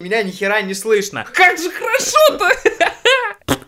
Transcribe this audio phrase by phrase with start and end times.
[0.00, 1.26] Меня ни хера не слышно.
[1.30, 2.48] Как же хорошо-то!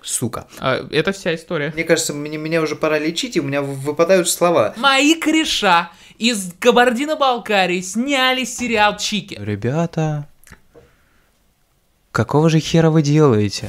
[0.02, 0.48] Сука.
[0.58, 1.72] А, это вся история.
[1.74, 4.72] Мне кажется, мне, меня уже пора лечить, и у меня выпадают слова.
[4.78, 9.36] Мои кореша из Кабардино-Балкарии сняли сериал Чики.
[9.38, 10.26] Ребята,
[12.12, 13.68] какого же хера вы делаете?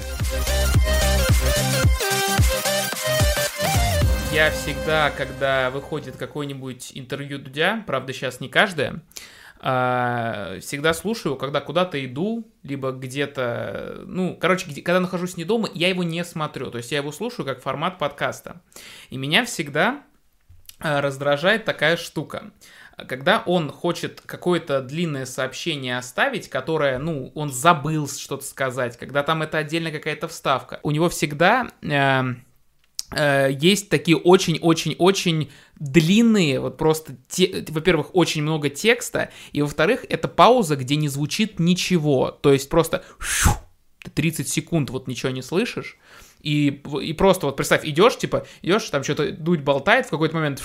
[4.31, 9.01] Я всегда, когда выходит какое-нибудь интервью Дудя, правда сейчас не каждое,
[9.63, 15.87] всегда слушаю, когда куда-то иду, либо где-то, ну, короче, где- когда нахожусь не дома, я
[15.87, 18.61] его не смотрю, то есть я его слушаю как формат подкаста.
[19.09, 20.03] И меня всегда
[20.79, 22.51] а, раздражает такая штука.
[23.07, 29.41] Когда он хочет какое-то длинное сообщение оставить, которое, ну, он забыл что-то сказать, когда там
[29.41, 32.23] это отдельно какая-то вставка, у него всегда э,
[33.59, 40.75] есть такие очень-очень-очень длинные, вот просто, те- во-первых, очень много текста, и во-вторых, это пауза,
[40.75, 43.51] где не звучит ничего, то есть просто щу,
[44.03, 45.97] ты 30 секунд вот ничего не слышишь,
[46.41, 50.59] и, и просто вот представь, идешь, типа, идешь, там что-то дуть болтает, в какой-то момент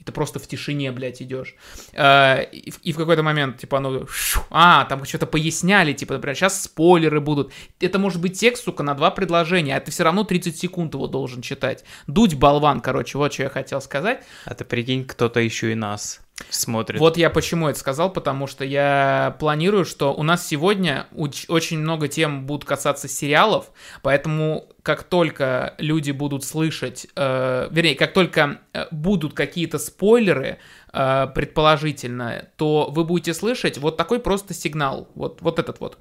[0.00, 1.54] и ты просто в тишине, блядь, идешь.
[1.92, 4.06] Э, И, и в какой-то момент, типа, оно...
[4.06, 7.52] щу, А, там что-то поясняли, типа, например, сейчас спойлеры будут.
[7.80, 11.06] Это может быть текст, сука, на два предложения, а ты все равно 30 секунд его
[11.06, 11.84] должен читать.
[12.06, 14.24] Дудь, болван, короче, вот что я хотел сказать.
[14.46, 17.00] А ты прикинь, кто-то еще и нас смотрит.
[17.00, 22.08] Вот я почему это сказал, потому что я планирую, что у нас сегодня очень много
[22.08, 23.70] тем будут касаться сериалов,
[24.02, 30.58] поэтому как только люди будут слышать, э, вернее, как только э, будут какие-то спойлеры,
[30.92, 35.98] э, предположительно, то вы будете слышать вот такой просто сигнал, вот, вот этот вот.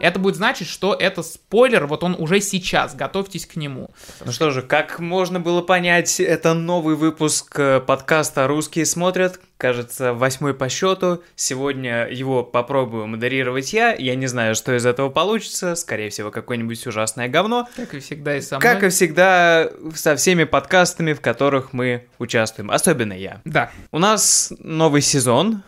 [0.00, 3.90] Это будет значить, что это спойлер, вот он уже сейчас, готовьтесь к нему.
[4.24, 10.14] Ну что же, как можно было понять, это новый выпуск э, подкаста «Русские смотрят», кажется,
[10.14, 11.22] восьмой по счету.
[11.36, 13.92] Сегодня его попробую модерировать я.
[13.92, 15.74] Я не знаю, что из этого получится.
[15.74, 17.68] Скорее всего, какое-нибудь ужасное говно.
[17.76, 18.62] Как и всегда и со мной.
[18.62, 22.70] Как и всегда, со всеми подкастами, в которых мы участвуем.
[22.70, 23.42] Особенно я.
[23.44, 23.70] Да.
[23.92, 25.62] У нас новый сезон,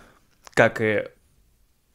[0.55, 1.05] как и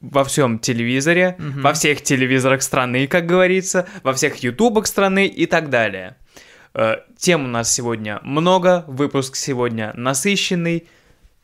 [0.02, 1.62] во всем телевизоре, Мгм.
[1.62, 6.16] во всех телевизорах страны, как говорится, во всех ютубах страны и так далее.
[6.74, 10.88] Э, Тем у нас сегодня много, выпуск сегодня насыщенный.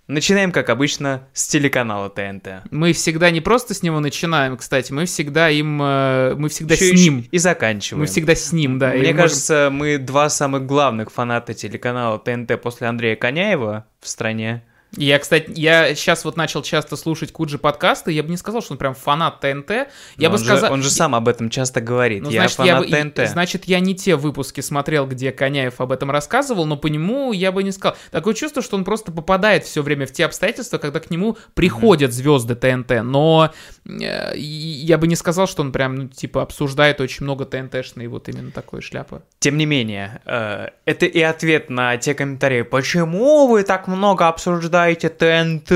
[0.08, 2.62] Начинаем, как обычно, с телеканала ТНТ.
[2.72, 6.96] Мы всегда не просто с него начинаем, кстати, мы всегда им, э, мы всегда Ещё
[6.96, 7.26] с ним.
[7.32, 8.02] И заканчиваем.
[8.02, 8.90] Мы всегда с ним, да.
[8.90, 14.64] Мне можем- кажется, мы два самых главных фаната телеканала ТНТ после Андрея Коняева в стране.
[14.96, 18.74] Я, кстати, я сейчас вот начал часто слушать Куджи подкасты, я бы не сказал, что
[18.74, 19.70] он прям фанат ТНТ.
[19.72, 19.88] Я
[20.18, 20.70] Но бы он, сказал...
[20.70, 22.22] же, он же сам об этом часто говорит.
[22.22, 23.28] Ну, я значит, фанат я, бы- ТНТ.
[23.28, 27.52] значит, я не те выпуски смотрел, где Коняев об этом рассказывал, но по нему я
[27.52, 27.98] бы не сказал.
[28.12, 32.14] Такое чувство, что он просто попадает все время в те обстоятельства, когда к нему приходят
[32.14, 33.52] звезды ТНТ, но
[33.86, 38.30] э, я бы не сказал, что он прям, ну, типа, обсуждает очень много ТНТшной вот
[38.30, 39.24] именно такой шляпы.
[39.40, 42.62] Тем не менее, э, это и ответ на те комментарии.
[42.62, 45.70] Почему вы так много обсуждаете ТНТ?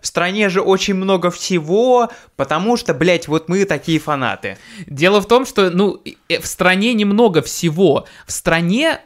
[0.00, 2.10] В стране же очень много всего.
[2.36, 4.58] Потому что, блядь, вот мы такие фанаты.
[4.86, 8.06] Дело в том, что, ну, э, в стране немного всего.
[8.26, 9.00] В стране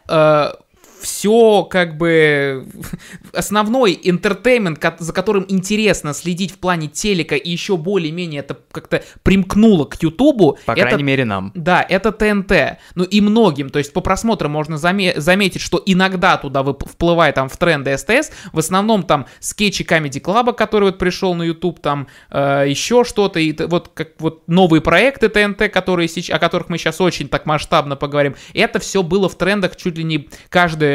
[1.04, 2.66] все как бы
[3.32, 9.84] основной entertainment, за которым интересно следить в плане телека и еще более-менее это как-то примкнуло
[9.84, 10.58] к Ютубу.
[10.64, 11.52] По это крайней мере, нам.
[11.54, 12.78] да, это ТНТ.
[12.94, 17.48] Ну и многим, то есть по просмотрам можно заме- заметить, что иногда туда вплывает там
[17.48, 22.08] в тренды СТС, в основном там скетчи Comedy Club, который вот пришел на YouTube, там
[22.30, 26.78] э, еще что-то, и вот как вот новые проекты ТНТ, которые сеч- о которых мы
[26.78, 30.93] сейчас очень так масштабно поговорим, это все было в трендах чуть ли не каждое,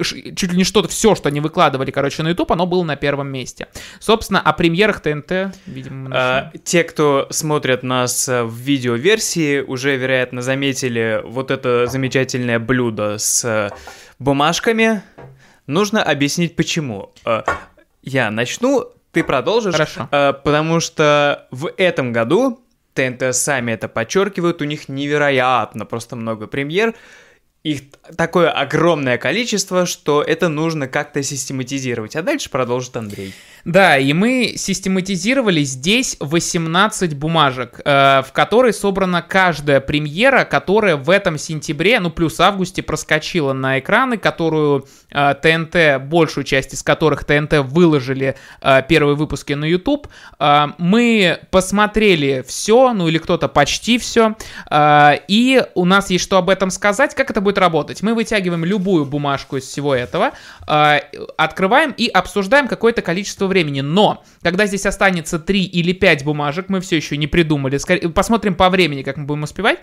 [0.00, 2.96] ш- чуть ли не что-то, все, что они выкладывали, короче, на YouTube, оно было на
[2.96, 3.68] первом месте.
[4.00, 6.10] Собственно, о премьерах ТНТ, видимо.
[6.12, 13.18] А, те, кто смотрят нас э, в видеоверсии, уже, вероятно, заметили вот это замечательное блюдо
[13.18, 13.70] с э,
[14.18, 15.02] бумажками.
[15.66, 17.12] Нужно объяснить, почему.
[17.24, 17.42] Э,
[18.02, 19.74] Я начну, ты продолжишь.
[19.74, 20.08] Хорошо.
[20.12, 22.60] Э, Потому что в этом году
[22.94, 26.94] ТНТ сами это подчеркивают, у них невероятно просто много премьер.
[27.66, 27.82] Их
[28.16, 32.14] такое огромное количество, что это нужно как-то систематизировать.
[32.14, 33.34] А дальше продолжит Андрей.
[33.66, 41.10] Да, и мы систематизировали здесь 18 бумажек, э, в которой собрана каждая премьера, которая в
[41.10, 47.24] этом сентябре, ну плюс августе, проскочила на экраны, которую э, ТНТ, большую часть из которых
[47.24, 50.06] ТНТ выложили э, первые выпуски на YouTube.
[50.38, 54.36] Э, мы посмотрели все, ну или кто-то почти все,
[54.70, 58.00] э, и у нас есть что об этом сказать, как это будет работать.
[58.04, 60.30] Мы вытягиваем любую бумажку из всего этого,
[60.68, 61.00] э,
[61.36, 63.55] открываем и обсуждаем какое-то количество времени.
[63.56, 68.08] Времени, но когда здесь останется 3 или 5 бумажек, мы все еще не придумали, Скорее,
[68.10, 69.78] посмотрим по времени, как мы будем успевать,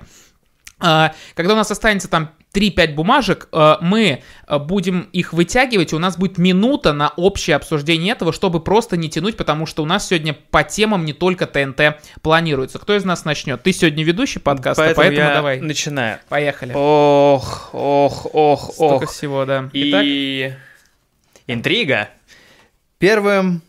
[0.79, 5.95] а, когда у нас останется там 3-5 бумажек, э, мы э, будем их вытягивать, и
[5.95, 9.85] у нас будет минута на общее обсуждение этого, чтобы просто не тянуть, потому что у
[9.85, 12.79] нас сегодня по темам не только ТНТ планируется.
[12.79, 13.63] Кто из нас начнет?
[13.63, 15.61] Ты сегодня ведущий подкаста, поэтому, поэтому я давай.
[15.61, 16.19] начинаю.
[16.29, 16.73] Поехали.
[16.75, 19.11] Ох, ох, ох, Столько ох.
[19.11, 19.69] всего, да.
[19.73, 20.53] И
[21.47, 22.09] интрига.
[23.03, 23.61] Первым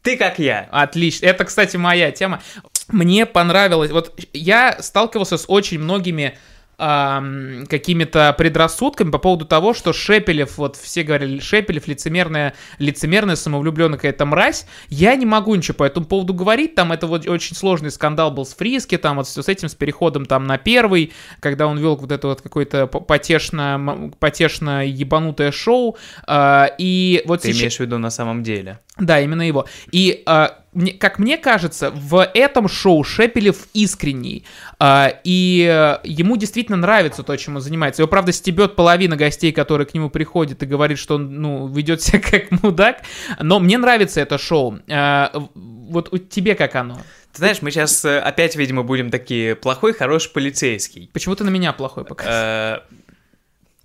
[0.00, 0.66] ты как я.
[0.72, 1.26] Отлично.
[1.26, 2.40] Это, кстати, моя тема.
[2.88, 3.90] Мне понравилось.
[3.90, 6.38] Вот я сталкивался с очень многими
[6.76, 14.26] какими-то предрассудками по поводу того, что Шепелев, вот все говорили, Шепелев лицемерная, лицемерная, самовлюбленная какая-то
[14.26, 14.66] мразь.
[14.88, 16.74] Я не могу ничего по этому поводу говорить.
[16.74, 20.26] Там это вот очень сложный скандал был с Фриски, там вот с этим, с переходом
[20.26, 25.96] там на первый, когда он вел вот это вот какое-то потешно, потешно ебанутое шоу.
[26.26, 27.60] А, и вот Ты сейчас...
[27.60, 28.80] имеешь в виду на самом деле.
[28.98, 29.66] Да, именно его.
[29.90, 34.44] И, а, мне- как мне кажется, в этом шоу Шепелев искренний.
[34.78, 38.02] А, и э, ему действительно нравится то, чем он занимается.
[38.02, 42.00] Его, правда, стебет половина гостей, которые к нему приходят и говорит, что он, ну, ведет
[42.02, 43.02] себя как мудак.
[43.40, 44.78] Но мне нравится это шоу.
[44.88, 46.96] В- вот у тебе как оно?
[47.32, 51.08] Ты знаешь, мы сейчас опять, видимо, будем такие плохой, хороший полицейский.
[51.12, 52.24] Почему ты на меня плохой пока?
[52.26, 52.78] Э,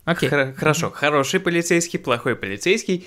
[0.05, 0.29] Окей.
[0.29, 3.05] хор- Хорошо, хороший полицейский, плохой полицейский.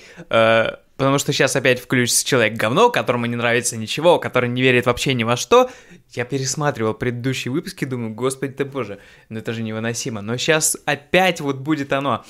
[1.01, 5.15] Потому что сейчас опять включится человек говно, которому не нравится ничего, который не верит вообще
[5.15, 5.67] ни во что.
[6.11, 10.21] Я пересматривал предыдущие выпуски, думаю, господи ты боже, ну это же невыносимо.
[10.21, 12.23] Но сейчас опять вот будет оно.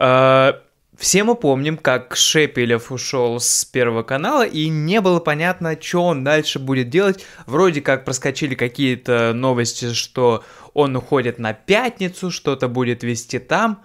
[0.00, 0.54] Э,
[0.96, 6.24] Все мы помним, как Шепелев ушел с Первого канала, и не было понятно, что он
[6.24, 7.22] дальше будет делать.
[7.44, 10.42] Вроде как проскочили какие-то новости, что
[10.72, 13.82] он уходит на пятницу, что-то будет вести там.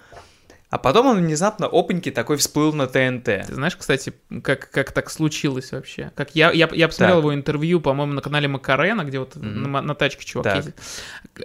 [0.71, 3.25] А потом он внезапно опаньки такой всплыл на ТНТ.
[3.25, 6.13] Ты знаешь, кстати, как, как так случилось вообще?
[6.15, 7.23] Как я, я, я посмотрел Так.
[7.23, 9.69] его интервью, по-моему, на канале Макарена, где вот Мгм.
[9.69, 10.55] на, на тачке чувак Так.
[10.55, 10.79] ездит.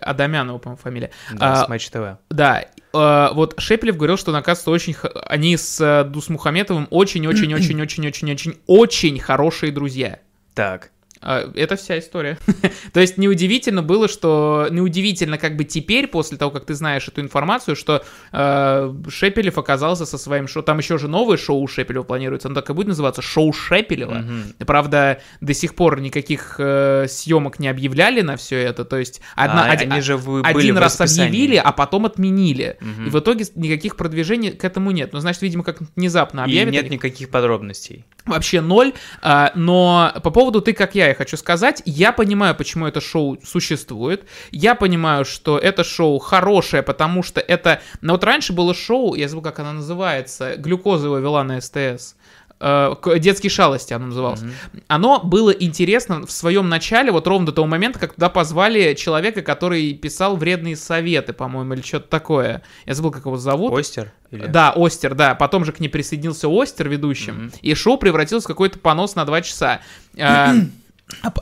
[0.00, 1.10] Адамянова, по-моему, фамилия.
[1.32, 2.18] Да, А, с Матч ТВ.
[2.30, 4.94] Да, э, вот Шепелев говорил, что, оказывается, очень...
[5.26, 10.20] Они с э, Дусмухаметовым очень-очень-очень-очень-очень-очень хорошие друзья.
[10.54, 10.90] Так.
[11.20, 12.38] А, Это вся история.
[12.92, 14.68] То есть неудивительно было, что...
[14.70, 20.06] Неудивительно как бы теперь, после того, как ты знаешь эту информацию, что э, Шепелев оказался
[20.06, 20.62] со своим шоу...
[20.62, 22.48] Там еще же новое шоу у Шепелева планируется.
[22.48, 24.14] Оно так и будет называться «Шоу Шепелева».
[24.14, 24.42] Мгм.
[24.66, 28.84] Правда, до сих пор никаких э, съемок не объявляли на все это.
[28.84, 31.28] То есть одна, А, один, они же вы- один раз расписании.
[31.28, 32.76] объявили, а потом отменили.
[32.80, 33.06] Мгм.
[33.06, 35.12] И в итоге никаких продвижений к этому нет.
[35.12, 36.72] Ну, значит, видимо, как внезапно И объявят.
[36.74, 38.04] нет никаких подробностей.
[38.26, 38.92] Вообще ноль.
[39.22, 43.38] А, но по поводу «Ты как я» я хочу сказать, я понимаю, почему это шоу
[43.44, 44.24] существует.
[44.50, 47.80] Я понимаю, что это шоу хорошее, потому что это...
[48.00, 52.14] Ну вот раньше было шоу, я забыл, как оно называется, глюкоза его вела на СТС.
[52.58, 54.40] Э, Детские шалости оно называлось.
[54.88, 59.42] Оно было интересно в своем начале, вот ровно до того момента, как туда позвали человека,
[59.42, 62.62] который писал вредные советы, по-моему, или что-то такое.
[62.86, 63.78] Я забыл, как его зовут.
[63.78, 64.10] Остер?
[64.30, 65.34] Или- Да, Остер, да.
[65.34, 67.52] Потом же к ней присоединился Остер ведущим, Мгм.
[67.60, 69.80] и шоу превратилось в какой-то понос на два часа.
[70.14, 70.66] П-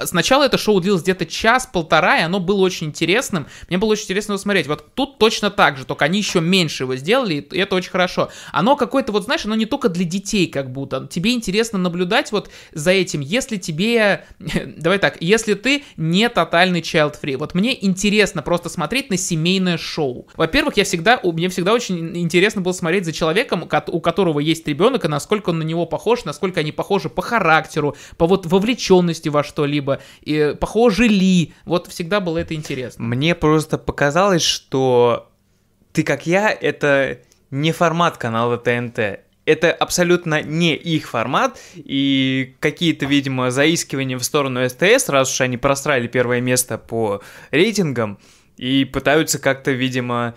[0.05, 3.47] Сначала это шоу длилось где-то час-полтора, и оно было очень интересным.
[3.69, 4.67] Мне было очень интересно его смотреть.
[4.67, 8.31] Вот тут точно так же, только они еще меньше его сделали, и это очень хорошо.
[8.53, 11.07] Оно какое-то, вот знаешь, оно не только для детей как будто.
[11.11, 14.25] Тебе интересно наблюдать вот за этим, если тебе...
[14.77, 17.37] Давай так, если ты не тотальный child-free.
[17.39, 20.29] Вот мне интересно просто смотреть на семейное шоу.
[20.37, 24.41] Во-первых, я всегда, у- мне всегда очень интересно было смотреть за человеком, ко- у которого
[24.41, 28.45] есть ребенок, и насколько он на него похож, насколько они похожи по характеру, по вот
[28.47, 31.53] вовлеченности во что-либо, и похожи ли.
[31.65, 33.05] Вот всегда было это интересно.
[33.05, 35.31] Мне просто показалось, что
[35.93, 37.21] ты как я это
[37.51, 39.21] не формат канала ТНТ.
[39.47, 45.57] Это абсолютно не их формат, и какие-то, видимо, заискивания в сторону СТС, раз уж они
[45.57, 48.19] просрали первое место по рейтингам,
[48.57, 50.35] и пытаются как-то, видимо,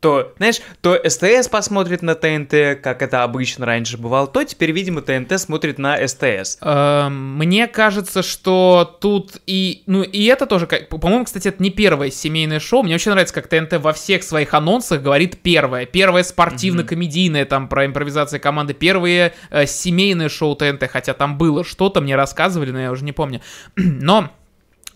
[0.00, 5.00] то, знаешь, то СТС посмотрит на ТНТ, как это обычно раньше бывало, то теперь, видимо,
[5.00, 6.58] ТНТ смотрит на СТС.
[6.60, 9.82] Эм, Мне кажется, что тут и...
[9.86, 10.66] Ну, и это тоже...
[10.66, 12.82] По-моему, кстати, это не первое семейное шоу.
[12.82, 15.86] Мне очень нравится, как ТНТ во всех своих анонсах говорит первое.
[15.86, 18.74] Первое спортивно-комедийное, там, про импровизацию команды.
[18.74, 20.90] Первое э, семейное шоу ТНТ.
[20.90, 23.40] Хотя там было что-то, мне рассказывали, но я уже не помню.
[23.76, 24.30] Но...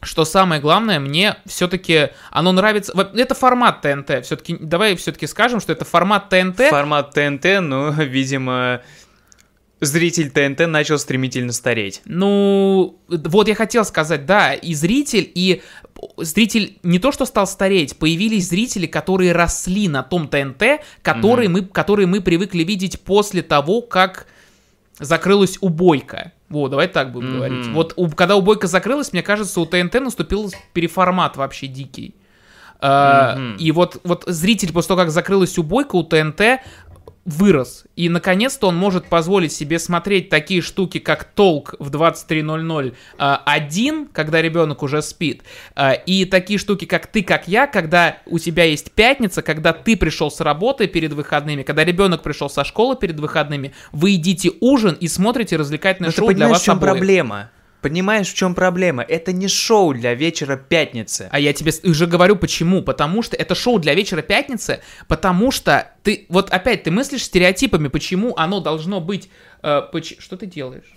[0.06, 2.92] Что самое главное, мне все-таки оно нравится.
[3.14, 4.24] Это формат ТНТ.
[4.24, 6.68] Все-таки давай все-таки скажем, что это формат ТНТ.
[6.70, 8.82] Формат ТНТ, но, видимо,
[9.80, 12.02] зритель ТНТ начал стремительно стареть.
[12.04, 15.62] Ну, вот я хотел сказать, да, и зритель, и
[16.18, 21.64] зритель не то что стал стареть, появились зрители, которые росли на том ТНТ, которые, мы,
[21.64, 24.28] которые мы привыкли видеть после того, как
[24.98, 26.32] закрылась убойка.
[26.48, 27.36] Вот, давай так будем Мгм.
[27.36, 27.66] говорить.
[27.68, 32.14] Вот у- когда убойка закрылась, мне кажется, у ТНТ наступил переформат вообще дикий.
[32.78, 33.56] А, Мгм.
[33.56, 36.60] И вот, вот зритель после того, как закрылась убойка, у ТНТ
[37.26, 37.84] вырос.
[37.96, 44.06] И, наконец-то, он может позволить себе смотреть такие штуки, как толк в 23.00 а, один,
[44.06, 45.42] когда ребенок уже спит,
[45.74, 49.96] а, и такие штуки, как ты, как я, когда у тебя есть пятница, когда ты
[49.96, 54.96] пришел с работы перед выходными, когда ребенок пришел со школы перед выходными, вы едите ужин
[54.98, 56.92] и смотрите развлекательное Но ты шоу для понимаешь, вас в чем обоих.
[56.92, 57.50] проблема?
[57.90, 59.04] Понимаешь, в чем проблема?
[59.04, 61.28] Это не шоу для вечера пятницы.
[61.30, 62.82] А я тебе уже говорю почему.
[62.82, 67.86] Потому что это шоу для вечера пятницы, потому что ты, вот опять, ты мыслишь стереотипами,
[67.86, 69.30] почему оно должно быть...
[69.62, 70.92] э, поч- Что ты делаешь?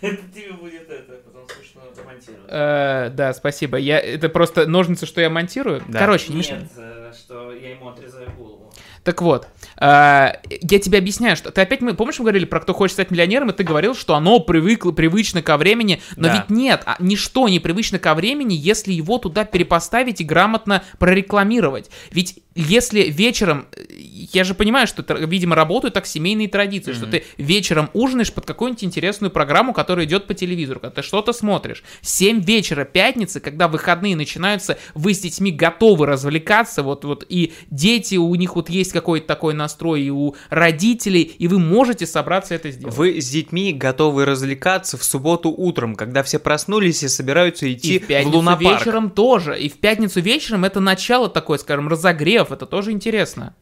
[0.00, 2.44] Это тебе будет это, потом слышно монтировать.
[2.48, 3.76] Э, да, спасибо.
[3.76, 5.82] Я, это просто ножницы, что я монтирую.
[5.92, 6.36] Короче, не.
[6.42, 8.59] Нет, э, что я ему отрезаю голову.
[9.02, 9.46] Так вот,
[9.78, 13.10] э, я тебе объясняю, что ты опять, мы, помнишь, мы говорили про «Кто хочет стать
[13.10, 16.34] миллионером», и ты говорил, что оно привыкло, привычно ко времени, но Да.
[16.34, 21.90] ведь нет, а ничто не привычно ко времени, если его туда перепоставить и грамотно прорекламировать.
[22.10, 27.24] Ведь если вечером, э, я же понимаю, что, видимо, работают так семейные традиции, что ты
[27.38, 31.82] вечером ужинаешь под какую-нибудь интересную программу, которая идет по телевизору, когда ты что-то смотришь.
[32.02, 38.16] 7 вечера пятницы, когда выходные начинаются, вы с детьми готовы развлекаться, вот, вот, и дети,
[38.16, 42.70] у них вот есть какой-то такой настрой, и у родителей, и вы можете собраться это
[42.70, 42.94] сделать.
[42.94, 47.98] Вы с детьми готовы развлекаться в субботу утром, когда все проснулись и собираются идти И
[47.98, 48.80] в пятницу лунопарк.
[48.80, 49.58] вечером тоже.
[49.58, 52.52] И в пятницу вечером это начало такое, скажем, разогрев.
[52.52, 53.54] Это тоже интересно.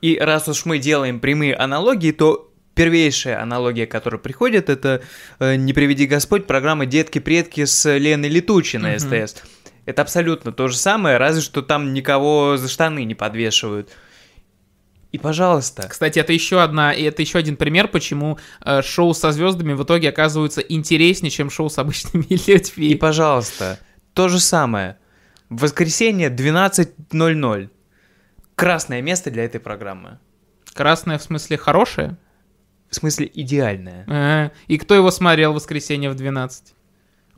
[0.00, 5.02] И раз уж мы делаем прямые аналогии, то первейшая аналогия, которая приходит, это
[5.38, 8.98] э, «Не приведи Господь» программа «Детки-предки» с Леной Летучей на Мгм.
[9.26, 9.36] СТС.
[9.86, 13.90] Это абсолютно то же самое, разве что там никого за штаны не подвешивают.
[15.16, 19.32] И, пожалуйста, Кстати, это еще одна, и это еще один пример, почему э, шоу со
[19.32, 22.86] звездами в итоге оказываются интереснее, чем шоу с обычными людьми.
[22.88, 23.78] и, пожалуйста,
[24.12, 24.98] то же самое.
[25.48, 27.70] В воскресенье 12.00.
[28.54, 30.18] Красное место для этой программы.
[30.74, 32.16] Красное в смысле хорошее?
[32.90, 34.04] В смысле, идеальное.
[34.06, 36.74] Э, И кто его смотрел в воскресенье в 12?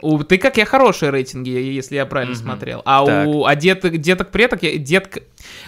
[0.00, 2.42] У, ты как я хорошие рейтинги, если я правильно Мгм.
[2.42, 2.82] смотрел.
[2.84, 3.26] А Так.
[3.26, 5.18] у а деток, деток предок, я, детк...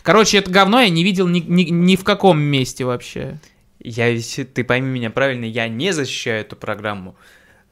[0.02, 3.38] Короче, это говно я не видел ни, ни, ни в каком месте вообще.
[3.80, 4.14] Я
[4.54, 7.16] ты пойми меня правильно, я не защищаю эту программу.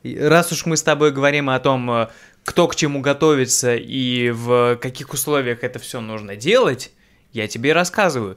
[0.03, 2.09] Раз уж мы с тобой говорим о том, э,
[2.45, 6.93] кто к чему готовится и в каких условиях это все нужно делать,
[7.33, 8.37] я тебе рассказываю.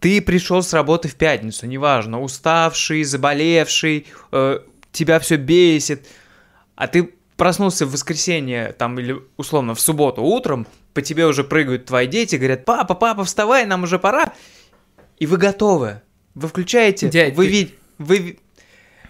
[0.00, 4.60] Ты пришел с работы в пятницу, неважно, уставший, заболевший, э,
[4.92, 6.06] тебя все бесит,
[6.76, 11.86] а ты проснулся в воскресенье, там, или условно в субботу утром, по тебе уже прыгают
[11.86, 14.32] твои дети, говорят, папа, папа, вставай, нам уже пора.
[15.18, 16.02] И вы готовы.
[16.34, 18.38] Вы включаете, Дядь, вы ты- видите, вы...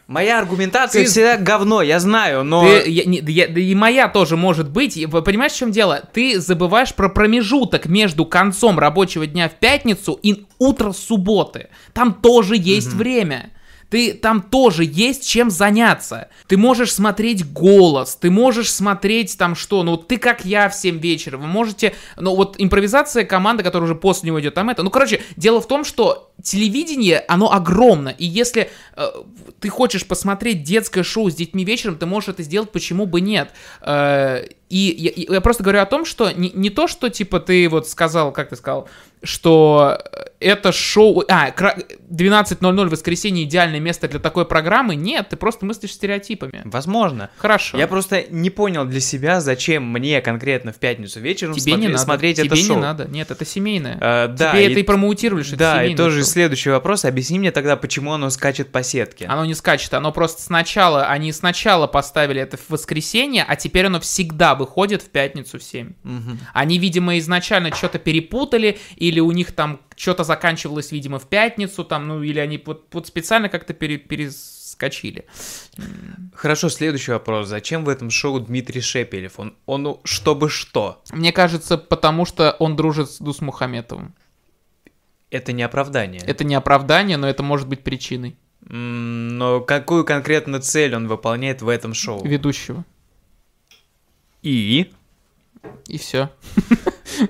[0.06, 2.62] Моя аргументация Ты- всегда говно, я знаю, но...
[2.62, 5.02] Ты- я- не- я- да и моя тоже может быть.
[5.24, 6.02] Понимаешь, в чем дело?
[6.12, 11.68] Ты забываешь про промежуток между концом рабочего дня в пятницу и утро субботы.
[11.94, 13.50] Там тоже есть время.
[13.90, 16.28] Ты там тоже есть чем заняться.
[16.46, 20.98] Ты можешь смотреть голос, ты можешь смотреть там что, ну ты как я в 7
[20.98, 24.82] вечера, вы можете, ну вот импровизация команда, которая уже после него идет, там это.
[24.82, 29.06] Ну короче, дело в том, что телевидение, оно огромно, и если э,
[29.60, 33.50] ты хочешь посмотреть детское шоу с детьми вечером, ты можешь это сделать, почему бы нет.
[33.80, 37.40] Э, и я, и я просто говорю о том, что не, не то, что типа
[37.40, 38.88] ты вот сказал, как ты сказал,
[39.22, 39.98] что
[40.40, 41.24] это шоу...
[41.28, 41.76] А, кра-
[42.10, 44.94] 12.00 в воскресенье идеальное место для такой программы.
[44.94, 46.60] Нет, ты просто мыслишь стереотипами.
[46.66, 47.30] Возможно.
[47.38, 47.78] Хорошо.
[47.78, 51.88] Я просто не понял для себя, зачем мне конкретно в пятницу вечером Тебе не смотри-
[51.92, 51.98] надо.
[52.04, 52.78] смотреть Тебе это не шоу.
[52.78, 53.04] надо.
[53.08, 53.96] Нет, это семейное.
[54.00, 56.26] Э, да, Тебе и- это и промоутировали, что это Да, и семейное тоже шоу.
[56.30, 57.06] следующий вопрос.
[57.06, 59.24] Объясни мне тогда, почему оно скачет по сетке.
[59.26, 64.00] Оно не скачет, оно просто сначала, они сначала поставили это в воскресенье, а теперь оно
[64.00, 65.92] всегда выходит в пятницу в 7.
[66.02, 66.38] Мгм.
[66.52, 72.08] Они, видимо, изначально что-то перепутали, или у них там что-то заканчивалось, видимо, в пятницу, там,
[72.08, 75.24] ну, или они вот, вот специально как-то пере- перескочили.
[76.34, 77.48] Хорошо, следующий вопрос.
[77.48, 79.38] Зачем в этом шоу Дмитрий Шепелев?
[79.38, 81.02] Он, он чтобы что?
[81.12, 84.14] Мне кажется, потому что он дружит с Дус Мухаметовым.
[85.30, 86.22] Это не оправдание.
[86.24, 88.36] Это не оправдание, но это может быть причиной
[88.68, 92.24] Но какую конкретно цель он выполняет в этом шоу?
[92.24, 92.84] ведущего.
[94.44, 94.92] И?
[95.88, 96.30] И все.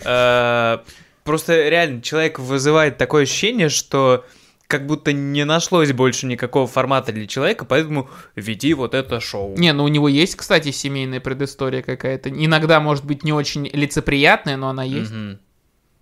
[0.06, 0.78] Э,
[1.24, 4.24] Просто реально человек вызывает такое ощущение, что
[4.66, 9.54] как будто не нашлось больше никакого формата для человека, поэтому веди вот это шоу.
[9.56, 12.28] Не, ну у него есть, кстати, семейная предыстория какая-то.
[12.28, 15.10] Иногда, может быть, не очень лицеприятная, но она есть.
[15.10, 15.38] Мгм.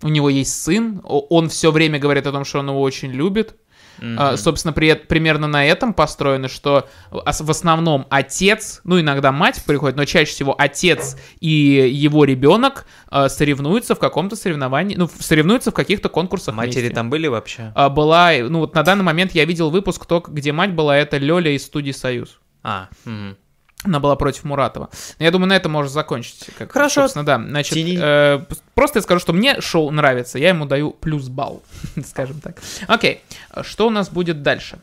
[0.02, 3.54] У него есть сын, он все время говорит о том, что он его очень любит.
[4.00, 9.96] А, Собственно, при, примерно на этом построено, что в основном отец, ну иногда мать приходит,
[9.96, 15.75] но чаще всего отец и его ребенок а, соревнуются в каком-то соревновании, ну, соревнуются в
[15.75, 16.94] каких-то конкурсах Матери вместе.
[16.94, 17.72] там были вообще?
[17.75, 21.18] А, была, ну вот на данный момент я видел выпуск, только где мать была, это
[21.18, 22.40] Лёля из студии «Союз».
[22.62, 23.37] А, мгм.
[23.84, 24.90] Она была против Муратова.
[25.18, 26.46] Но Я думаю, на этом можно закончить.
[26.56, 27.02] Как, Хорошо.
[27.02, 27.38] Собственно, да.
[27.38, 30.38] Значит, э, просто я скажу, что мне шоу нравится.
[30.38, 31.62] Я ему даю плюс балл,
[32.06, 32.56] скажем так.
[32.86, 33.22] Окей.
[33.62, 34.78] Что у нас будет дальше?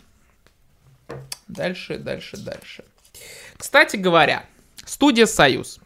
[1.47, 2.83] Дальше, дальше, дальше.
[3.57, 4.43] Кстати говоря,
[4.85, 5.79] студия «Союз».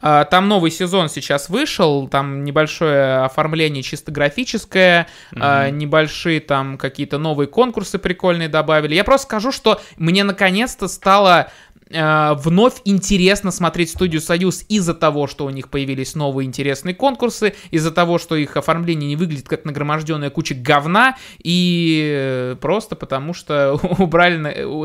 [0.00, 7.18] А, Там новый сезон сейчас вышел, там небольшое оформление чисто графическое, а, небольшие там какие-то
[7.18, 8.94] новые конкурсы прикольные добавили.
[8.96, 11.52] Я просто скажу, что мне наконец-то стало
[11.92, 17.90] вновь интересно смотреть студию «Союз» из-за того, что у них появились новые интересные конкурсы, из-за
[17.90, 23.74] того, что их оформление не выглядит как нагроможденная куча говна, и э, просто потому что
[23.98, 24.32] убрали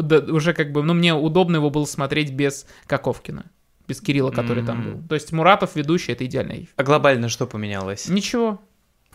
[0.01, 3.45] да, уже как бы, ну, мне удобно его было смотреть без Каковкина,
[3.87, 4.91] без Кирилла, который там Мгм.
[4.91, 5.07] был.
[5.07, 6.69] То есть Муратов ведущий, это идеальный.
[6.75, 8.09] А глобально что поменялось?
[8.09, 8.59] Ничего.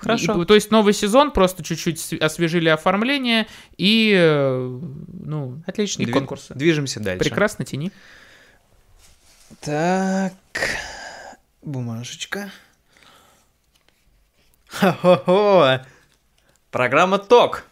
[0.03, 0.43] Хорошо.
[0.43, 4.81] И- то есть новый сезон, просто чуть-чуть св- освежили оформление и, э,
[5.25, 6.03] ну, Отлично.
[6.03, 6.53] и дви- конкурсы.
[6.55, 7.21] Движемся дальше.
[7.21, 7.93] Прекрасно, тяни.
[9.61, 10.33] Так,
[11.63, 12.51] бумажечка.
[14.69, 15.81] Хо-хо-хо.
[16.71, 17.65] Программа Толк.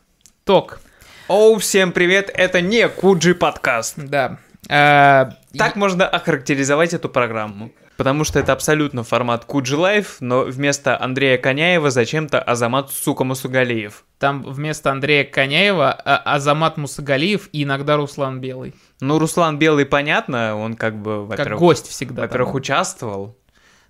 [0.44, 0.80] Толк,
[1.28, 3.94] Оу, всем привет, это не Куджи подкаст.
[3.96, 4.38] да.
[4.68, 7.72] Э, Так можно охарактеризовать эту программу.
[8.00, 14.06] Потому что это абсолютно формат Куджи Лайф, но вместо Андрея Коняева зачем-то Азамат Сука Мусугалиев.
[14.18, 18.74] Там вместо Андрея Коняева а- Азамат Мусагалиев и иногда Руслан Белый.
[19.02, 22.22] Ну, Руслан Белый, понятно, он как бы, Как во-первых, гость всегда.
[22.22, 23.36] во-первых, участвовал.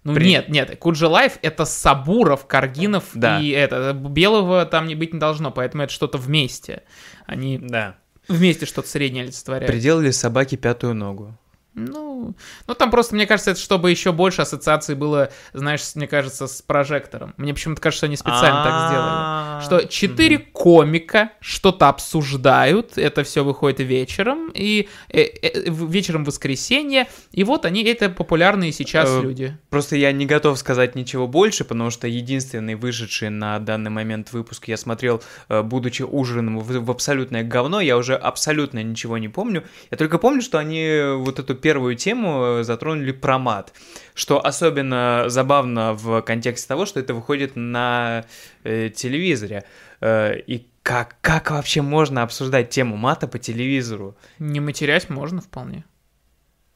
[0.03, 3.39] Ну при- нет, нет, Куджи Лайф это Сабуров, Каргинов Да.
[3.39, 3.93] и это.
[3.93, 6.83] Белого там не быть не должно, поэтому это что-то вместе.
[7.27, 7.95] Они Да.
[8.27, 9.71] вместе что-то среднее олицетворяют.
[9.71, 11.37] Приделали собаке пятую ногу.
[11.75, 12.35] Ну,
[12.67, 16.63] ну там просто, мне кажется, это чтобы еще больше ассоциаций было, знаешь, мне кажется, с
[16.63, 17.35] прожектором.
[17.37, 19.81] Мне почему-то кажется, они специально так сделали.
[19.83, 27.45] Что четыре комика что-то обсуждают, это все выходит вечером, и э, э, вечером воскресенье, и
[27.45, 29.57] вот они, это популярные сейчас Э, люди.
[29.69, 34.69] Просто я не готов сказать ничего больше, потому что единственный вышедший на данный момент выпуск
[34.69, 39.65] я смотрел, э, будучи ужином в, в абсолютное говно, я уже абсолютно ничего не помню.
[39.91, 43.73] Я только помню, что они вот эту первую тему э, затронули про мат,
[44.15, 48.25] что особенно забавно в контексте того, что это выходит на
[48.65, 49.65] э, телевизоре.
[50.01, 54.17] Э, и как, как вообще можно обсуждать тему мата по телевизору?
[54.39, 55.85] Не матерясь можно вполне.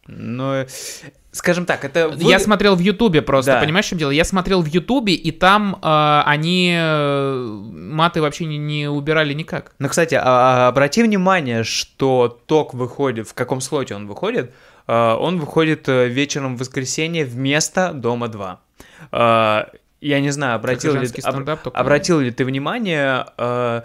[0.07, 0.66] Но,
[1.33, 2.12] скажем так, это...
[2.18, 3.61] Я вы- смотрел в Ютубе просто, Да.
[3.61, 4.11] понимаешь, в чем дело?
[4.11, 7.37] Я смотрел в Ютубе, и там э, они э,
[7.73, 9.73] маты вообще не, не убирали никак.
[9.79, 10.23] Ну, кстати, а-
[10.66, 14.53] а обрати внимание, что ток выходит, в каком слоте он выходит?
[14.87, 18.61] А, Он выходит э, вечером в воскресенье вместо Дома 2.
[19.12, 19.68] А,
[20.01, 21.35] Я не знаю, обратил, ли, об-
[21.81, 23.83] обратил ли ты внимание, э,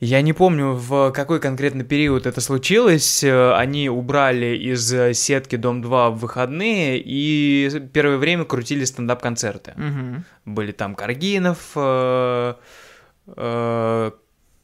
[0.00, 3.24] я не помню, в какой конкретно период это случилось.
[3.24, 9.72] Э, Они убрали из э, сетки Дом 2 в выходные и первое время крутили стендап-концерты.
[9.76, 10.24] Мгм.
[10.44, 12.54] Были там Каргинов, э,
[13.36, 14.10] э,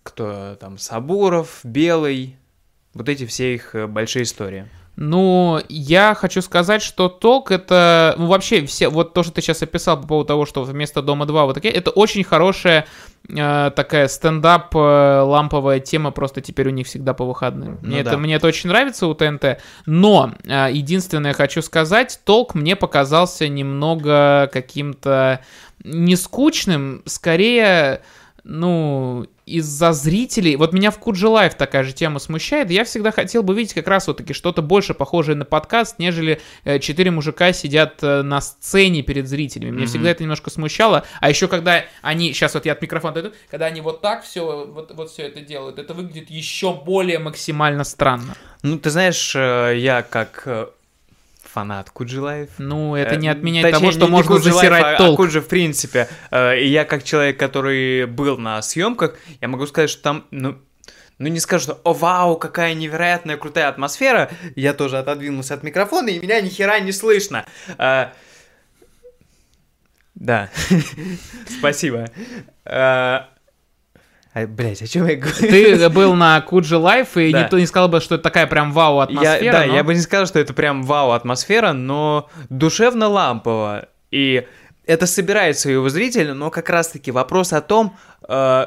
[0.04, 2.36] кто там, Сабуров, Белый.
[2.92, 4.66] Вот эти все их э, большие истории.
[4.96, 9.62] Ну, я хочу сказать, что толк это, ну, вообще, все, вот то, что ты сейчас
[9.62, 12.86] описал по поводу того, что вместо Дома 2 вот такие, это очень хорошая
[13.28, 17.78] э, такая стендап э, ламповая тема, просто теперь у них всегда по выходным.
[17.82, 18.18] Ну мне, это, да.
[18.18, 24.48] мне это очень нравится у ТНТ, но э, единственное хочу сказать, толк мне показался немного
[24.52, 25.40] каким-то
[25.82, 28.00] не скучным, скорее,
[28.44, 33.42] ну, из-за зрителей, вот меня в Куджи Лайф такая же тема смущает, я всегда хотел
[33.42, 37.52] бы видеть как раз вот таки что-то больше похожее на подкаст, нежели э, четыре мужика
[37.52, 39.70] сидят э, на сцене перед зрителями.
[39.70, 39.88] Меня Мгм.
[39.88, 43.66] всегда это немножко смущало, а еще когда они, сейчас вот я от микрофона дойду, когда
[43.66, 48.34] они вот так все, вот, вот все это делают, это выглядит еще более максимально странно.
[48.62, 50.48] Ну, ты знаешь, э, я как
[51.54, 52.48] фанат Куджи.
[52.58, 54.94] Ну, это Э, не отменяет точнее, того, что не- не можно Куджи Лайф, засирать а-
[54.94, 55.16] а толк.
[55.16, 56.08] Куджи в принципе.
[56.30, 60.58] Э, И я как человек, который был на съемках, я могу сказать, что там, ну,
[61.18, 66.08] ну не скажу, что «О, вау, какая невероятная крутая атмосфера!» Я тоже отодвинулся от микрофона,
[66.08, 67.46] и меня ни хера не слышно.
[67.78, 68.06] Э,
[70.16, 70.48] Да,
[71.58, 72.08] спасибо.
[74.34, 75.36] Э, а, Блять, о чем я говорю?
[75.38, 77.44] Ты был на Куджи Лайф, и Да.
[77.44, 79.42] никто не сказал бы, что это такая прям вау атмосфера.
[79.44, 83.88] Я, да, но- я бы не сказал, что это прям вау атмосфера, но душевно лампово.
[84.10, 84.46] И
[84.86, 87.96] это собирает своего зрителя, но как раз-таки вопрос о том,
[88.28, 88.66] э,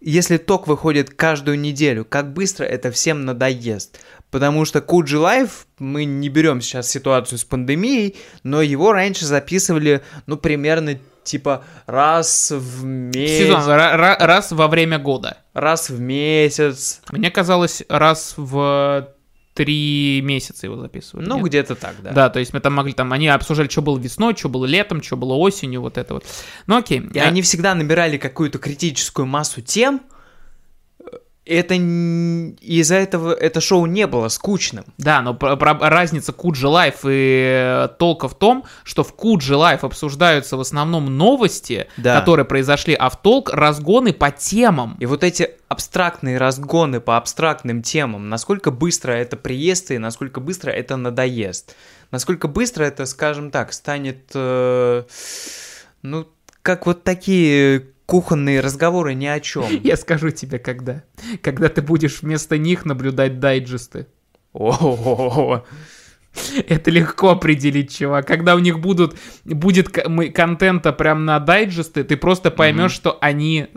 [0.00, 3.98] если толк выходит каждую неделю, как быстро это всем надоест.
[4.30, 10.02] Потому что Куджи Лайф, мы не берем сейчас ситуацию с пандемией, но его раньше записывали,
[10.26, 13.46] ну, примерно типа раз в месяц.
[13.46, 15.38] Сезон, ра- ра- раз во время года.
[15.54, 17.00] Раз в месяц.
[17.10, 19.08] Мне казалось, раз в
[19.54, 21.26] три месяца его записывали.
[21.26, 22.12] Ну, где-то так, да.
[22.12, 25.02] Да, то есть мы там могли, там, они обсуждали, что было весной, что было летом,
[25.02, 26.24] что было осенью, вот это вот.
[26.68, 27.00] Ну, окей.
[27.12, 30.00] И А, они всегда набирали какую-то критическую массу тем.
[31.48, 34.84] Это из-за этого это шоу не было скучным.
[34.98, 39.56] Да, но про- про- разница Куджи Лайф и э, толка в том, что в Куджи
[39.56, 42.20] Лайф обсуждаются в основном новости, Да.
[42.20, 44.96] которые произошли, а в толк разгоны по темам.
[45.00, 50.70] И вот эти абстрактные разгоны по абстрактным темам, насколько быстро это приест и насколько быстро
[50.70, 51.74] это надоест.
[52.10, 55.02] Насколько быстро это, скажем так, станет, э,
[56.02, 56.26] ну,
[56.62, 59.66] как вот такие кухонные разговоры ни о чем.
[59.84, 61.04] Я скажу тебе, когда.
[61.42, 64.06] Когда ты будешь вместо них наблюдать дайджесты.
[64.54, 65.62] О,
[66.66, 68.26] Это легко определить, чувак.
[68.26, 73.68] Когда у них будут, будет контента прям на дайджесты, ты просто поймешь, что они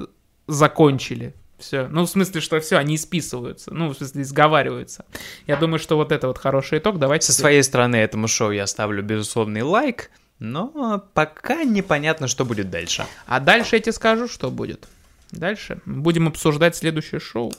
[0.47, 1.33] закончили.
[1.59, 1.87] Все.
[1.89, 3.73] Ну, в смысле, что все, они списываются.
[3.73, 5.05] Ну, в смысле, сговариваются.
[5.45, 6.99] Я думаю, что вот это вот хороший итог.
[6.99, 7.27] Давайте...
[7.27, 10.09] Со своей стороны этому шоу я ставлю безусловный лайк,
[10.41, 13.05] но пока непонятно, что будет дальше.
[13.27, 14.87] А дальше я тебе скажу, что будет.
[15.31, 17.53] Дальше будем обсуждать следующее шоу.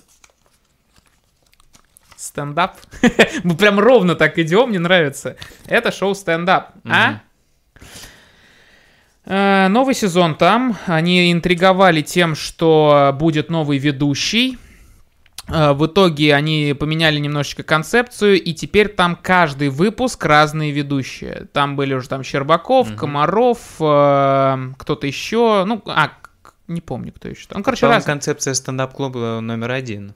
[2.16, 2.77] Стендап.
[3.45, 5.37] Мы прям ровно так идем, мне нравится.
[5.66, 6.73] Это шоу стендап.
[6.85, 7.21] А?
[9.27, 10.77] Э, Новый сезон там.
[10.87, 14.59] Они интриговали тем, что будет новый ведущий.
[15.53, 21.47] Э, В итоге они поменяли немножечко концепцию, и теперь там каждый выпуск разные ведущие.
[21.53, 22.97] Там были уже там Щербаков, Мгм.
[22.97, 25.65] Комаров, э, кто-то еще.
[25.67, 26.12] Ну, а,
[26.69, 27.47] не помню, кто еще.
[27.51, 28.05] Ну, короче, раз...
[28.05, 30.15] концепция стендап-клуба номер один.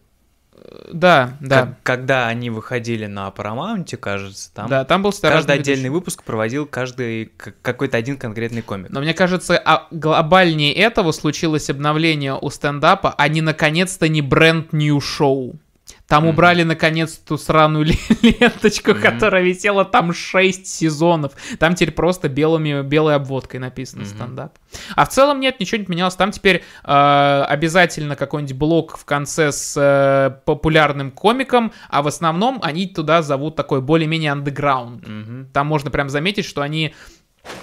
[0.92, 1.60] Да, да.
[1.60, 5.88] Как- когда они выходили на Paramount, кажется, там да, там был каждый отдельный ведущий.
[5.88, 8.90] выпуск проводил каждый какой-то один конкретный комик.
[8.90, 14.72] Но мне кажется, а глобальнее этого случилось обновление у стендапа, а не наконец-то не бренд
[14.72, 15.58] new шоу.
[16.08, 16.30] Там Мгм.
[16.34, 17.98] убрали наконец ту сраную ле-
[18.40, 19.00] ленточку, Мгм.
[19.00, 21.32] которая висела там 6 сезонов.
[21.58, 24.10] Там теперь просто белыми, белой обводкой написано Мгм.
[24.10, 24.58] стендап.
[24.94, 26.14] А в целом нет, ничего не поменялось.
[26.14, 32.60] Там теперь э, обязательно какой-нибудь блок в конце с э, популярным комиком, а в основном
[32.62, 35.06] они туда зовут такой более-менее андеграунд.
[35.06, 35.48] Мгм.
[35.52, 36.94] Там можно прям заметить, что они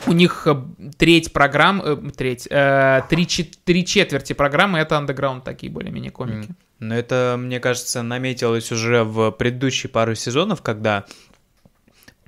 [0.07, 0.55] у них э,
[0.97, 6.47] треть программ, э, треть, э, три, три четверти программы это андеграунд такие более-менее комики.
[6.47, 6.55] Мгм.
[6.83, 11.05] Но это, мне кажется, наметилось уже в предыдущие пару сезонов, когда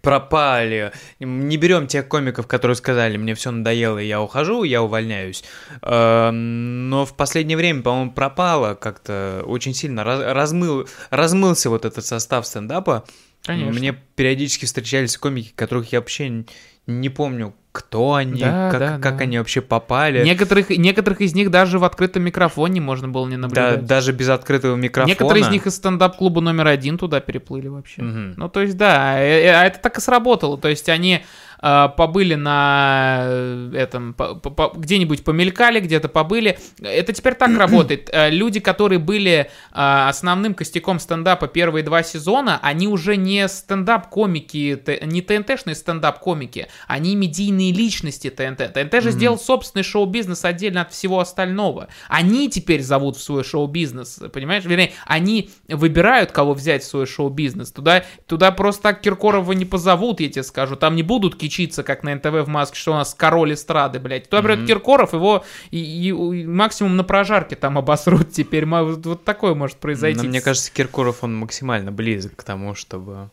[0.02, 0.92] пропали.
[1.20, 5.44] Не берем тех комиков, которые сказали, мне все надоело, я ухожу, я увольняюсь.
[5.82, 10.04] Э, Но в последнее время, по-моему, пропало как-то очень сильно.
[10.04, 13.04] раз- размыл, размылся вот этот состав стендапа.
[13.44, 13.74] Конечно.
[13.74, 16.46] Мне периодически встречались комики, которых я вообще
[16.88, 19.24] не помню, кто они, Да, как, да, как да.
[19.24, 20.24] они вообще попали.
[20.24, 23.86] Некоторых, некоторых из них даже в открытом микрофоне можно было не Да, наблюдать.
[23.86, 25.10] даже без открытого микрофона.
[25.10, 28.02] Некоторые из них из стендап-клуба номер один туда переплыли вообще.
[28.02, 28.34] Мгм.
[28.38, 30.58] Ну, то есть, да, э, э, а это так и сработало.
[30.58, 31.26] То есть, они
[31.62, 36.58] побыли на э, этом, по- по- по- где-нибудь помелькали, где-то побыли.
[36.82, 38.10] Это теперь так работает.
[38.12, 44.82] Э, Люди, которые были э, основным костяком стендапа первые два сезона, они уже не стендап-комики,
[45.06, 48.74] не ТНТ-шные стендап-комики, они медийные личности ТНТ.
[48.74, 49.18] ТНТ же Мгм.
[49.18, 51.88] сделал собственный шоу-бизнес отдельно от всего остального.
[52.10, 54.64] Они теперь зовут в свой шоу-бизнес, понимаешь?
[54.66, 57.72] Вернее, они выбирают, кого взять в свой шоу-бизнес.
[57.72, 60.76] Туда, туда просто так Киркорова не позовут, я тебе скажу.
[60.76, 64.30] Там не будут кичиться, как на НТВ в маске, что у нас король эстрады, блядь.
[64.30, 64.68] Туда берет.
[64.68, 68.66] Киркоров, его и, и- и максимум на прожарке там обосрут теперь.
[68.66, 70.18] Вот, вот такое может произойти.
[70.24, 73.30] Но мне кажется, Киркоров, он максимально близок к тому, чтобы...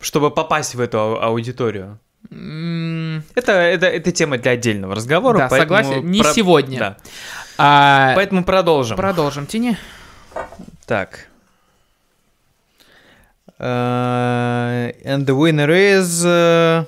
[0.00, 1.98] Чтобы попасть в эту ау- аудиторию.
[2.30, 5.38] Это, это, это тема для отдельного разговора.
[5.38, 6.10] Да, согласен.
[6.10, 6.78] Не про- сегодня.
[6.78, 6.96] Да.
[7.56, 8.96] а, Поэтому продолжим.
[8.96, 9.46] Продолжим.
[9.46, 9.76] Тяни.
[10.86, 11.28] Так.
[13.58, 16.22] Э, And the winner is...
[16.26, 16.84] э,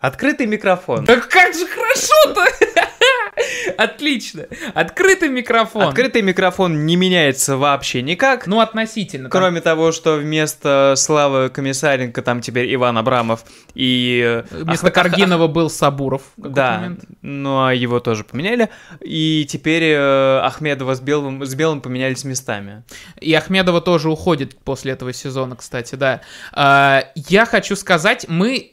[0.00, 1.04] Открытый микрофон.
[1.04, 2.44] Да как же хорошо-то!
[3.76, 4.46] Отлично.
[4.74, 5.82] Открытый микрофон.
[5.88, 8.46] Открытый микрофон не меняется вообще никак.
[8.46, 9.28] Ну, относительно.
[9.28, 14.22] там Кроме того, что вместо Славы Комиссаренко там теперь Иван Абрамов и...
[14.24, 16.22] э, Вместо Ах- Каргинова был Сабуров.
[16.36, 17.04] Да, момент.
[17.22, 18.70] ну а его тоже поменяли.
[19.00, 22.84] И теперь э, Ахмедова с Белым, с Белым поменялись местами.
[23.20, 26.22] И Ахмедова тоже уходит после этого сезона, кстати, да.
[26.52, 28.72] А, я хочу сказать, мы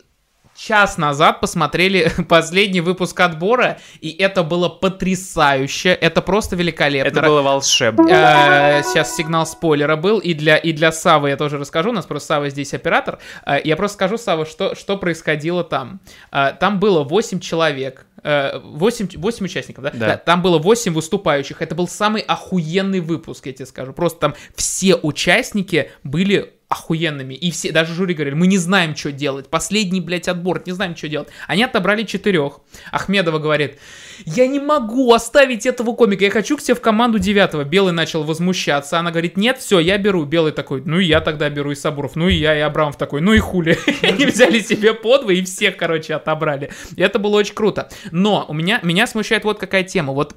[0.67, 7.07] час назад посмотрели последний выпуск отбора, и это было потрясающе, это просто великолепно.
[7.09, 8.07] Это было волшебно.
[8.09, 12.05] Э, Сейчас сигнал спойлера был, и для, и для Савы я тоже расскажу, у нас
[12.05, 13.19] просто Сава здесь оператор.
[13.45, 15.99] Э, Я просто скажу, Сава, что, что происходило там.
[16.31, 19.91] Э, Там было 8 человек, э, 8, 8 участников, да?
[19.93, 20.17] Да.
[20.17, 23.93] Там было 8 выступающих, это был самый охуенный выпуск, я тебе скажу.
[23.93, 27.35] Просто там все участники были охуенными.
[27.35, 29.47] И все, даже жюри говорили, мы не знаем, что делать.
[29.47, 31.29] Последний, блядь, отбор, не знаем, что делать.
[31.47, 32.59] Они отобрали четырех.
[32.91, 33.77] Ахмедова говорит,
[34.25, 37.63] я не могу оставить этого комика, я хочу к тебе в команду девятого.
[37.63, 40.25] Белый начал возмущаться, она говорит, нет, все, я беру.
[40.25, 43.21] Белый такой, ну и я тогда беру и Сабуров, ну и я, и Абрамов такой,
[43.21, 43.77] ну и хули.
[44.01, 46.71] Они взяли себе по два и всех, короче, отобрали.
[46.97, 47.89] Это было очень круто.
[48.11, 50.13] Но у меня, меня смущает вот какая тема.
[50.13, 50.35] Вот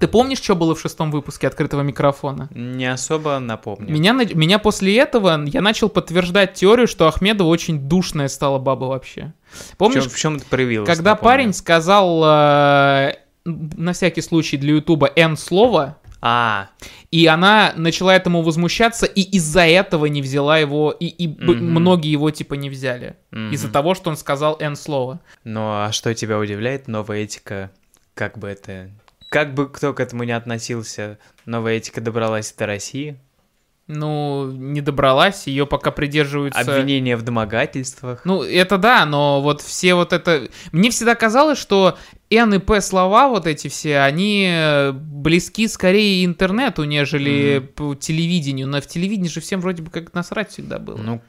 [0.00, 2.48] ты помнишь, что было в шестом выпуске открытого микрофона?
[2.54, 3.92] Не особо напомню.
[3.92, 9.34] Меня, меня после этого я начал подтверждать теорию, что Ахмедова очень душная стала баба вообще.
[9.76, 10.88] Помнишь, в чем это проявилось?
[10.88, 11.24] когда напомню?
[11.30, 16.68] парень сказал э, на всякий случай для Ютуба N слово, А,
[17.10, 21.64] и она начала этому возмущаться, и из-за этого не взяла его, и, и Мгм.
[21.70, 23.16] многие его типа не взяли.
[23.30, 23.52] мгм.
[23.52, 25.20] Из-за того, что он сказал N слово.
[25.44, 26.88] Ну а что тебя удивляет?
[26.88, 27.70] Новая этика,
[28.14, 28.90] как бы это...
[29.30, 33.16] Как бы кто к этому не относился, новая этика добралась до России.
[33.86, 36.60] Ну, не добралась, ее пока придерживаются...
[36.60, 38.24] Обвинения в домогательствах.
[38.24, 40.48] Ну, это да, но вот все вот это...
[40.70, 41.98] Мне всегда казалось, что
[42.30, 48.68] N и P слова вот эти все, они э, близки скорее интернету, нежели по телевидению.
[48.68, 50.96] Но в телевидении же всем вроде бы как насрать всегда было.
[50.96, 51.20] Ну,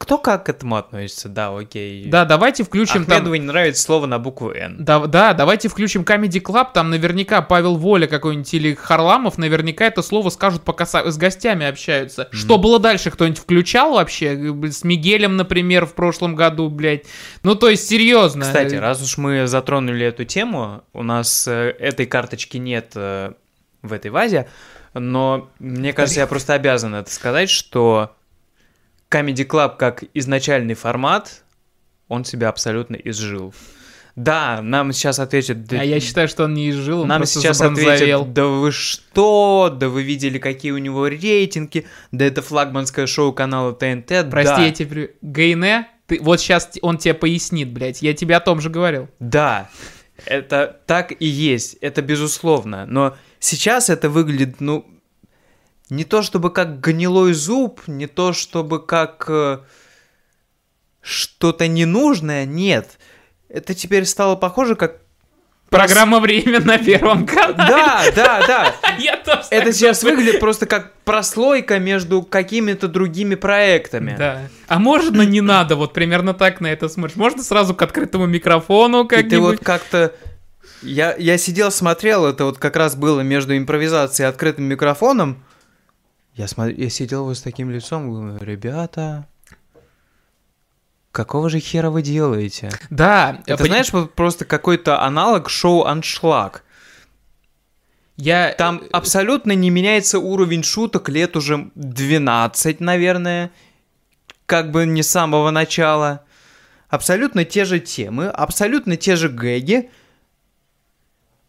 [0.00, 2.06] кто как к этому относится, да, окей.
[2.06, 3.16] да, давайте включим там...
[3.16, 4.82] Ахмедовой не нравится слово на букву «Н».
[4.82, 10.00] Да, да, давайте включим Comedy Club, там наверняка Павел Воля какой-нибудь или Харламов, наверняка это
[10.00, 12.30] слово скажут, пока с гостями общаются.
[12.32, 14.54] Что было дальше, кто-нибудь включал вообще?
[14.70, 17.04] С Мигелем, например, в прошлом году, блядь.
[17.42, 18.46] Ну, то есть, серьезно.
[18.46, 23.32] Кстати, раз уж мы затронули эту тему, у нас э, этой карточки нет э,
[23.82, 24.48] в этой вазе,
[24.94, 28.14] но мне кажется, я просто обязан это сказать, что
[29.10, 31.42] Comedy Club как изначальный формат,
[32.08, 33.54] он себя абсолютно изжил.
[34.16, 35.64] Да, нам сейчас ответят...
[35.64, 38.20] да- А я считаю, что он не изжил, он нам сейчас забронзовел.
[38.22, 43.32] ответят, да вы что, да вы видели, какие у него рейтинги, да это флагманское шоу
[43.32, 45.14] канала ТНТ, Прости, да, я тебе...
[45.22, 46.18] Гейне, ты...
[46.20, 48.02] вот сейчас он тебе пояснит, блядь.
[48.02, 49.08] Я тебе о том же говорил.
[49.20, 49.70] Да,
[50.26, 52.86] это так и есть, это безусловно.
[52.86, 54.84] Но сейчас это выглядит, ну,
[55.90, 59.58] не то чтобы как гнилой зуб, не то чтобы как э,
[61.02, 62.98] что-то ненужное, нет.
[63.48, 64.98] Это теперь стало похоже как...
[65.68, 67.54] Программа «Время» на Первом канале.
[67.56, 68.74] Да, да, да.
[68.98, 74.16] Я тоже Это сейчас выглядит просто как прослойка между какими-то другими проектами.
[74.18, 74.48] Да.
[74.66, 77.16] А можно не надо, вот примерно так на это смотришь.
[77.16, 80.12] Можно сразу к открытому микрофону И ты вот как-то...
[80.82, 85.44] Я, я сидел, смотрел, это вот как раз было между импровизацией и открытым микрофоном.
[86.40, 86.72] Я, смотр...
[86.74, 89.26] я сидел вот с таким лицом, думаю, ребята,
[91.12, 92.70] какого же хера вы делаете?
[92.88, 93.42] Да.
[93.44, 96.64] Это, пони- знаешь, просто какой-то аналог шоу «Аншлаг».
[98.16, 98.54] я...
[98.54, 103.50] Там абсолютно не меняется уровень шуток лет уже 12, наверное,
[104.46, 106.24] как бы не с самого начала.
[106.88, 109.90] Абсолютно те же темы, абсолютно те же гэги.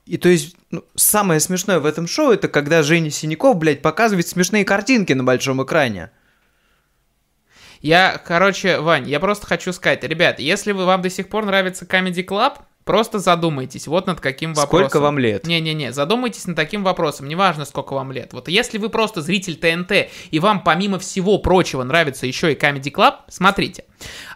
[0.05, 4.27] И то есть, ну, самое смешное в этом шоу, это когда Женя Синяков, блядь, показывает
[4.27, 6.11] смешные картинки на большом экране.
[7.81, 11.85] Я, короче, Вань, я просто хочу сказать, ребят, если вы, вам до сих пор нравится
[11.85, 14.89] Comedy Club, просто задумайтесь вот над каким вопросом.
[14.89, 15.47] Сколько вам лет?
[15.47, 18.33] Не-не-не, задумайтесь над таким вопросом, неважно, сколько вам лет.
[18.33, 22.91] Вот если вы просто зритель ТНТ, и вам помимо всего прочего нравится еще и Comedy
[22.91, 23.85] Club, смотрите,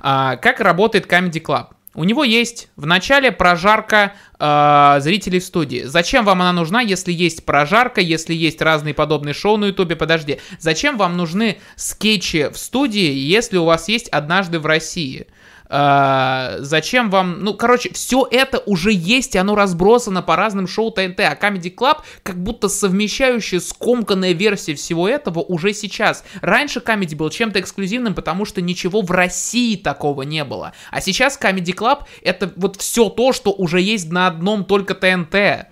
[0.02, 1.75] а, как работает Comedy Club.
[1.96, 5.84] У него есть в начале прожарка а, зрителей в студии.
[5.84, 9.96] Зачем вам она нужна, если есть прожарка, если есть разные подобные шоу на Ютубе?
[9.96, 10.40] Подожди.
[10.60, 15.28] Зачем вам нужны скетчи в студии, если у вас есть однажды в России?
[15.68, 17.44] А, зачем вам...
[17.44, 21.20] Ну, короче, все это уже есть, и оно разбросано по разным шоу ТНТ.
[21.22, 26.24] А Comedy Club, как будто совмещающая скомканная версия всего этого уже сейчас.
[26.42, 30.74] Раньше Comedy был чем-то эксклюзивным, потому что ничего в России такого не было.
[30.92, 35.68] А сейчас Comedy Club это вот все то, что уже есть на одном только ТНТ.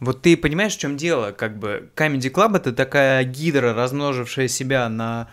[0.00, 1.30] Вот ты понимаешь, в чем дело?
[1.30, 5.30] Как бы Comedy Club это такая гидра, размножившая себя на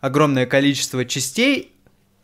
[0.00, 1.71] огромное количество частей.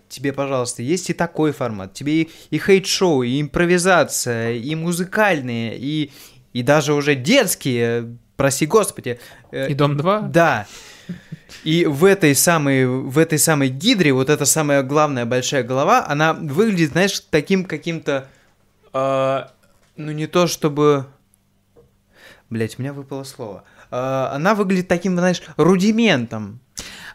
[0.08, 1.92] Тебе, пожалуйста, есть и такой формат.
[1.94, 6.10] Тебе и, и хейт-шоу, и импровизация, и музыкальные, и,
[6.52, 9.18] и даже уже детские прости господи.
[9.50, 10.20] э, И Дом 2?
[10.20, 10.66] Да.
[11.64, 16.32] И в этой самой, в этой самой гидре, вот эта самая главная большая голова, она
[16.34, 18.28] выглядит, знаешь, таким каким-то,
[18.92, 19.42] э,
[19.96, 21.06] ну не то чтобы,
[22.50, 23.64] блять, у меня выпало слово.
[23.90, 26.60] Э, она выглядит таким, знаешь, рудиментом.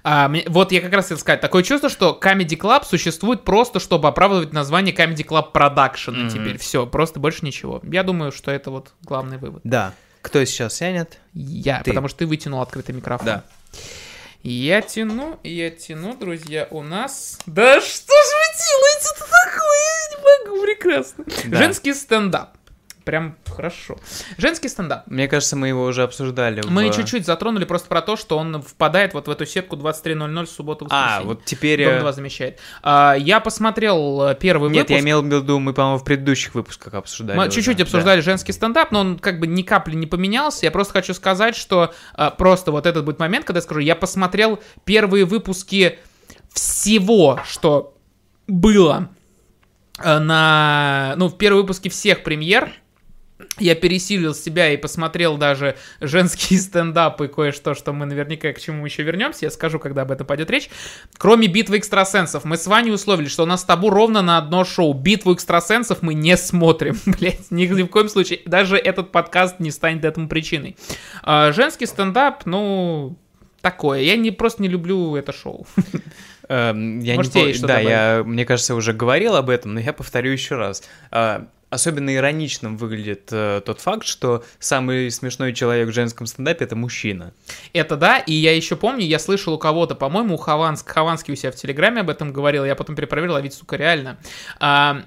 [0.06, 3.80] А, мне- вот я как раз хотел сказать, такое чувство, что Comedy Club существует просто,
[3.80, 6.30] чтобы оправдывать название Comedy Club Production Мгм.
[6.30, 6.58] теперь.
[6.58, 7.80] Все, просто больше ничего.
[7.84, 9.62] Я думаю, что это вот главный вывод.
[9.64, 9.94] Да.
[10.22, 11.20] Кто сейчас сянет?
[11.34, 11.92] Я, Ты.
[11.92, 13.26] потому что ты вытянул открытый микрофон.
[13.26, 13.44] Да.
[14.42, 17.40] Я тяну, я тяну, друзья, у нас...
[17.46, 19.80] Да что ж вы делаете-то такое?
[19.88, 21.24] Я не могу, прекрасно.
[21.46, 21.58] Да.
[21.58, 22.58] Женский стендап.
[23.04, 23.98] Прям хорошо.
[24.38, 25.06] Женский стендап.
[25.08, 26.62] Мне кажется, мы его уже обсуждали.
[26.70, 30.46] Мы в- чуть-чуть затронули просто про то, что он впадает вот в эту сетку 23.00
[30.46, 31.28] в субботу А, воскресенье.
[31.28, 31.84] вот теперь...
[31.84, 32.60] Дом э, 2 замещает.
[32.82, 35.04] А, я посмотрел э, первый Нет, я выпуск.
[35.06, 37.38] имел в виду, мы, по-моему, в предыдущих выпусках обсуждали.
[37.38, 37.84] Мы чуть-чуть Да.
[37.84, 40.66] обсуждали женский стендап, но он как бы ни капли не поменялся.
[40.66, 43.96] Я просто хочу сказать, что а, просто вот этот будет момент, когда я скажу, я
[43.98, 46.00] посмотрел первые выпуски
[46.54, 47.98] всего, что
[48.48, 49.10] было
[50.00, 52.72] э, на, ну, в первые выпуски всех премьер.
[53.60, 59.04] Я пересилил себя и посмотрел даже женские стендапы, кое-что, что мы наверняка к чему еще
[59.04, 59.46] вернемся.
[59.46, 60.70] Я скажу, когда об этом пойдет речь.
[61.18, 64.64] Кроме битвы экстрасенсов, мы с Ваней условили, что у нас с табу ровно на одно
[64.64, 64.94] шоу.
[64.94, 68.40] Битву экстрасенсов мы не смотрим, блять, ни, ни в коем случае.
[68.46, 70.76] Даже этот подкаст не станет этому причиной.
[71.22, 73.18] А, женский стендап, ну,
[73.62, 74.02] такое.
[74.02, 75.66] Я не, просто не люблю это шоу.
[76.50, 80.32] Эм, я Может, не Да, я, мне кажется, уже говорил об этом, но я повторю
[80.32, 80.84] еще раз.
[81.74, 86.76] А, Особенно ироничным выглядит э, тот факт, что самый смешной человек в женском стендапе это
[86.76, 87.34] мужчина.
[87.74, 91.36] Это да, и я еще помню, я слышал у кого-то, по-моему, у Хованск, Хованский у
[91.36, 94.18] себя в Телеграме об этом говорил, я потом перепроверил, а ведь, сука, реально.
[94.60, 95.04] А,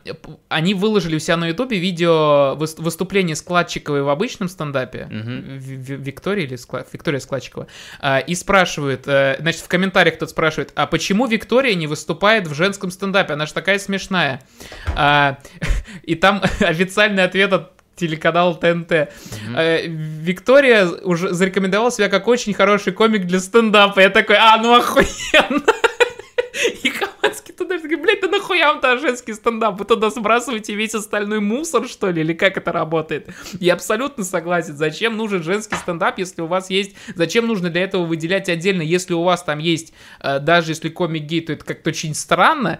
[0.49, 6.45] они выложили у себя на Ютубе видео выс- выступление Складчиковой в обычном стендапе, В- Виктория
[6.47, 7.69] или Скла- Виктория Складчикова,
[8.01, 12.55] А, и спрашивают, э, значит, в комментариях кто-то спрашивает, а почему Виктория не выступает в
[12.55, 14.43] женском стендапе, она же такая смешная.
[14.95, 15.39] А,
[16.03, 18.93] И там официальный ответ от телеканала ТНТ.
[18.93, 24.01] Э, Виктория уже зарекомендовала себя как очень хороший комик для стендапа.
[24.01, 25.63] Я такой, а, ну охуенно.
[26.83, 29.79] И Хованский туда говорит, блядь, да нахуя вам-то женский стендап?
[29.79, 32.23] Вы туда сбрасываете весь остальной мусор, что ли?
[32.23, 33.29] Или как это работает?
[33.61, 34.77] Я абсолютно согласен.
[34.77, 36.97] Зачем нужен женский стендап, если у вас есть...
[37.15, 39.93] Зачем нужно для этого выделять отдельно, если у вас там есть...
[40.23, 42.79] э, Даже если комик гей, то это как-то очень странно.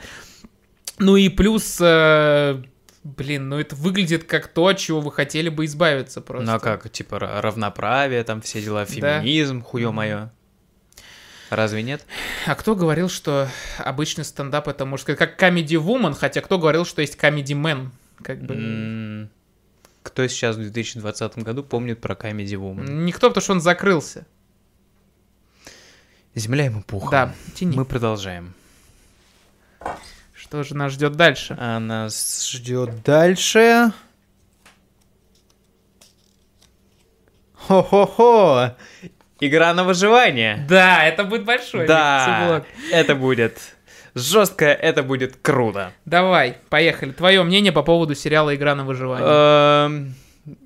[0.99, 1.79] Ну и плюс...
[1.81, 2.63] э,
[3.07, 6.45] Блин, ну это выглядит как то, от чего вы хотели бы избавиться просто.
[6.45, 9.21] Ну а как, типа, ра- равноправие, там все дела, Да.
[9.21, 10.33] феминизм, хуё мое.
[11.51, 12.05] Разве нет?
[12.47, 16.85] А кто говорил, что обычный стендап это, может сказать, как Comedy Woman, хотя кто говорил,
[16.85, 17.91] что есть Comedy Man?
[18.23, 19.29] Как бы...
[20.03, 22.91] Кто сейчас в 2020 году помнит про Comedy Woman?
[22.91, 24.27] Никто, потому что он закрылся.
[26.35, 27.11] Земля ему пухом.
[27.11, 27.77] Да, тяни.
[27.77, 28.53] Мы продолжаем.
[30.37, 31.57] Что же нас ждет дальше?
[31.59, 33.93] А нас ждет дальше.
[37.55, 38.77] Хо-хо-хо!
[39.41, 40.65] Игра на выживание.
[40.69, 41.87] Да, это будет большой.
[41.87, 43.59] Да, это будет
[44.15, 45.93] жестко, это будет круто.
[46.05, 47.13] Давай, поехали.
[47.13, 49.27] Твое мнение по поводу сериала «Игра на выживание».
[49.29, 50.15] Эм,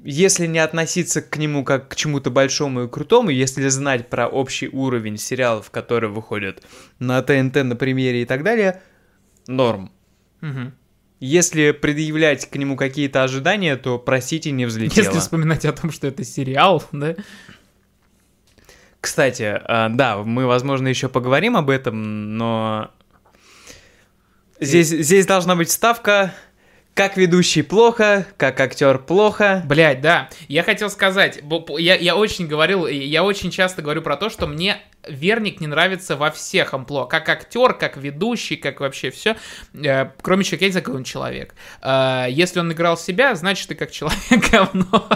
[0.04, 4.68] Если не относиться к нему как к чему-то большому и крутому, если знать про общий
[4.68, 6.62] уровень сериалов, которые выходят
[6.98, 8.82] на ТНТ, на премьере и так далее,
[9.46, 9.90] норм.
[10.40, 10.74] Мгм.
[11.20, 15.04] Если предъявлять к нему какие-то ожидания, то, простите, не взлетело.
[15.04, 17.14] Если вспоминать о том, что это сериал, да?
[19.00, 22.90] Кстати, а, да, мы, возможно, еще поговорим об этом, но
[24.60, 26.34] здесь, здесь должна быть ставка
[26.94, 29.62] как ведущий плохо, как актер плохо.
[29.66, 30.28] Блять, да.
[30.48, 31.40] Я хотел сказать,
[31.78, 36.16] я, я очень говорил, я очень часто говорю про то, что мне Верник не нравится
[36.16, 37.06] во всех амплуа.
[37.06, 39.36] Как актер, как ведущий, как вообще все.
[40.22, 41.54] кроме человека, я не знаю, какой он человек.
[41.82, 45.08] Э, если он играл себя, значит, ты как человек говно.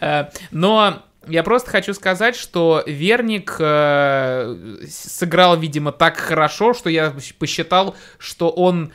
[0.00, 4.56] Э, но я просто хочу сказать, что Верник э,
[4.88, 8.92] сыграл, видимо, так хорошо, что я посчитал, что он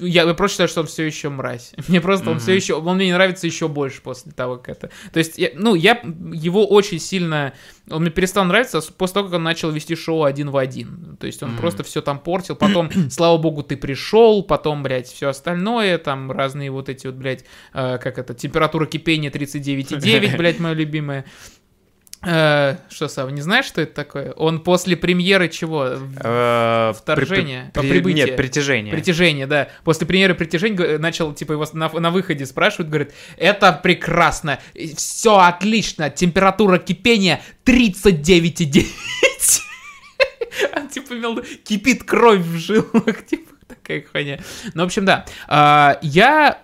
[0.00, 1.72] я, я просто считаю, что он все еще мразь.
[1.88, 2.40] Мне просто он Мгм.
[2.40, 4.90] все еще, он мне не нравится еще больше после того, как это.
[5.12, 6.00] То есть, я- ну, я
[6.32, 7.52] его очень сильно,
[7.90, 11.16] он мне перестал нравиться после того, как он начал вести шоу один в один.
[11.20, 11.58] То есть он Мгм.
[11.58, 12.56] просто все там портил.
[12.56, 17.44] Потом, слава богу, ты пришел, потом, блядь, все остальное, там разные вот эти вот, блядь,
[17.72, 21.24] э, как это, температура кипения 39,9, блядь, моя любимая.
[22.22, 24.32] Э, что, Сав, не знаешь, что это такое?
[24.32, 25.86] Он после премьеры чего?
[26.22, 27.70] Э, Вторжение?
[27.72, 28.26] при- По при- прибытию?
[28.26, 28.92] Нет, притяжение.
[28.92, 29.68] Притяжение, да.
[29.84, 34.58] После премьеры притяжения начал, типа, его на, на выходе спрашивают, говорит, это прекрасно,
[34.96, 38.86] все отлично, температура кипения 39,9.
[40.76, 44.40] Он, типа, имел кипит кровь в жилах, типа, такая хуйня.
[44.74, 45.24] Ну, в общем, да.
[45.48, 46.58] А, я...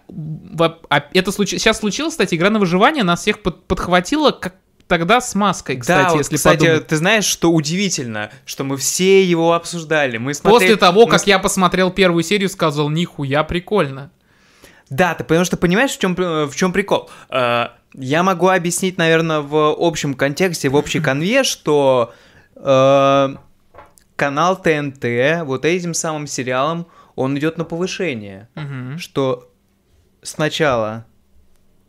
[0.91, 1.63] а, Это случилось...
[1.63, 4.57] Сейчас случилось, кстати, игра на выживание нас всех под- подхватила, как
[4.89, 6.87] тогда с маской, кстати, да, вот, если кстати, подумать.
[6.87, 10.17] ты знаешь, что удивительно, что мы все его обсуждали.
[10.19, 14.11] Мы После смотрели- того, мы как я посмотрел первую серию, сказал, нихуя, прикольно.
[14.89, 17.11] Да, ты потому что понимаешь, в чем, в чем прикол?
[17.29, 22.13] Э, Я могу объяснить, наверное, в общем контексте, в общей конве, что
[22.55, 23.37] э,
[24.15, 25.05] канал ТНТ
[25.45, 28.49] вот этим самым сериалом, он идет на повышение.
[28.99, 29.51] Что
[30.23, 31.05] сначала,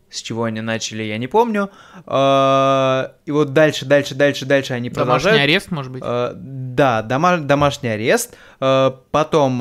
[0.09, 1.69] с чего они начали, я не помню,
[2.05, 5.41] э, и вот дальше, дальше, дальше, дальше они Домашний продолжают.
[5.43, 6.01] арест, может быть?
[6.05, 8.35] Э, Да, дома- домашний арест.
[8.61, 9.57] Э, Потом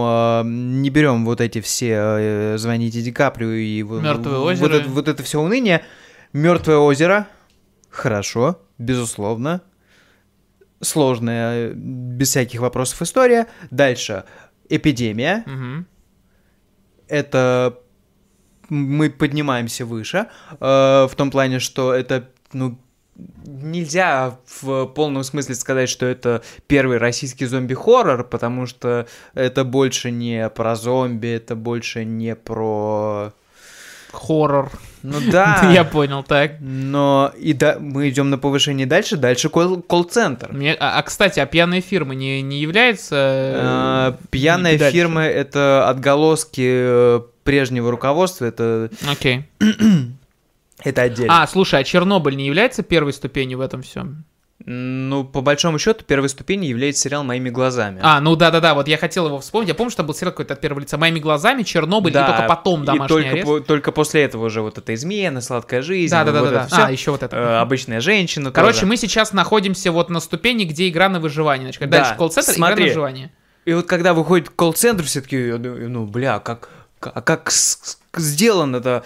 [0.82, 4.74] не берем вот эти все э, звоните Ди Каприо и вот, «Мёртвое вот озеро».
[4.74, 5.82] это, вот это все уныние.
[6.32, 7.26] Мертвое озеро.
[7.90, 9.62] Хорошо, безусловно.
[10.82, 13.46] Сложная, без всяких вопросов история.
[13.70, 14.24] Дальше.
[14.68, 15.42] Эпидемия.
[15.46, 15.86] Мгм.
[17.08, 17.78] Это
[18.68, 20.26] мы поднимаемся выше.
[20.60, 22.78] э, в том плане, что это, ну,
[23.46, 30.48] нельзя в полном смысле сказать, что это первый российский зомби-хоррор, потому что это больше не
[30.50, 33.32] про зомби, это больше не про...
[34.12, 34.70] Хоррор.
[35.02, 36.52] Ну да, Я понял, так.
[36.60, 40.52] но и да, мы идем на повышение дальше, дальше колл- колл-центр.
[40.52, 43.14] Мне, а, а, кстати, а пьяная фирма не, не является...
[43.16, 49.44] Э, э, Пьяная фирма— это отголоски э, прежнего руководства, это, Окей.
[50.84, 51.42] это отдельно.
[51.42, 54.24] А, слушай, а Чернобыль не является первой ступенью в этом всем?
[54.64, 58.00] Ну, по большому счету, первой ступенью является сериал «Моими глазами».
[58.02, 59.68] А, ну да-да-да, вот я хотел его вспомнить.
[59.68, 60.96] Я помню, что там был сериал какой-то от первого лица.
[60.96, 63.46] Моими глазами, Чернобыль, и только потом и домашний только, арест.
[63.46, 66.60] по- только после этого уже вот эта измена, сладкая жизнь, Да, да, да, вот да,
[66.62, 66.66] да.
[66.66, 66.84] всё.
[66.86, 67.36] А, еще вот это.
[67.36, 68.86] Э, обычная женщина Короче, тоже.
[68.86, 71.66] мы сейчас находимся вот на ступени, где игра на выживание.
[71.66, 73.30] Значит, Да, дальше колл-центр, игра на выживание.
[73.66, 76.70] И вот когда выходит колл-центр, все таки ну, бля, как,
[77.00, 79.04] как, как с- с- сделано-то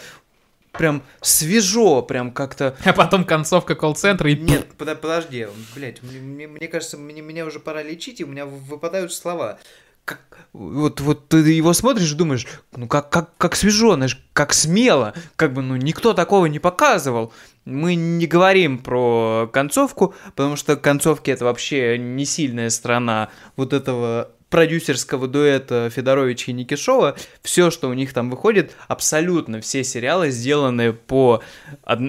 [0.72, 2.76] прям свежо, прям как-то...
[2.84, 4.36] А потом концовка колл-центра и...
[4.36, 8.46] Нет, пода- подожди, блядь, мне, мне- кажется, мне, меня уже пора лечить, и у меня
[8.46, 9.58] выпадают слова.
[10.04, 10.20] Как,
[10.52, 15.12] вот, вот ты его смотришь и думаешь, ну как, как, как свежо, знаешь, как смело,
[15.36, 17.32] как бы, ну никто такого не показывал.
[17.66, 24.30] Мы не говорим про концовку, потому что концовки это вообще не сильная сторона вот этого
[24.50, 27.16] продюсерского дуэта Федоровича и Никишова.
[27.42, 31.42] Все, что у них там выходит, абсолютно все сериалы сделаны по...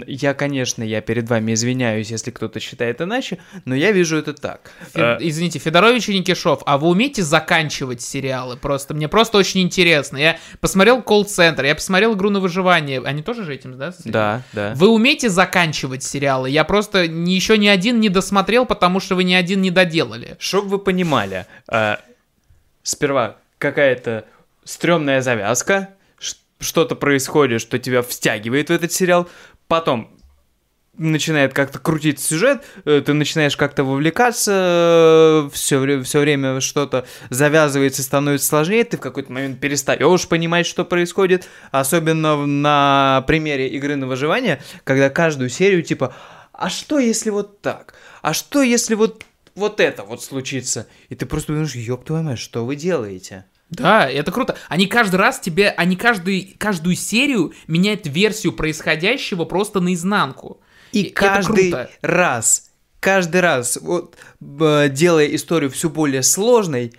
[0.07, 4.71] Я, конечно, я перед вами извиняюсь, если кто-то считает иначе, но я вижу это так.
[4.93, 8.57] Фе- Э, Извините, Федорович и Никишов, а вы умеете заканчивать сериалы?
[8.57, 10.17] Просто мне просто очень интересно.
[10.17, 13.01] Я посмотрел колл-центр, я посмотрел игру на выживание.
[13.01, 13.93] Они тоже же этим, да?
[14.05, 14.73] Да, да.
[14.75, 16.49] Вы умеете заканчивать сериалы?
[16.49, 20.35] Я просто еще ни один не досмотрел, потому что вы ни один не доделали.
[20.39, 21.97] Чтоб вы понимали, э,
[22.83, 24.25] сперва какая-то
[24.63, 25.89] стрёмная завязка,
[26.59, 29.27] что-то происходит, что тебя втягивает в этот сериал,
[29.67, 30.17] потом
[30.97, 38.47] начинает как-то крутить сюжет, э, ты начинаешь как-то вовлекаться, все, все время что-то завязывается, становится
[38.47, 44.61] сложнее, ты в какой-то момент перестаешь понимать, что происходит, особенно на примере игры на выживание,
[44.83, 46.13] когда каждую серию типа,
[46.51, 47.93] а что если вот так?
[48.21, 49.23] А что если вот
[49.55, 50.87] вот это вот случится?
[51.09, 53.45] И ты просто думаешь, ёб твою мать, что вы делаете?
[53.69, 54.57] Да, это круто.
[54.67, 60.61] Они каждый раз тебе, они каждый, каждую серию меняют версию происходящего просто наизнанку.
[60.91, 66.93] И, это каждый раз, каждый раз, вот, делая историю все более сложной,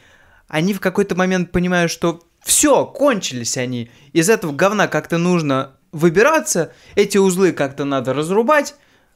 [0.49, 3.91] они в какой-то момент понимают, что все, кончились они.
[4.15, 8.75] Из этого говна как-то нужно выбираться, эти узлы как-то надо разрубать,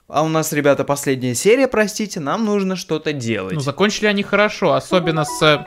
[0.08, 3.54] а у нас, ребята, последняя серия, простите, нам нужно что-то делать.
[3.54, 5.66] Ну, закончили они хорошо, особенно с...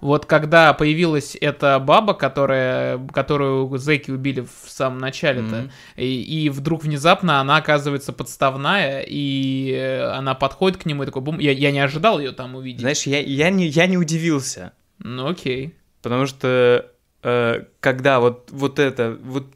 [0.00, 5.70] Вот когда появилась эта баба, которая, которую зэки убили в самом начале-то, Мгм.
[5.96, 11.22] и, и вдруг внезапно она оказывается подставная, и э, она подходит к нему и такой,
[11.22, 12.80] бум, я, я не ожидал ее там увидеть.
[12.80, 14.72] Знаешь, я, я, не, я не удивился.
[14.98, 15.74] Ну окей.
[16.02, 16.90] Потому что
[17.22, 19.46] э, когда вот, вот это, вот,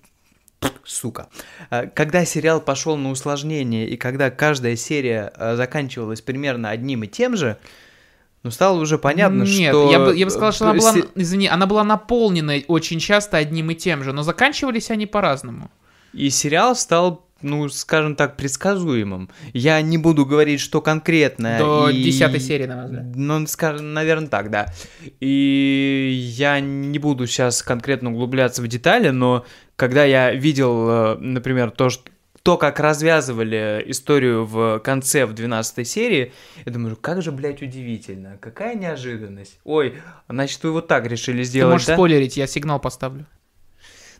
[0.84, 1.28] сука,
[1.70, 7.06] Э, когда сериал пошел на усложнение, и когда каждая серия э, заканчивалась примерно одним и
[7.06, 7.56] тем же,
[8.42, 9.90] ну, стало уже понятно, Нет, что...
[9.90, 13.36] я бы, я бы сказал, что она э, была, извини, она была наполнена очень часто
[13.36, 15.70] одним и тем же, но заканчивались они по-разному.
[16.12, 19.28] И сериал стал ну, скажем так, предсказуемым.
[19.52, 21.58] Я не буду говорить, что конкретно.
[21.58, 23.04] До и- десятой серии, на мой взгляд.
[23.14, 24.66] Ну, скажем, наверное, так, да.
[25.20, 29.44] И я не буду сейчас конкретно углубляться в детали, но
[29.76, 32.10] когда я видел, э, например, то, что
[32.42, 36.32] то, как развязывали историю в конце, в 12 серии,
[36.64, 39.58] я думаю, как же, блядь, удивительно, какая неожиданность.
[39.64, 39.96] Ой,
[40.28, 41.94] значит, вы вот так решили Ты сделать, можешь да?
[41.94, 43.26] спойлерить, я сигнал поставлю.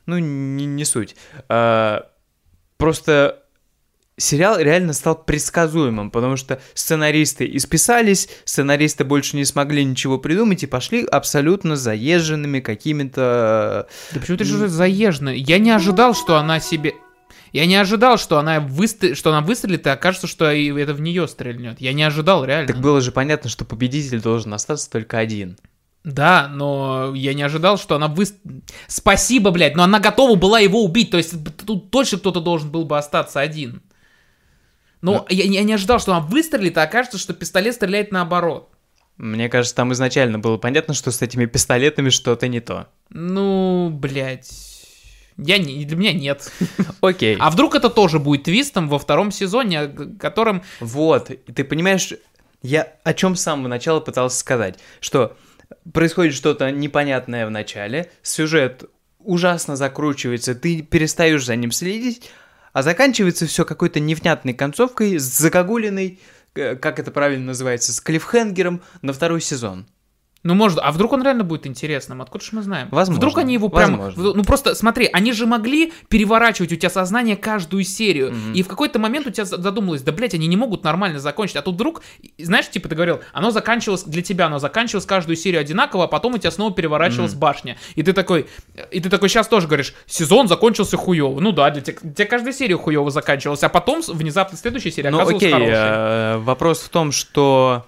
[0.06, 1.14] Ну, не, не суть.
[1.48, 2.08] А,
[2.76, 3.42] просто
[4.18, 10.66] сериал реально стал предсказуемым, потому что сценаристы исписались, сценаристы больше не смогли ничего придумать и
[10.66, 13.88] пошли абсолютно заезженными какими-то...
[14.12, 15.32] Да почему ты же заезжена?
[15.32, 16.94] Я не ожидал, что она себе...
[17.52, 19.14] Я не ожидал, что она, выстр...
[19.14, 21.80] что она выстрелит, и окажется, что это в нее стрельнет.
[21.80, 22.68] Я не ожидал, реально.
[22.68, 25.56] Так было же понятно, что победитель должен остаться только один.
[26.06, 28.26] Да, но я не ожидал, что она вы...
[28.86, 31.34] Спасибо, блядь, но она готова была его убить, то есть
[31.66, 33.82] тут точно кто-то должен был бы остаться один.
[35.02, 38.70] Но я, я не ожидал, что она выстрелит, а окажется, что пистолет стреляет наоборот.
[39.16, 42.86] Мне кажется, там изначально было понятно, что с этими пистолетами что-то не то.
[43.10, 44.48] Ну, блядь...
[45.36, 46.52] Я не, для меня нет.
[47.00, 47.36] Окей.
[47.40, 49.88] А вдруг это тоже будет твистом во втором сезоне, о
[50.20, 50.62] котором...
[50.78, 52.12] Вот, ты понимаешь,
[52.62, 55.36] я о чем с самого начала пытался сказать, что
[55.92, 58.84] происходит что-то непонятное в начале, сюжет
[59.18, 62.30] ужасно закручивается, ты перестаешь за ним следить,
[62.72, 66.20] а заканчивается все какой-то невнятной концовкой с загогулиной,
[66.54, 69.86] э, как это правильно называется, с клиффхенгером на второй сезон.
[70.46, 72.22] Ну, может, а вдруг он реально будет интересным?
[72.22, 72.88] Откуда же мы знаем?
[72.92, 73.98] Возможно, Вдруг они его прям...
[73.98, 74.34] возможно.
[74.34, 78.30] Ну, просто смотри, они же могли переворачивать у тебя сознание каждую серию.
[78.32, 78.52] Мгм.
[78.52, 81.56] И в какой-то момент у тебя за- задумалось, да, блядь, они не могут нормально закончить.
[81.56, 82.02] А тут вдруг,
[82.38, 86.34] знаешь, типа ты говорил, оно заканчивалось, для тебя оно заканчивалось каждую серию одинаково, а потом
[86.34, 87.76] у тебя снова переворачивалась башня.
[87.96, 88.46] И ты такой,
[88.92, 91.40] и ты такой сейчас тоже говоришь, сезон закончился хуево.
[91.40, 95.10] Ну да, для тебя, для тебя каждая серия хуево заканчивалась, а потом внезапно следующая серия
[95.10, 95.74] Ну оказывалась окей, хорошей.
[95.74, 97.84] э, вопрос в том, что...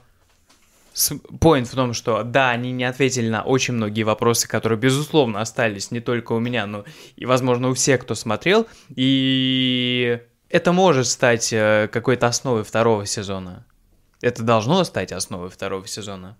[1.40, 5.90] Поинт в том, что да, они не ответили на очень многие вопросы, которые, безусловно, остались
[5.90, 6.84] не только у меня, но
[7.16, 8.66] и, возможно, у всех, кто смотрел.
[8.94, 10.20] И
[10.50, 13.64] это может стать э, какой-то основой второго сезона.
[14.20, 16.36] Это должно стать основой второго сезона.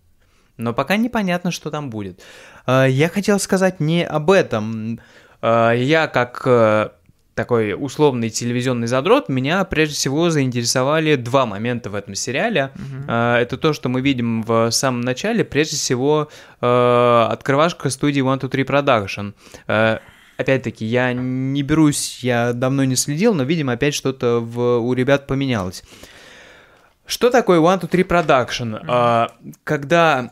[0.56, 2.20] Но пока непонятно, что там будет.
[2.66, 5.00] Э, Я хотел сказать не об этом.
[5.40, 6.97] Э, Я как
[7.39, 12.70] такой условный телевизионный задрот, меня прежде всего заинтересовали два момента в этом сериале.
[13.09, 16.28] Э, Это то, что мы видим в самом начале, прежде всего
[16.61, 19.34] э, открывашка студии One Two Three Production.
[19.68, 19.99] Э,
[20.36, 25.26] Опять-таки, я не берусь, я давно не следил, но, видимо, опять что-то в- у ребят
[25.26, 25.82] поменялось.
[27.07, 28.80] Что такое One Two Three Production?
[28.89, 29.30] А,
[29.64, 30.30] Когда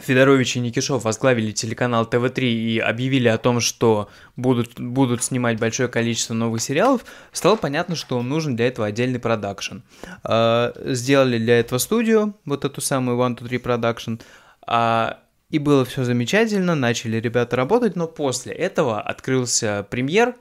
[0.00, 5.88] Федорович и Никишов возглавили телеканал ТВ-3 и объявили о том, что будут, будут снимать большое
[5.88, 9.78] количество новых сериалов, стало понятно, что нужен для этого отдельный продакшн.
[10.24, 14.20] А, Сделали для этого студию, вот эту самую One Two Three Production,
[14.66, 15.20] а,
[15.50, 20.34] и было все замечательно, начали ребята работать, но после этого открылся премьер,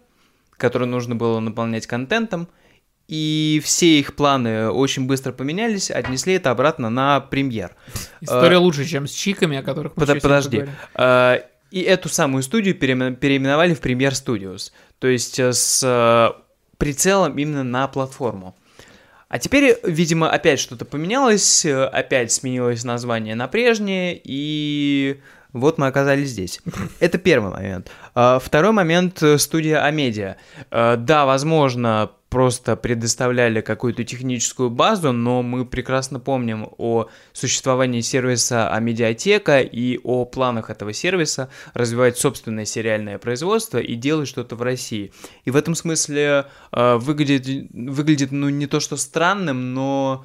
[0.58, 2.49] который нужно было наполнять контентом,
[3.08, 7.76] и все их планы очень быстро поменялись, отнесли это обратно на премьер.
[8.22, 10.66] История лучше, чем с чиками, о которых мы сегодня подожди.
[10.93, 11.39] А,
[11.72, 16.32] И эту самую студию переимен- переименовали в Premier Studios, то есть э, с э,
[16.78, 18.55] прицелом именно на платформу.
[19.30, 25.20] А теперь, видимо, опять что-то поменялось, э, опять сменилось название на прежнее, и
[25.51, 26.62] вот мы оказались здесь.
[27.01, 27.91] Это первый момент.
[28.14, 30.38] Второй момент э, студия Амедиа.
[30.72, 38.72] Э, Да, возможно, просто предоставляли какую-то техническую базу, но мы прекрасно помним о существовании сервиса
[38.72, 45.12] Амедиатека и о планах этого сервиса развивать собственное сериальное производство и делать что-то в России.
[45.46, 50.24] И в этом смысле э, выглядит, выглядит, ну, не то что странным, но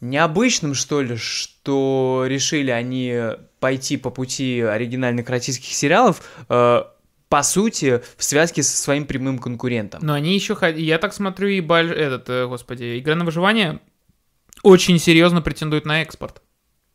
[0.00, 3.20] необычным, что ли, что решили они
[3.58, 6.84] пойти по пути оригинальных российских сериалов, э,
[7.28, 10.00] по сути, в связке со своим прямым конкурентом.
[10.04, 13.80] Но они еще, я так смотрю, и баль- этот, э, господи, игра на выживание
[14.62, 16.42] очень серьезно претендует на экспорт.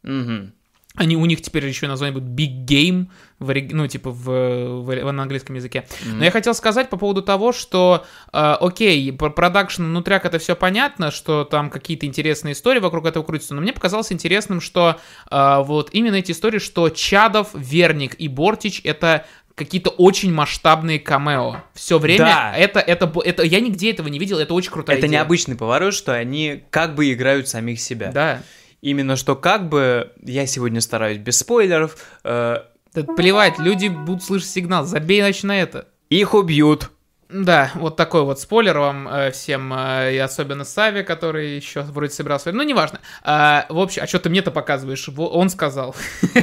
[0.04, 0.54] Мгм.
[0.96, 3.08] Они, у них теперь еще название будет Big Game,
[3.40, 5.88] в, ну, типа в, в, в- на английском языке.
[6.06, 10.54] Но я хотел сказать по поводу того, что, э, окей, про продакшн внутряк это все
[10.54, 15.64] понятно, что там какие-то интересные истории вокруг этого крутятся, но мне показалось интересным, что э,
[15.64, 19.26] вот именно эти истории, что Чадов, Верник и Бортич это
[19.66, 21.57] какие-то очень масштабные камео.
[21.74, 22.53] Все время Да.
[22.55, 25.20] это, это, это, я нигде этого не видел, это очень крутая Это идея.
[25.20, 28.12] необычный поворот, что они как бы играют самих себя.
[28.12, 28.41] Да.
[28.82, 32.57] Именно что как бы, я сегодня стараюсь без спойлеров, э,
[32.93, 35.88] Да плевать, люди будут слышать сигнал, забей, значит, на это.
[36.09, 36.89] их убьют.
[37.34, 42.12] Да, вот такой вот спойлер вам э, всем, э, и особенно Саве, который еще вроде
[42.12, 42.52] собирался.
[42.52, 43.00] Ну, неважно.
[43.24, 45.08] А, в общем, а что ты мне-то показываешь?
[45.08, 45.96] Во- Он сказал.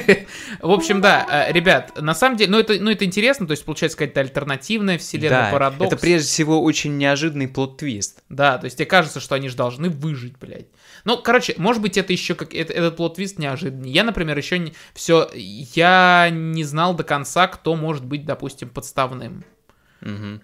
[0.63, 3.65] В общем, да, э, ребят, на самом деле, ну это, ну это интересно, то есть
[3.67, 5.93] получается какая-то альтернативная вселенная, Да, парадокс.
[5.93, 8.23] это прежде всего очень неожиданный плод-твист.
[8.31, 10.69] Да, то есть тебе кажется, что они же должны выжить, блядь.
[11.05, 13.91] Ну, короче, может быть, это еще как это- этот плот-твист неожиданный.
[13.91, 19.45] Я, например, еще не все, я не знал до конца, кто может быть, допустим, подставным.
[20.01, 20.41] Мгм.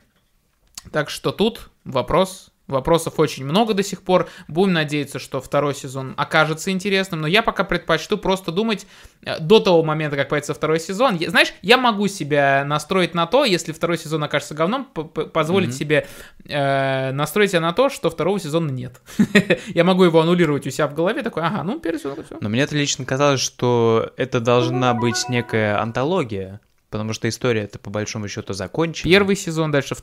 [0.93, 2.51] Так что тут вопрос.
[2.67, 4.27] Вопросов очень много до сих пор.
[4.49, 7.21] Будем надеяться, что второй сезон окажется интересным.
[7.21, 8.87] Но я пока предпочту просто думать
[9.23, 11.17] э, до того момента, как появится второй сезон.
[11.17, 15.77] Я- знаешь, я могу себя настроить на то, если второй сезон окажется говном, позволить Мгм.
[15.77, 16.07] себе
[16.49, 19.03] э, настроить себя на то, что второго сезона нет.
[19.75, 21.23] Я могу его аннулировать у себя в голове.
[21.23, 22.39] Такой, ага, ну первый сезон, все.
[22.41, 26.61] Но мне-то лично казалось, что это должна быть некая антология,
[26.95, 29.11] потому что история это по большому счету закончена.
[29.11, 29.97] Первый сезон, дальше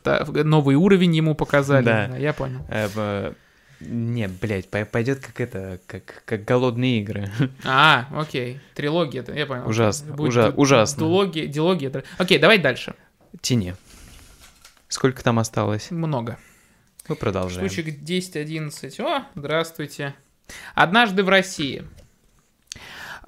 [0.44, 1.86] новый уровень ему показали.
[1.86, 2.08] Да.
[2.10, 2.60] Да, я понял.
[2.70, 3.32] Э,
[3.80, 7.32] Не, блядь, пой- пойдет как это, как, как голодные игры.
[7.64, 8.60] А, окей.
[8.76, 9.68] Трилогия, я понял.
[9.70, 11.00] Ужасно, Будет ужа- ужасно.
[11.48, 11.90] Дилогия.
[11.90, 12.94] др- Окей, давай дальше.
[13.40, 13.74] Тени.
[14.90, 15.92] Сколько там осталось?
[15.92, 16.38] Много.
[17.08, 17.70] Мы продолжаем.
[17.70, 19.00] Штучек 10-11.
[19.02, 20.14] О, здравствуйте.
[20.76, 21.84] Однажды в России.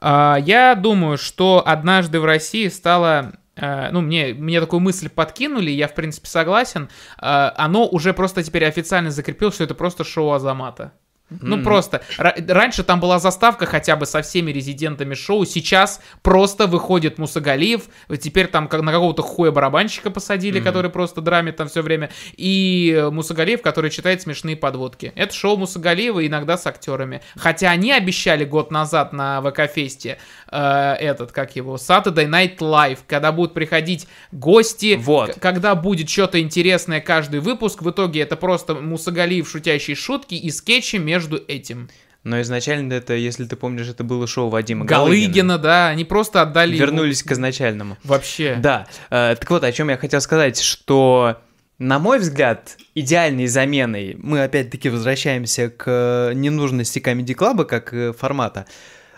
[0.01, 3.33] А, Я думаю, что однажды в России стало...
[3.55, 6.89] э, Ну, мне, мне такую мысль подкинули, я, в принципе, согласен.
[7.17, 10.93] А, Оно уже просто теперь официально закрепилось, что это просто шоу Азамата.
[11.41, 11.63] Ну, М.
[11.63, 12.01] просто.
[12.17, 15.45] Ра- раньше там была заставка хотя бы со всеми резидентами шоу.
[15.45, 17.83] Сейчас просто выходит Мусагалиев.
[18.19, 20.65] Теперь там как на какого-то хуя барабанщика посадили, Мгм.
[20.65, 22.09] который просто драмит там все время.
[22.37, 25.11] И э, Мусагалиев, который читает смешные подводки.
[25.15, 27.21] Это шоу Мусагалиева иногда с актерами.
[27.35, 30.17] Хотя они обещали год назад на ВК-фесте
[30.51, 35.35] э, этот, как его, Saturday Night Live, когда будут приходить гости, Вот.
[35.39, 37.81] когда будет что-то интересное каждый выпуск.
[37.81, 41.89] В итоге это просто Мусагалиев шутящие шутки и скетчи между этим.
[42.23, 45.25] Но изначально это, если ты помнишь, это было шоу Вадима Галыгина.
[45.27, 47.97] Галыгина, да, они просто отдали его- Вернулись к изначальному.
[48.03, 48.55] Вообще.
[48.59, 51.37] Да, э, так вот, о чем я хотел сказать, что,
[51.79, 58.13] на мой взгляд, идеальной заменой, мы опять-таки возвращаемся к э, ненужности Comedy Club как э,
[58.13, 58.67] формата.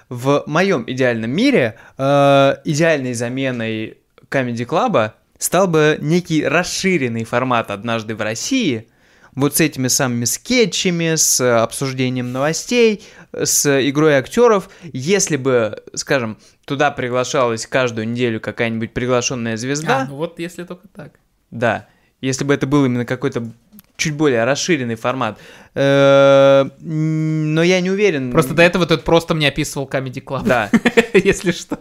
[0.10, 4.00] В моем идеальном мире э, идеальной заменой
[4.32, 8.88] Comedy Club стал бы некий расширенный формат «Однажды в России»,
[9.36, 14.70] вот с этими самыми скетчами, с э, обсуждением новостей, с игрой актеров.
[14.94, 20.88] Если бы, скажем, туда приглашалась каждую неделю какая-нибудь приглашенная звезда, А, ну вот если только
[20.88, 21.20] так.
[21.52, 21.88] да,
[22.22, 23.52] если бы это был именно какой-то
[23.98, 25.38] чуть более расширенный формат.
[25.74, 28.32] Э, Но я не уверен.
[28.32, 30.44] Просто до этого ты просто мне описывал Comedy Club.
[30.46, 30.70] Да.
[31.14, 31.80] Если что.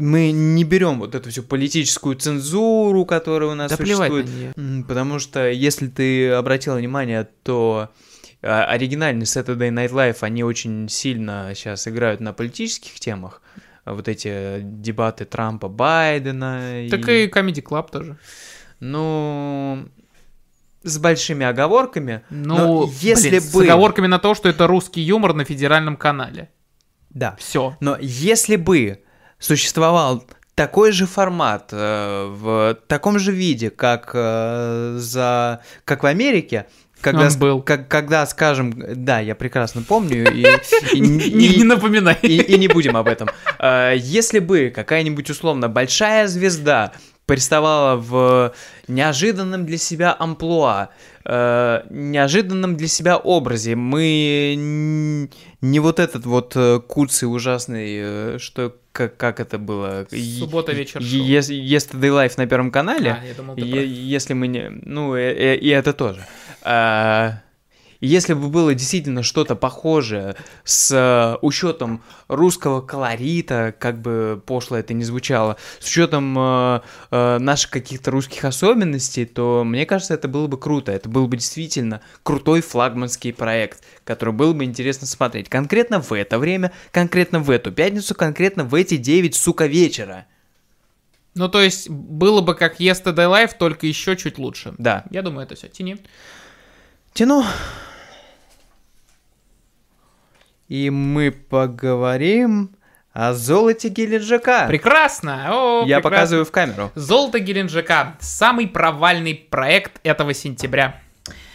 [0.00, 4.26] Мы не берем вот эту всю политическую цензуру, которая у нас Да существует.
[4.86, 7.90] Потому что, если ты обратил внимание, то
[8.42, 13.40] а, оригинальный Saturday Night Live, они очень сильно сейчас играют на политических темах.
[13.84, 16.86] Вот эти дебаты Трампа, Байдена.
[16.90, 18.18] Так и Comedy Club тоже.
[18.80, 19.88] Ну,
[20.82, 22.22] с большими оговорками.
[22.30, 25.96] Ну, Но если блин, с бы- оговорками на то, что это русский юмор на федеральном
[25.96, 26.50] канале.
[27.10, 27.36] Да.
[27.38, 27.76] Все.
[27.80, 29.02] Но если бы
[29.38, 30.24] существовал
[30.54, 36.66] такой же формат э, в таком же виде, как э, за как в Америке,
[37.00, 37.60] когда, Он был.
[37.62, 38.72] как- когда, скажем,
[39.04, 40.42] да, я прекрасно помню и,
[40.94, 42.16] и- Не, не напоминай.
[42.22, 43.28] и- и не будем об этом.
[43.58, 46.92] Э, Если бы какая-нибудь условно большая звезда
[47.26, 48.52] приставала в
[48.86, 50.90] неожиданном для себя амплуа,
[51.24, 54.54] э, неожиданном для себя образе, мы
[55.60, 60.06] не вот этот вот э, куцый ужасный, э, что как, как это было?
[60.38, 61.20] Суббота вечер шоу.
[61.20, 63.18] Yesterday Life на Первом канале.
[63.20, 64.70] А, я думал, ты про- если мы не...
[64.70, 66.24] Ну, э- э- и это тоже.
[66.62, 67.40] А,
[68.04, 74.92] Если бы было действительно что-то похожее с э, учетом русского колорита, как бы пошло это
[74.92, 76.80] не звучало, с учетом э,
[77.10, 80.92] э, наших каких-то русских особенностей, то мне кажется, это было бы круто.
[80.92, 85.48] Это был бы действительно крутой флагманский проект, который было бы интересно смотреть.
[85.48, 90.26] Конкретно в это время, конкретно в эту пятницу, конкретно в эти 9, сука, вечера.
[91.34, 94.74] Ну, то есть, было бы как Yesterday Live, только еще чуть лучше.
[94.76, 95.06] Да.
[95.10, 95.68] Я думаю, это все.
[95.68, 95.96] Тяни.
[97.14, 97.44] Тяну.
[100.68, 102.70] И мы поговорим
[103.12, 104.64] о золоте Геленджика.
[104.66, 105.46] Прекрасно!
[105.50, 106.02] О, Я прекрасно.
[106.10, 106.90] показываю в камеру.
[106.94, 108.16] Золото Геленджика.
[108.20, 111.00] Самый провальный проект этого сентября.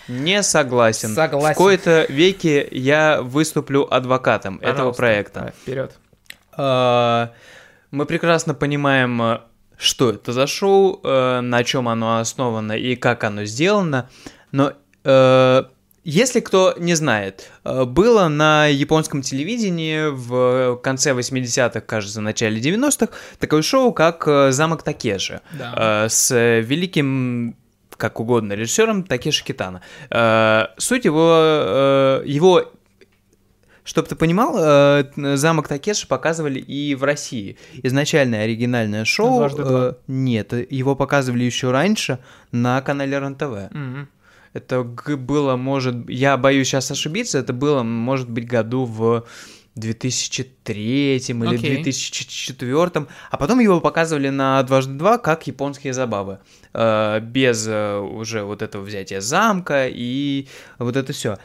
[0.08, 1.10] Не согласен.
[1.10, 1.54] Согласен.
[1.54, 5.02] В кои-то веке я выступлю адвокатом этого Пожалуйста.
[5.02, 5.40] проекта.
[5.40, 5.96] Давай, Вперед.
[6.54, 7.32] А,
[7.92, 9.42] Мы прекрасно понимаем, а,
[9.78, 14.10] что это за шоу, э, на чем оно основано и как оно сделано.
[14.52, 15.64] Но э,
[16.10, 23.14] если кто не знает, э, было на японском телевидении в конце 80-х, кажется, начале 90-х
[23.38, 26.06] такое шоу, как э, «Замок Такеши» Да.
[26.06, 27.56] э, с великим
[27.96, 29.82] как угодно режиссером Такеши Китана.
[30.78, 32.72] Суть его, его
[33.84, 35.04] чтобы ты понимал,
[35.36, 37.58] замок Такеши показывали и в России.
[37.84, 39.40] Изначальное оригинальное шоу.
[39.40, 39.96] «Дважды два».
[40.08, 42.20] Нет, его показывали еще раньше
[42.54, 43.72] на канале РЕН-ТВ.
[43.72, 44.08] Мгм.
[44.54, 49.26] Это было, может, я боюсь сейчас ошибиться, это было, может быть, году в
[49.76, 51.84] 2003 или Окей.
[51.84, 56.40] 2004, а потом его показывали на дважды два как японские забавы,
[56.72, 60.48] Э, без э, уже вот этого взятия замка и
[60.78, 61.38] вот это все.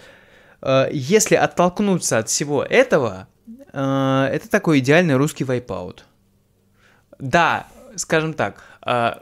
[0.90, 3.28] Если оттолкнуться от всего этого,
[3.72, 6.06] э, это такой идеальный русский вайпаут.
[7.18, 9.20] Да, скажем так, а,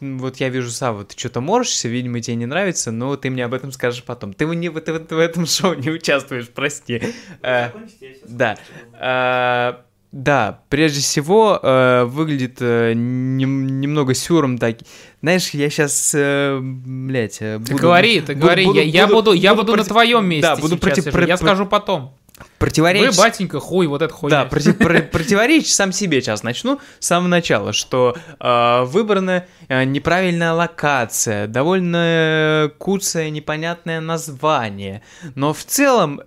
[0.00, 3.52] вот я вижу, Сава, ты что-то морщишься, видимо, тебе не нравится, но ты мне об
[3.54, 4.32] этом скажешь потом.
[4.32, 7.02] Ты, в- не, ты в в этом шоу не участвуешь, прости.
[7.42, 7.68] Э,
[8.00, 8.56] щас да.
[8.94, 9.80] а,
[10.12, 14.76] да, прежде всего, э, выглядит э, нем- немного сюром так.
[15.22, 19.32] Знаешь, я сейчас, блядь, э, Ты буду- говори, ты буду- говори, буду- я, я буду,
[19.32, 22.14] я буду, на против- твоем месте Да, буду сейчас против- про- я скажу потом.
[22.36, 23.16] Вы, противоречить.
[23.18, 24.44] батенька, хуй, вот это хуйня.
[24.44, 29.84] Да, против- про- противоречить сам себе сейчас начну с самого начала, что э, выбрана э,
[29.84, 35.02] неправильная локация, довольно э, куцое непонятное название,
[35.36, 36.22] но в целом,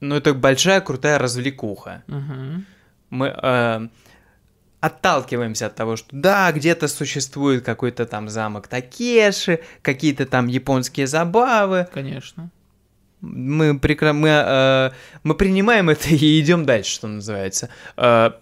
[0.00, 2.02] ну это большая крутая развлекуха.
[2.08, 2.66] Мгм.
[3.08, 3.88] Мы э,
[4.80, 11.88] отталкиваемся от того, что да, где-то существует какой-то там замок Такеши, какие-то там японские забавы,
[11.94, 12.50] Конечно.
[13.22, 14.12] Мы, прекра...
[14.12, 14.90] мы, э,
[15.22, 17.70] мы принимаем это и идем дальше, что называется.
[17.96, 18.32] Э,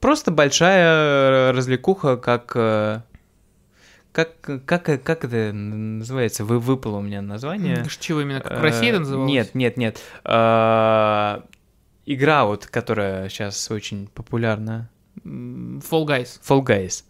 [0.00, 2.52] просто большая развлекуха, как...
[2.56, 3.00] э,
[4.12, 6.44] как, как, как это называется?
[6.44, 7.84] Вы, выпало у меня название.
[8.00, 9.30] Чего именно, как в Э, России это называлось?
[9.30, 10.00] Нет, нет, нет.
[10.24, 11.42] Э,
[12.06, 14.90] игра вот, которая сейчас очень популярна.
[15.24, 16.40] Fall Guys.
[16.46, 17.04] Fall Guys.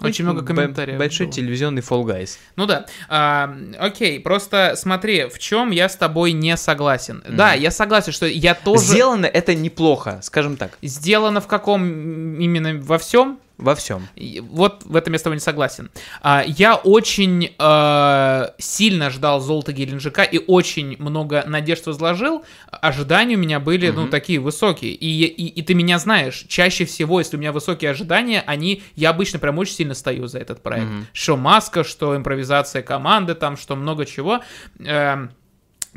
[0.00, 1.34] Очень много комментариев Большой было.
[1.34, 2.36] телевизионный Fall Guys.
[2.56, 2.86] Ну да.
[3.08, 7.22] А, окей, просто смотри, в чем я с тобой не согласен.
[7.28, 8.84] Да, я согласен, что я тоже...
[8.84, 13.38] Сделано это неплохо, скажем так, Сделано в каком именно во всем?
[13.58, 14.08] Во всем.
[14.42, 15.90] Вот в этом я с тобой не согласен.
[16.22, 22.44] А, Я очень э, сильно ждал золота Геленджика и очень много надежд возложил.
[22.70, 24.10] Ожидания у меня были, ну, Мгм.
[24.10, 24.92] такие высокие.
[24.92, 28.82] И, и, и ты меня знаешь, чаще всего, если у меня высокие ожидания, они...
[28.94, 30.86] Я обычно прям очень сильно стою за этот проект.
[30.86, 31.06] Мгм.
[31.12, 34.40] Что маска, что импровизация команды, там, что много чего.
[34.78, 35.32] Эм,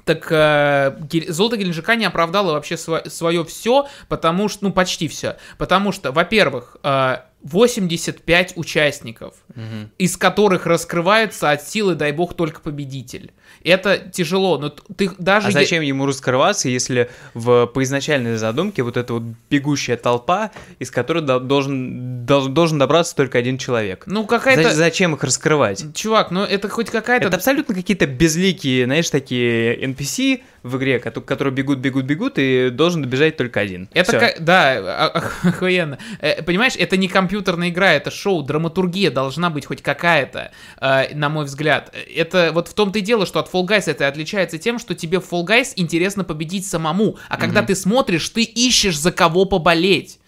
[0.06, 0.96] так э,
[1.28, 5.38] золото Геленджика не оправдало вообще свое все, потому что, ну, почти все.
[5.60, 9.92] Потому что, во-первых, э, 85 участников, Мгм.
[9.98, 13.32] из которых раскрывается от силы, дай бог, только победитель.
[13.64, 15.48] Это тяжело, но ты даже...
[15.50, 20.90] А зачем ему раскрываться, если в по изначальной задумке вот эта вот бегущая толпа, из
[20.92, 24.04] которой до- должен, дол- должен добраться только один человек?
[24.08, 24.70] Ну, какая-то...
[24.70, 25.94] За- Зачем их раскрывать?
[25.96, 27.28] Чувак, ну это хоть какая-то...
[27.28, 32.70] Это абсолютно какие-то безликие, знаешь, такие NPC в игре, кото- которые бегут, бегут, бегут, и
[32.72, 33.90] должен добежать только один.
[33.94, 35.98] Это как, да, а- охуенно.
[36.20, 41.30] Э, Понимаешь, это не компьютерная игра, это шоу, драматургия должна быть хоть какая-то, э, на
[41.30, 41.94] мой взгляд.
[42.16, 45.20] Это вот в том-то и дело, что от Fall Guys это отличается тем, что тебе
[45.20, 50.20] в Fall Guys интересно победить самому, а когда ты смотришь, ты ищешь за кого поболеть.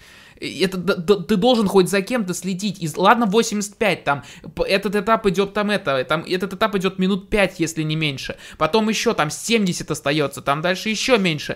[0.42, 2.82] Это д- д- ты должен хоть за кем-то следить.
[2.84, 4.24] И, ладно, 85 там.
[4.68, 6.04] Этот этап идет там это.
[6.04, 8.36] Там этот этап идет минут 5, если не меньше.
[8.58, 10.42] Потом еще там 70 остается.
[10.42, 11.56] Там дальше еще меньше.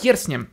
[0.00, 0.48] Хер с ним.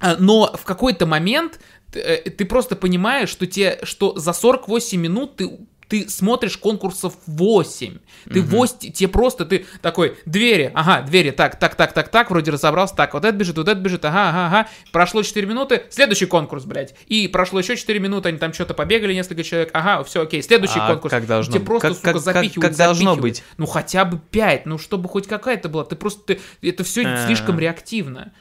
[0.00, 1.60] А, Но в какой-то момент
[1.92, 5.50] ты, э, ты просто понимаешь, что, те, что за 48 минут ты,
[5.94, 7.98] ты смотришь конкурсов 8.
[8.32, 12.50] Ты 8, тебе просто, ты такой, двери, ага, двери, так, так, так, так, так, вроде
[12.50, 14.68] разобрался, так, вот это бежит, вот это бежит, ага, ага, ага.
[14.90, 16.96] Прошло 4 минуты, следующий конкурс, блядь.
[17.06, 20.80] И прошло еще 4 минуты, они там что-то побегали, несколько человек, ага, все, окей, следующий
[20.80, 21.12] А конкурс.
[21.12, 23.22] как должно Тебе просто, Как- сука, как- запихивают, как должно запихивают.
[23.36, 23.44] быть?
[23.56, 25.84] Ну, хотя бы 5, ну, чтобы хоть какая-то была.
[25.84, 27.24] Ты просто, ты- это все А.
[27.26, 28.32] слишком реактивно.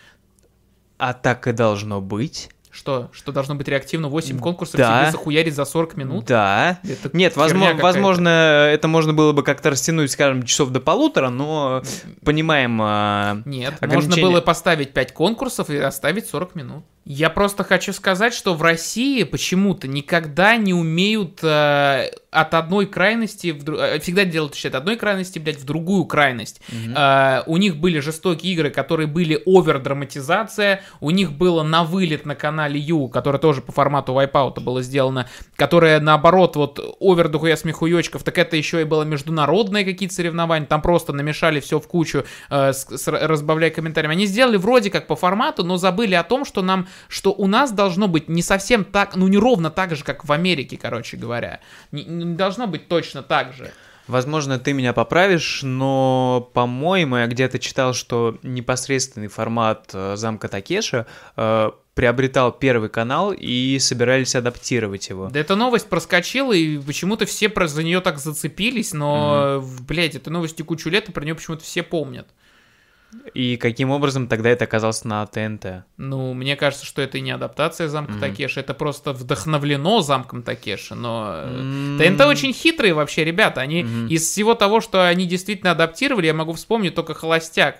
[0.97, 2.49] А так и должно быть.
[2.73, 3.09] Что?
[3.13, 5.03] Что должно быть реактивно 8 конкурсов Да.
[5.03, 6.25] тебе захуярить за 40 минут?
[6.25, 6.79] Да.
[6.83, 11.83] Это Нет, возможно, возможно, это можно было бы как-то растянуть, скажем, часов до полутора, но
[12.25, 12.79] понимаем.
[12.81, 14.23] а, Нет, можно ограничения.
[14.27, 16.83] было поставить 5 конкурсов и оставить 40 минут.
[17.05, 23.51] Я просто хочу сказать, что в России почему-то никогда не умеют э, от одной крайности,
[23.51, 26.61] в дру- э, всегда делают точнее, от одной крайности, блядь, в другую крайность.
[26.95, 32.35] Э, у них были жестокие игры, которые были овер-драматизация, у них было на вылет на
[32.35, 38.23] канале Ю, которое тоже по формату Wipeout было сделано, которое наоборот, вот овер дохуя смехуёчков,
[38.23, 42.73] так это еще и было международные какие-то соревнования, там просто намешали все в кучу, э,
[42.73, 44.15] с- с- разбавляя комментариями.
[44.15, 47.71] Они сделали вроде как по формату, но забыли о том, что нам, что у нас
[47.71, 51.59] должно быть не совсем так, ну не ровно так же, как в Америке, короче говоря.
[51.91, 53.71] Не, не должно быть точно так же.
[54.07, 61.05] Возможно, ты меня поправишь, но, по-моему, я где-то читал, что непосредственный формат э, замка Такеша
[61.37, 65.29] э, приобретал первый канал и собирались адаптировать его.
[65.29, 70.15] Да эта новость проскочила, и почему-то все про за нее так зацепились, но, в- блядь,
[70.15, 72.27] эта новость кучу лет, и про нее почему-то все помнят.
[73.33, 75.83] И каким образом тогда это оказалось на ТНТ?
[75.97, 78.19] Ну, мне кажется, что это и не адаптация замка Мгм.
[78.21, 81.33] Такеши, это просто вдохновлено замком Такеши, но...
[81.43, 84.07] М, ТНТ очень хитрые вообще ребята, они Мгм.
[84.07, 87.77] из всего того, что они действительно адаптировали, я могу вспомнить только «Холостяк».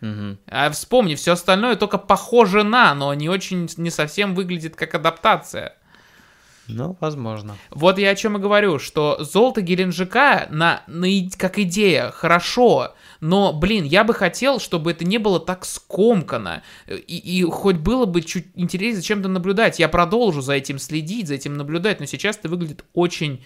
[0.00, 0.38] мгм.
[0.46, 5.76] А вспомни, все остальное только похоже на, но не очень, не совсем выглядит как адаптация.
[6.68, 7.56] Ну, возможно.
[7.70, 11.06] Вот я о чем и говорю, что золото Геленджика на, на
[11.36, 17.16] как идея хорошо, но, блин, я бы хотел, чтобы это не было так скомкано, и,
[17.18, 19.78] и хоть было бы чуть интереснее за чем-то наблюдать.
[19.78, 23.44] Я продолжу за этим следить, за этим наблюдать, но сейчас это выглядит очень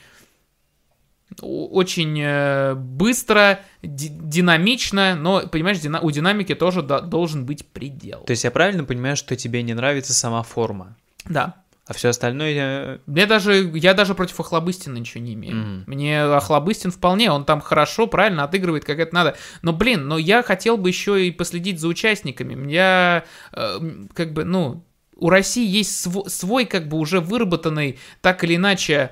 [1.41, 8.21] очень э, быстро, ди- динамично, но, понимаешь, дина- у динамики тоже до- должен быть предел.
[8.23, 10.97] То есть я правильно понимаю, что тебе не нравится сама форма,
[11.27, 11.55] Да.
[11.89, 13.01] А все остальное...
[13.07, 15.57] Мне даже, я даже против Охлобыстина ничего не имею.
[15.57, 15.85] Мгм.
[15.87, 19.37] Мне Охлобыстин вполне, он там хорошо, правильно отыгрывает, как это надо.
[19.63, 22.71] Но, блин, но я хотел бы еще и последить за участниками.
[22.71, 23.79] Я, э,
[24.15, 24.85] как бы, ну,
[25.17, 29.11] у России есть св- свой, как бы, уже выработанный, так или иначе,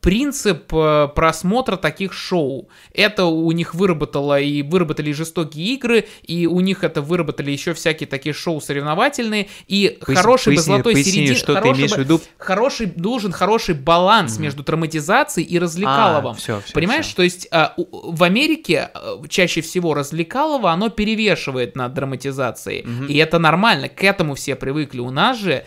[0.00, 2.68] принцип э, просмотра таких шоу.
[2.94, 8.06] Это у них выработало и выработали жестокие игры, и у них это выработали еще всякие
[8.06, 11.90] такие шоу соревновательные, и поясни- хороший бы поясни- золотой поясни, середин, что ты хороший имеешь
[11.90, 12.20] бы- в виду?
[12.38, 14.42] хороший, должен хороший баланс Мгм.
[14.44, 16.34] между драматизацией и развлекаловым.
[16.34, 21.76] все, все, Понимаешь, то есть а, у- в Америке а, чаще всего развлекалово, оно перевешивает
[21.76, 22.84] над драматизацией.
[22.84, 23.06] Мгм.
[23.06, 25.00] И это нормально, к этому все привыкли.
[25.00, 25.64] У нас же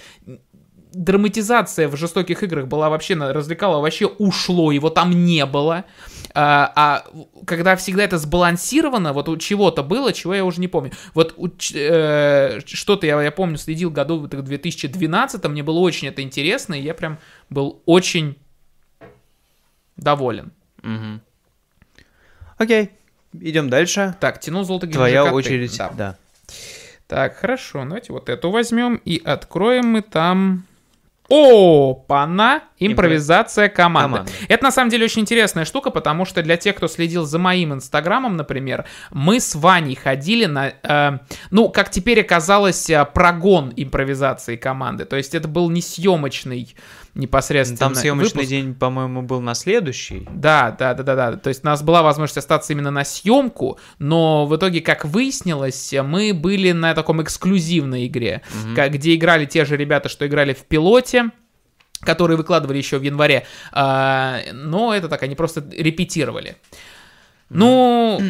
[0.93, 5.85] драматизация в жестоких играх была вообще на развлекалово вообще ушло, его там не было.
[6.33, 7.05] А, а
[7.45, 10.91] когда всегда это сбалансировано, вот у чего-то было, чего я уже не помню.
[11.13, 16.21] Вот у э, что-то я, я помню, следил году в 2012, мне было очень это
[16.21, 17.19] интересно, и я прям
[17.49, 18.37] был очень
[19.97, 20.51] доволен.
[20.81, 21.21] Мгм.
[22.57, 22.91] Окей,
[23.33, 24.15] идем дальше.
[24.19, 25.31] Так, тянул золото Твоя ты.
[25.31, 25.77] очередь.
[25.77, 25.91] Да.
[25.97, 26.17] Да.
[27.07, 30.65] Так, хорошо, давайте вот эту возьмем и откроем мы там...
[31.31, 32.63] Опа-на!
[32.77, 34.17] Импровизация команды.
[34.17, 34.31] Команда.
[34.49, 37.73] Это на самом деле очень интересная штука, потому что для тех, кто следил за моим
[37.73, 41.19] инстаграмом, например, мы с Ваней ходили на, э,
[41.51, 45.05] ну, как теперь оказалось, э, прогон импровизации команды.
[45.05, 46.75] То есть это был не съемочный
[47.13, 48.49] непосредственно Там съемочный выпуск.
[48.49, 50.27] день, по-моему, был на следующий.
[50.31, 51.37] Да, да, да, да, да.
[51.37, 55.93] То есть у нас была возможность остаться именно на съемку, но в итоге, как выяснилось,
[56.03, 58.41] мы были на таком эксклюзивной игре,
[58.75, 61.31] ка- где играли те же ребята, что играли в пилоте
[62.03, 66.55] которые выкладывали еще в январе, а, но это так, они просто репетировали.
[67.53, 68.21] Ну,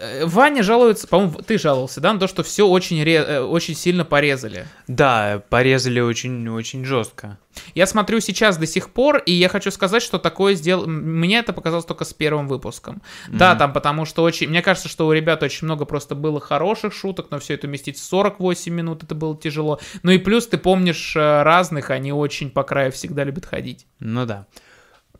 [0.00, 3.74] э, Ваня жалуется, по-моему, ты жаловался, да, на то, что все очень, ре- э, очень
[3.74, 4.66] сильно порезали.
[4.86, 7.38] Да, порезали очень-очень жестко.
[7.74, 10.86] Я смотрю сейчас до сих пор, и я хочу сказать, что такое сделал...
[10.86, 13.00] Мне это показалось только с первым выпуском.
[13.28, 13.58] Да, Мгм.
[13.58, 14.48] там потому что очень...
[14.50, 17.96] Мне кажется, что у ребят очень много просто было хороших шуток, но все это уместить
[17.96, 19.80] в 48 минут, это было тяжело.
[20.02, 23.86] Ну и плюс, ты помнишь э, разных, они очень по краю всегда любят ходить.
[24.00, 24.46] Ну да.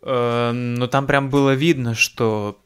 [0.02, 2.60] Но там прям было видно, что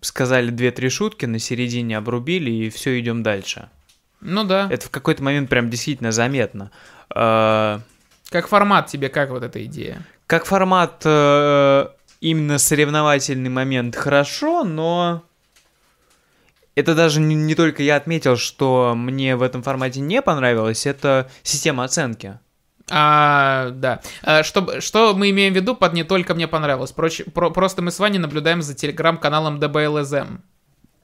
[0.00, 3.68] сказали две-три шутки, на середине обрубили и все идем дальше.
[4.20, 4.68] Ну да.
[4.70, 6.70] Это в какой-то момент прям действительно заметно.
[7.14, 7.78] Э,
[8.30, 10.02] Как формат тебе, как вот эта идея?
[10.26, 11.86] Как формат э,
[12.20, 15.22] именно соревновательный момент хорошо, но
[16.74, 21.30] это даже не, не только я отметил, что мне в этом формате не понравилось, это
[21.42, 22.38] система оценки.
[22.90, 24.00] А, да.
[24.22, 26.92] А, что, что мы имеем в виду под «не только мне понравилось»?
[26.92, 30.40] Проч- про- просто мы с вами наблюдаем за телеграм-каналом DBLSM.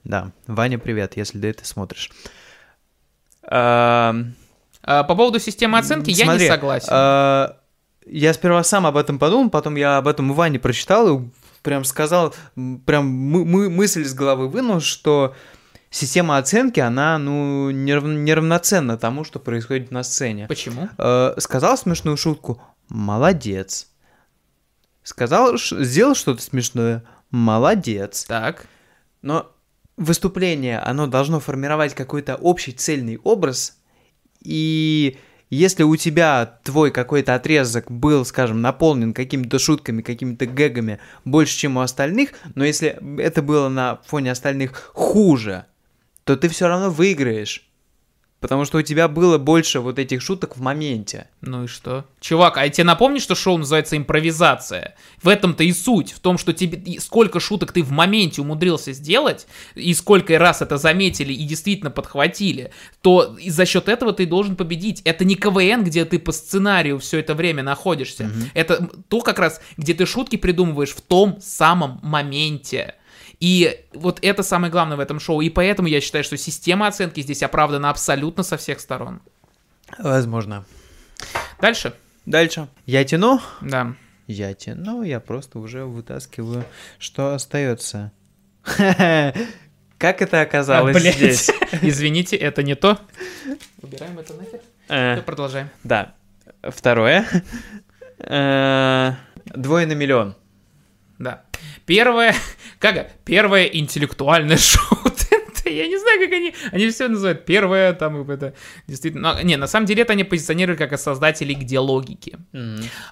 [0.04, 2.10] Да, Ваня, привет, если ты это смотришь.
[3.50, 4.34] Эм,
[4.86, 6.88] А, по поводу системы оценки я Смотри, не согласен.
[6.90, 7.48] э,
[8.06, 11.22] я сперва сам об этом подумал, потом я об этом у Вани прочитал и
[11.62, 12.34] прям сказал,
[12.84, 15.34] прям мы, мы- мысль из головы вынул, что
[15.94, 20.46] система оценки, она, ну, нерав- неравноценна тому, что происходит на сцене.
[20.48, 20.88] Почему?
[20.98, 23.88] Э, сказал смешную шутку, молодец.
[25.02, 28.24] Сказал, ш- сделал что-то смешное, молодец.
[28.24, 28.66] Так.
[29.22, 29.52] Но
[29.96, 33.78] выступление, оно должно формировать какой-то общий цельный образ,
[34.40, 35.18] и
[35.50, 41.76] если у тебя твой какой-то отрезок был, скажем, наполнен какими-то шутками, какими-то гэгами больше, чем
[41.76, 45.66] у остальных, но если это было на фоне остальных хуже,
[46.24, 47.68] то ты все равно выиграешь.
[48.44, 51.28] Потому что у тебя было больше вот этих шуток в моменте.
[51.40, 52.04] Ну и что?
[52.20, 54.96] Чувак, а я тебе напомню, что шоу называется импровизация?
[55.22, 56.12] В этом-то и суть.
[56.12, 60.76] В том, что тебе сколько шуток ты в моменте умудрился сделать, и сколько раз это
[60.76, 62.70] заметили и действительно подхватили,
[63.00, 65.00] то за счет этого ты должен победить.
[65.06, 68.30] Это не КВН, где ты по сценарию все это время находишься.
[68.52, 72.96] Это то как раз, где ты шутки придумываешь в том самом моменте.
[73.40, 75.40] И вот это самое главное в этом шоу.
[75.40, 79.20] И поэтому я считаю, что система оценки здесь оправдана абсолютно со всех сторон.
[79.98, 80.64] Возможно.
[81.60, 81.94] Дальше.
[82.26, 82.68] Дальше.
[82.86, 83.40] Я тяну?
[83.60, 83.94] Да.
[84.26, 86.64] Я тяну, я просто уже вытаскиваю,
[86.98, 88.12] что остается.
[89.98, 91.14] Как это оказалось А, блядь.
[91.16, 91.50] здесь?
[91.82, 92.98] Извините, это не то.
[93.82, 94.60] Убираем это нахер.
[94.88, 95.68] Э, Продолжаем.
[95.82, 96.14] Да.
[96.62, 97.26] Второе.
[98.18, 99.12] Э,
[99.46, 100.34] Двое на миллион.
[101.86, 102.34] Первое,
[102.78, 104.98] как первое интеллектуальное шоу
[105.64, 105.70] ТНТ.
[105.70, 107.44] Я не знаю, как они, они все называют.
[107.44, 108.54] Первое, там, это,
[108.86, 109.34] действительно.
[109.34, 112.38] Но, не, на самом деле это они позиционируют как создатели где логики.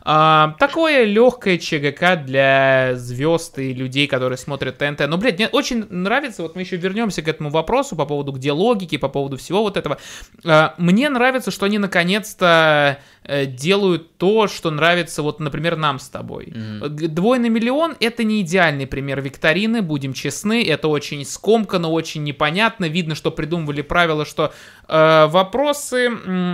[0.03, 5.09] А, такое легкое ЧГК для звезд и людей, которые смотрят ТНТ.
[5.09, 8.53] Но, блядь, мне очень нравится, вот мы еще вернемся к этому вопросу по поводу где
[8.53, 9.98] логики, по поводу всего вот этого.
[10.44, 16.09] А, мне нравится, что они наконец-то э, делают то, что нравится, вот, например, нам с
[16.09, 16.53] тобой.
[16.53, 22.41] Двое на миллион это не идеальный пример викторины, будем честны, это очень скомканно, очень непонятно,
[22.88, 24.53] видно, что придумывали правила, что
[24.88, 26.11] э, вопросы,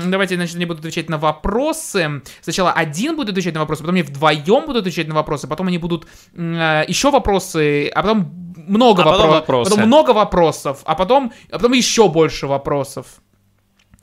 [0.07, 4.03] давайте, значит, они будут отвечать на вопросы, сначала один будет отвечать на вопросы, потом они
[4.03, 9.27] вдвоем будут отвечать на вопросы, потом они будут еще вопросы, а потом много А потом
[9.31, 9.71] вопро- вопросы.
[9.71, 13.07] потом много вопросов, а потом, а потом еще больше вопросов.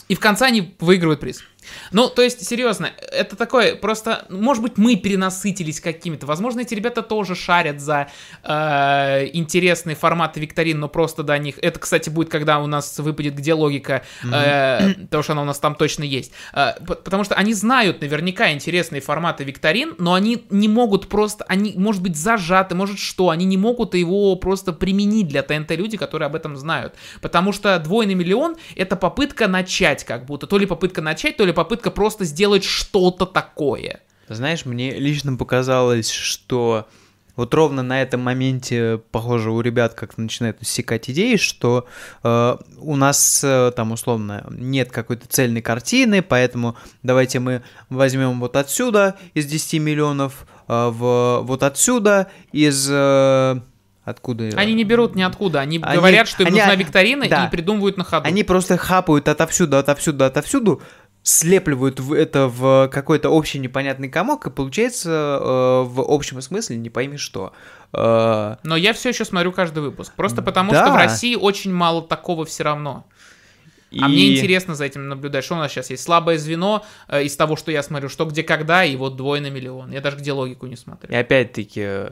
[0.07, 1.43] И в конце они выигрывают приз.
[1.91, 7.01] Ну, то есть, серьезно, это такое, просто, может быть, мы перенасытились какими-то, возможно, эти ребята
[7.01, 8.07] тоже шарят за
[8.43, 13.35] э, интересные форматы викторин, но просто до них, это, кстати, будет, когда у нас выпадет
[13.35, 17.53] где логика, э, потому что она у нас там точно есть, Э, потому что они
[17.53, 22.99] знают наверняка интересные форматы викторин, но они не могут просто, они, может быть, зажаты, может
[22.99, 27.51] что, они не могут его просто применить для ТНТ люди, которые об этом знают, потому
[27.51, 31.89] что двойный миллион это попытка начать как будто, то ли попытка начать, то ли попытка
[31.89, 34.01] просто сделать что-то такое.
[34.27, 36.87] Знаешь, мне лично показалось, что
[37.35, 41.85] вот ровно на этом моменте, похоже, у ребят как-то начинают иссякать идеи, что
[42.23, 48.55] э, у нас э, там условно нет какой-то цельной картины, поэтому давайте мы возьмем вот
[48.55, 52.87] отсюда из 10 миллионов, э, в, вот отсюда из...
[52.89, 53.59] э,
[54.05, 54.49] откуда?
[54.55, 57.47] Они не берут ниоткуда, они, Они- говорят, что им они- нужна викторина да.
[57.47, 58.25] и придумывают на ходу.
[58.27, 60.81] Они просто хапают отовсюду, отовсюду, отовсюду,
[61.27, 65.09] слепливают это в какой-то общий непонятный комок, и получается
[65.41, 67.51] э, в общем смысле не пойми что.
[67.93, 70.13] Э, Но я все еще смотрю каждый выпуск.
[70.15, 70.83] Просто потому, Да.
[70.85, 73.07] что в России очень мало такого все равно.
[73.91, 75.43] А и- мне интересно за этим наблюдать.
[75.45, 76.03] Что у нас сейчас есть?
[76.03, 79.49] Слабое звено э, из того, что я смотрю, что где когда, и вот двое на
[79.49, 79.91] миллион.
[79.91, 81.09] Я даже где логику не смотрю.
[81.11, 82.11] И опять-таки,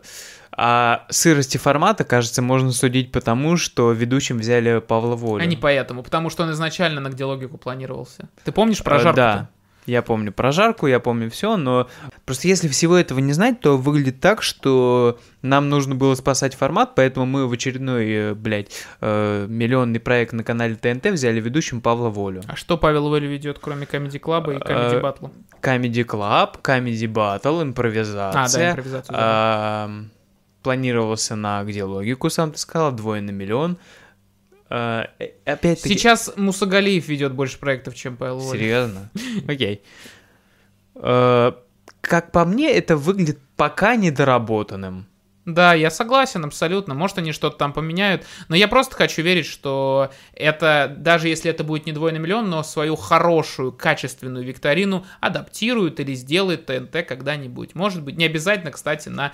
[0.57, 5.41] о сырости формата, кажется, можно судить потому, что ведущим взяли Павла Волю.
[5.43, 8.29] А не поэтому, потому что он изначально на где логику планировался.
[8.43, 9.15] Ты помнишь про Э, жарку?
[9.17, 9.49] Да.
[9.85, 11.89] Я помню про жарку, я помню все, но
[12.23, 16.95] просто если всего этого не знать, то выглядит так, что нам нужно было спасать формат,
[16.95, 22.07] поэтому мы в очередной, э, блядь, э, миллионный проект на канале ТНТ взяли ведущим Павла
[22.07, 22.43] Волю.
[22.47, 25.31] А что Павел Воля ведет, кроме Comedy Club и Comedy Э, Battle?
[25.61, 28.41] Comedy Club, Comedy Battle, импровизация.
[28.41, 29.13] А, да, импровизацию.
[29.13, 29.89] да.
[30.63, 33.77] Планировался на где логику, сам ты сказал, двое на миллион.
[34.69, 35.93] А, э, опять-таки...
[35.93, 38.57] Сейчас Мусагалиев ведет больше проектов, чем Павел Воля.
[38.57, 39.11] Серьезно?
[39.47, 39.83] Окей.
[40.95, 41.51] Э,
[42.01, 45.05] Как по мне, это выглядит пока недоработанным.
[45.45, 46.93] Да, я согласен абсолютно.
[46.93, 48.25] Может, они что-то там поменяют.
[48.47, 52.63] Но я просто хочу верить, что это, даже если это будет не двойной миллион, но
[52.63, 57.75] свою хорошую, качественную викторину адаптируют или сделает ТНТ когда-нибудь.
[57.75, 59.31] Может быть, не обязательно, кстати, на э,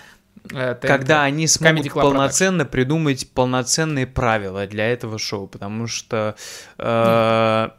[0.48, 0.82] ТНТ.
[0.82, 6.36] Когда они смогут Comedy Club полноценно придумать полноценные правила для этого шоу, потому что...
[6.78, 7.70] э,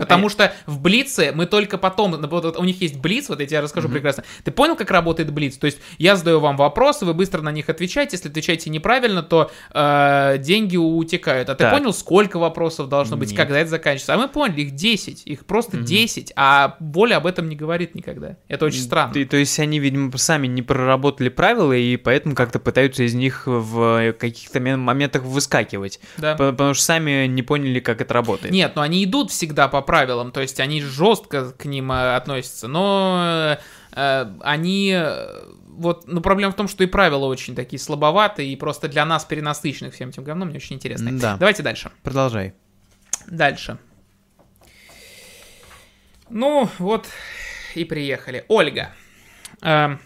[0.00, 3.46] Потому что в Блице мы только потом, ну, вот у них есть Блиц, вот я
[3.46, 3.94] тебе расскажу Мгм.
[3.94, 4.24] прекрасно.
[4.44, 5.56] Ты понял, как работает Блиц?
[5.56, 8.16] То есть я задаю вам вопросы, вы быстро на них отвечаете.
[8.16, 11.48] Если отвечаете неправильно, то э, деньги утекают.
[11.48, 11.72] А ты Так.
[11.78, 13.38] понял, сколько вопросов должно быть, Нет.
[13.38, 14.14] когда это заканчивается?
[14.14, 15.86] А мы поняли, их 10, их просто Мгм.
[15.86, 18.36] 10, а Воля об этом не говорит никогда.
[18.48, 19.12] Это очень странно.
[19.12, 23.42] Ты- то есть они, видимо, сами не проработали правила, и поэтому как-то пытаются из них
[23.46, 26.00] в каких-то ме- моментах выскакивать.
[26.16, 26.34] Да.
[26.36, 28.52] Потому что сами не поняли, как это работает.
[28.52, 32.68] Нет, но они идут всегда по правилам, то есть они жестко к ним э, относятся,
[32.68, 33.56] но
[33.96, 34.92] э, они...
[34.94, 35.42] э,
[35.80, 39.24] Вот, ну, проблема в том, что и правила очень такие слабоватые, и просто для нас,
[39.24, 41.12] перенасыщенных всем этим говном, не очень интересны.
[41.18, 41.36] Да.
[41.38, 41.90] Давайте дальше.
[42.02, 42.52] Продолжай.
[43.26, 43.78] Дальше.
[46.28, 47.08] Ну, вот
[47.74, 48.44] и приехали.
[48.48, 48.90] Ольга.
[49.62, 49.98] Эм,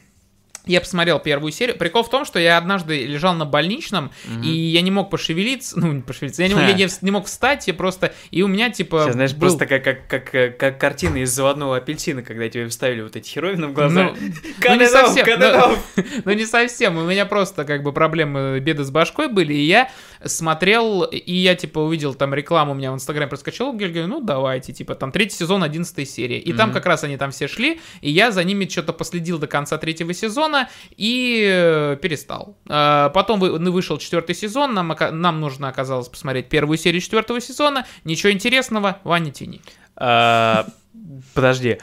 [0.66, 1.76] я посмотрел первую серию.
[1.76, 4.10] Прикол в том, что я однажды лежал на больничном,
[4.42, 7.66] и я не мог пошевелиться, ну, не пошевелиться, я не, я не, не мог встать,
[7.68, 10.78] я просто, и у меня, типа, Сейчас, знаешь, был- просто как, как, как, э, как
[10.80, 14.04] картина из заводного апельсина, когда тебе вставили вот эти херовины в глаза.
[14.04, 14.16] Ну,
[14.68, 15.78] ну, не совсем, off.
[16.24, 16.96] Ну, не совсем.
[16.96, 19.90] У меня просто как бы проблемы, беды с башкой были, и я
[20.24, 24.72] смотрел, и я, типа, увидел там рекламу, у меня в Инстаграме проскочила, говорю, ну, давайте,
[24.72, 26.38] типа, там, третий сезон, одиннадцатая серия.
[26.38, 26.74] И там Мгм.
[26.74, 30.12] как раз они там все шли, и я за ними что-то последил до конца третьего
[30.14, 30.53] сезона
[30.96, 32.56] и э, перестал.
[32.68, 37.86] А, Потом ну, вышел четвертый сезон, нам, нам нужно оказалось посмотреть первую серию четвертого сезона,
[38.04, 39.60] ничего интересного, Ваня тяни.
[39.96, 40.66] А,
[41.34, 41.78] Подожди.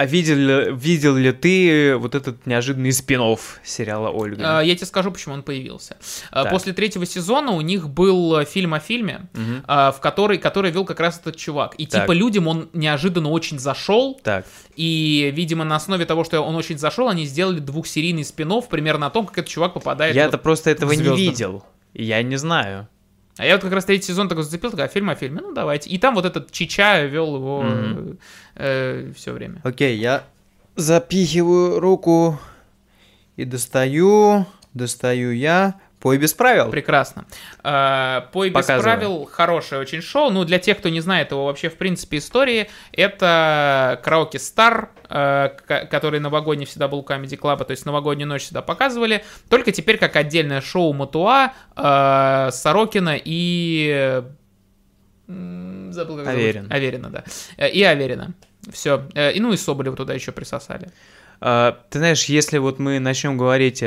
[0.00, 3.20] А видел, ли- видел ли ты вот этот неожиданный спин
[3.62, 4.58] сериала Ольга?
[4.58, 5.98] А, Я тебе скажу, почему он появился.
[6.30, 6.52] А, Так.
[6.52, 9.28] После третьего сезона у них был э, фильм о фильме,
[9.66, 11.74] а, в который, который вел как раз этот чувак.
[11.76, 12.00] И Так.
[12.00, 14.46] типа людям он неожиданно очень зашел, Так.
[14.74, 19.10] и, видимо, на основе того, что он очень зашел, они сделали двухсерийный спин примерно о
[19.10, 20.16] том, как этот чувак попадает.
[20.16, 21.62] Я-то вот- просто этого не видел.
[21.92, 22.88] Я не знаю.
[23.36, 25.52] А я вот как раз третий сезон такой зацепил, такой, а фильм о фильме, ну
[25.52, 25.88] давайте.
[25.90, 28.18] И там вот этот Чича вел его Мгм.
[29.14, 29.60] все время.
[29.64, 30.24] Окей, я
[30.76, 32.38] запихиваю руку
[33.36, 35.80] и достаю, достаю я.
[36.00, 36.70] Пой без правил.
[36.70, 37.26] Прекрасно.
[37.62, 38.82] А, Пой без Показывай.
[38.82, 40.30] правил хорошее очень шоу.
[40.30, 45.50] Ну, для тех, кто не знает его вообще в принципе истории, это караоке Стар, э,
[45.66, 49.22] ко- который новогодний всегда был у Comedy Club, то есть новогоднюю ночь всегда показывали.
[49.50, 54.22] Только теперь как отдельное шоу Матуа, э, Сорокина и...
[55.28, 56.28] Забыл, как зовут.
[56.40, 56.66] Аверин.
[56.70, 57.24] Аверина, да.
[57.58, 58.32] Э, И Аверина.
[58.72, 59.06] Все.
[59.14, 60.90] И ну и Соболева туда еще присосали.
[61.40, 63.84] А, ты знаешь, если вот мы начнем говорить...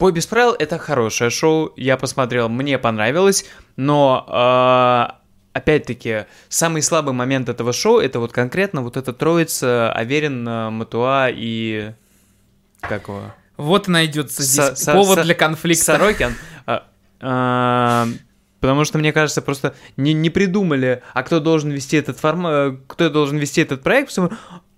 [0.00, 3.44] Пой без правил это хорошее шоу, я посмотрел, мне понравилось,
[3.76, 5.20] но а,
[5.52, 11.28] опять-таки самый слабый момент этого шоу это вот конкретно вот эта троица Аверин, э, Матуа
[11.30, 11.92] и
[12.80, 13.24] как его?
[13.58, 15.84] Вот и найдется здесь Со- со- повод со- для конфликта.
[15.84, 16.34] Сорокин.
[16.64, 16.86] А,
[17.20, 18.06] а,
[18.60, 23.10] Потому что, мне кажется, просто не, не придумали, а кто должен вести этот формат, кто
[23.10, 24.30] должен вести этот проект, потому-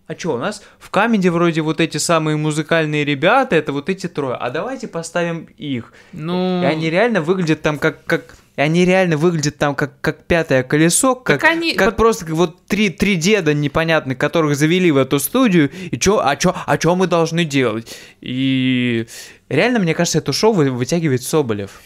[0.07, 4.09] а что, у нас в Камеди вроде вот эти самые музыкальные ребята, это вот эти
[4.09, 5.93] трое, а давайте поставим их.
[6.13, 6.63] Ну...
[6.63, 10.63] И они реально выглядят там как, как и они реально выглядят там как, как пятое
[10.63, 14.99] колесо, как, Так они- как просто как вот три, три деда непонятных, которых завели в
[14.99, 17.97] эту студию, и чё, а чё, а чё мы должны делать?
[18.21, 19.07] И
[19.49, 21.81] реально, мне кажется, это шоу вы- вытягивает Соболев.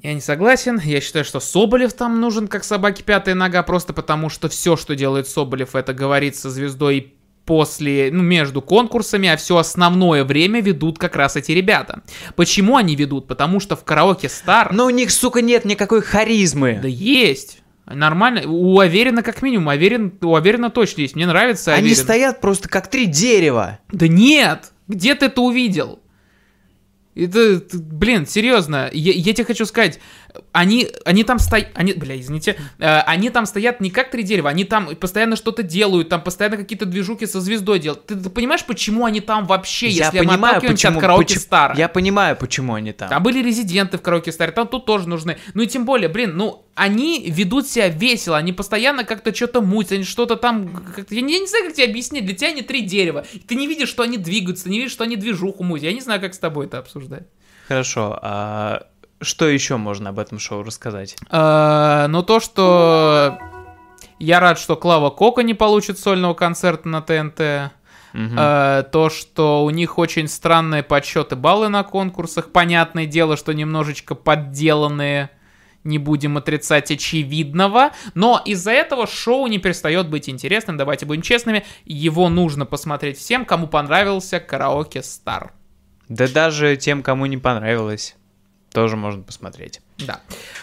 [0.00, 0.80] Я не согласен.
[0.84, 4.94] Я считаю, что Соболев там нужен как собаке пятая нога, просто потому что все, что
[4.94, 7.14] делает Соболев, это говорит со звездой
[7.44, 12.02] после, ну, между конкурсами, а все основное время ведут как раз эти ребята.
[12.36, 13.26] Почему они ведут?
[13.26, 14.72] Потому что в караоке Стар...
[14.72, 16.78] Но у них, сука, нет никакой харизмы.
[16.80, 17.58] Да есть.
[17.86, 18.42] Нормально.
[18.46, 19.68] У Аверина как минимум.
[19.68, 21.16] Аверин, у Аверина точно есть.
[21.16, 22.02] Мне нравится Они Аверин.
[22.02, 23.80] стоят просто как три дерева.
[23.90, 24.72] Да нет!
[24.88, 26.00] Где ты это увидел?
[27.14, 30.00] Это, блин, серьезно, я, я тебе хочу сказать,
[30.52, 34.50] они, они там стоят, они, бля, извините, э, они там стоят не как три дерева,
[34.50, 38.06] они там постоянно что-то делают, там постоянно какие-то движуки со звездой делают.
[38.06, 41.34] Ты, ты понимаешь, почему они там вообще, Я если мы понимаю, отталкиваемся почему, от караоке
[41.34, 41.74] почему-?
[41.76, 43.08] Я понимаю, почему они там.
[43.08, 45.38] Там были резиденты в караоке Старе, там тут тоже нужны.
[45.54, 49.92] Ну и тем более, блин, ну, они ведут себя весело, они постоянно как-то что-то мутят,
[49.92, 50.68] они что-то там...
[50.94, 53.24] как-то- Я, не, я не знаю, как тебе объяснить, для тебя они три дерева.
[53.46, 55.84] Ты не видишь, что они двигаются, ты не видишь, что они движуху мутят.
[55.84, 57.24] Я не знаю, как с тобой это обсуждать.
[57.68, 58.86] Хорошо, а
[59.22, 61.16] что еще можно об этом шоу рассказать?
[61.30, 63.38] А, Но то, что...
[64.18, 67.72] Я рад, что Клава Кока не получит сольного концерта на ТНТ.
[68.12, 68.36] Мгм.
[68.38, 72.52] Э, то, что у них очень странные подсчеты баллы на конкурсах.
[72.52, 75.30] Понятное дело, что немножечко подделанные.
[75.82, 77.90] Не будем отрицать очевидного.
[78.14, 80.76] Но из-за этого шоу не перестает быть интересным.
[80.76, 81.64] Давайте будем честными.
[81.84, 85.52] Его нужно посмотреть всем, кому понравился караоке Стар.
[86.08, 88.16] Да даже тем, кому не понравилось,
[88.72, 89.80] тоже можно посмотреть.
[89.98, 90.20] Да.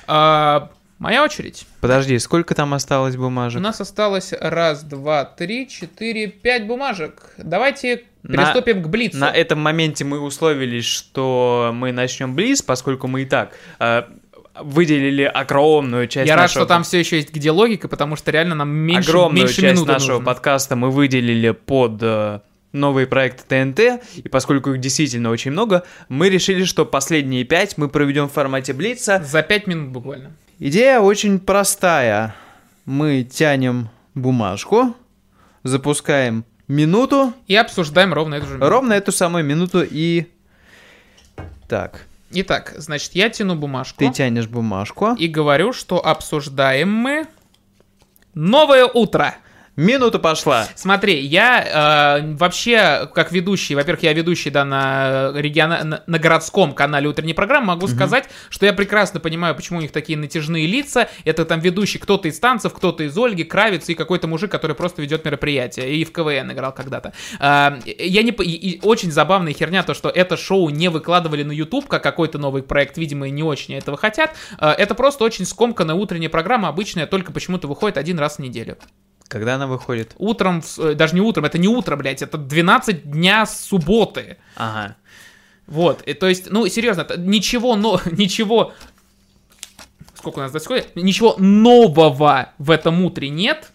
[0.08, 0.70] А,
[1.00, 1.66] Моя очередь.
[1.80, 3.62] Подожди, сколько там осталось У бумажек?
[3.62, 7.36] нас осталось раз, два, три, четыре, пять бумажек.
[7.38, 9.18] Давайте На- приступим к Блицу.
[9.18, 14.04] На этом моменте мы условились, что мы начнем близ, поскольку мы и так э,
[14.62, 18.32] выделили огромную часть Я рад, нашего что там все еще есть где логика, потому что
[18.32, 20.26] реально нам меньше, огромную меньше часть минуты нашего нужно.
[20.26, 26.30] подкаста мы выделили под э, новые проекты ТНТ, и поскольку их действительно очень много, мы
[26.30, 29.24] решили, что последние пять мы проведем в формате Блица.
[29.26, 30.32] За пять минут буквально.
[30.60, 32.36] Идея очень простая.
[32.86, 34.96] Мы тянем бумажку,
[35.64, 38.70] запускаем минуту, И обсуждаем ровно эту же минуту.
[38.70, 40.26] ровно эту самую минуту и...
[41.68, 45.16] Так, Итак, значит, я тяну бумажку ты тянешь бумажку.
[45.18, 47.26] и говорю, что обсуждаем мы
[48.36, 49.36] новое утро.
[49.80, 50.68] Минута пошла.
[50.76, 55.84] Смотри, я э, вообще, как ведущий, во-первых, я ведущий, да, на, региона...
[55.86, 59.92] на, на городском канале утренней программы, могу сказать, что я прекрасно понимаю, почему у них
[59.92, 61.08] такие натяжные лица.
[61.24, 65.02] Это там ведущий кто-то из танцев, кто-то из Ольги, Кравец и какой-то мужик, который просто
[65.02, 65.96] ведет мероприятие.
[65.96, 67.14] И в КВН играл когда-то.
[67.40, 68.32] Э, я не...
[68.32, 72.38] и- и очень забавная херня, то, что это шоу не выкладывали на YouTube, как какой-то
[72.38, 74.36] новый проект, видимо, и не очень этого хотят.
[74.60, 78.78] Э, это просто очень скомканная утренняя программа, обычная, только почему-то выходит один раз в неделю.
[79.30, 80.16] Когда она выходит?
[80.18, 84.38] Утром, э, даже не утром, это не утро, блядь, это 12 дня субботы.
[84.56, 84.96] Ага.
[85.68, 88.74] Вот, и, то есть, ну, серьезно, ничего, но, ничего,
[90.16, 93.72] сколько у нас происходит, ничего нового в этом утре нет.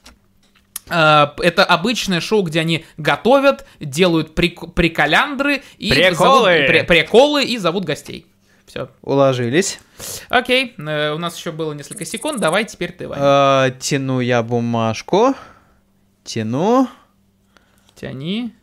[0.90, 6.14] Э, Это обычное шоу, где они готовят, делают прик- приколяндры и Приколы!
[6.14, 8.26] зовут- пре- приколы и зовут гостей.
[8.66, 8.88] Все.
[9.02, 9.78] Уложились.
[10.28, 13.68] Окей, э, у нас еще было несколько секунд, давай теперь ты, Ваня.
[13.68, 15.34] Э, тяну я бумажку.
[16.24, 16.88] Тяну.
[17.94, 18.54] Тяни.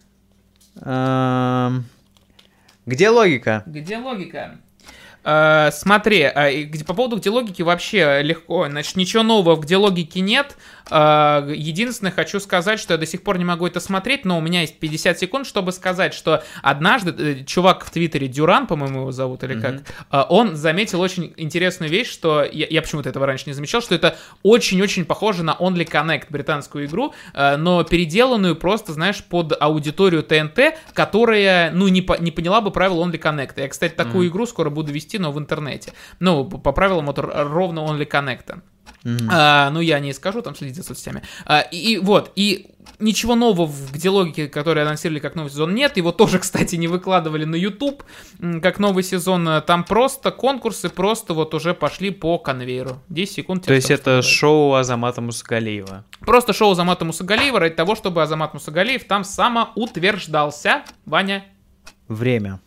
[2.86, 3.64] Где логика?
[3.66, 4.58] Где логика?
[5.24, 8.68] Э, смотри, э, по поводу где логики вообще легко.
[8.68, 10.58] Значит, ничего нового в где логики нет.
[10.90, 14.42] Э, единственное, хочу сказать, что я до сих пор не могу это смотреть, но у
[14.42, 19.12] меня есть 50 секунд, чтобы сказать, что однажды э, чувак в Твиттере, Дюран, по-моему, его
[19.12, 19.82] зовут, или как,
[20.12, 23.94] э, он заметил очень интересную вещь, что я, я почему-то этого раньше не замечал, что
[23.96, 30.24] это очень-очень похоже на Only Connect, британскую игру, э, но переделанную просто, знаешь, под аудиторию
[30.24, 33.54] ТНТ, которая, ну, не, по- не поняла бы правил Only Connect.
[33.58, 35.94] Я, кстати, такую игру скоро буду вести, но в интернете.
[36.20, 38.62] Ну, по правилам р- ровно Only Connect.
[39.04, 39.30] Мгм.
[39.32, 41.24] А, ну, я не скажу, там следить за соцсетями.
[41.46, 42.68] А, и, и вот, и
[43.00, 45.98] ничего нового в где логике, который анонсировали как новый сезон, нет.
[45.98, 48.04] Его тоже, кстати, не выкладывали на YouTube
[48.62, 49.48] как новый сезон.
[49.48, 53.02] А, Там просто конкурсы просто вот уже пошли по конвейеру.
[53.10, 53.66] 10 секунд.
[53.66, 54.26] То есть это сказать.
[54.26, 56.06] шоу Азамата Мусагалиева.
[56.20, 60.84] Просто шоу Азамата Мусагалиева ради того, чтобы Азамат Мусагалиев там самоутверждался.
[61.06, 61.46] Ваня,
[62.08, 62.60] Время.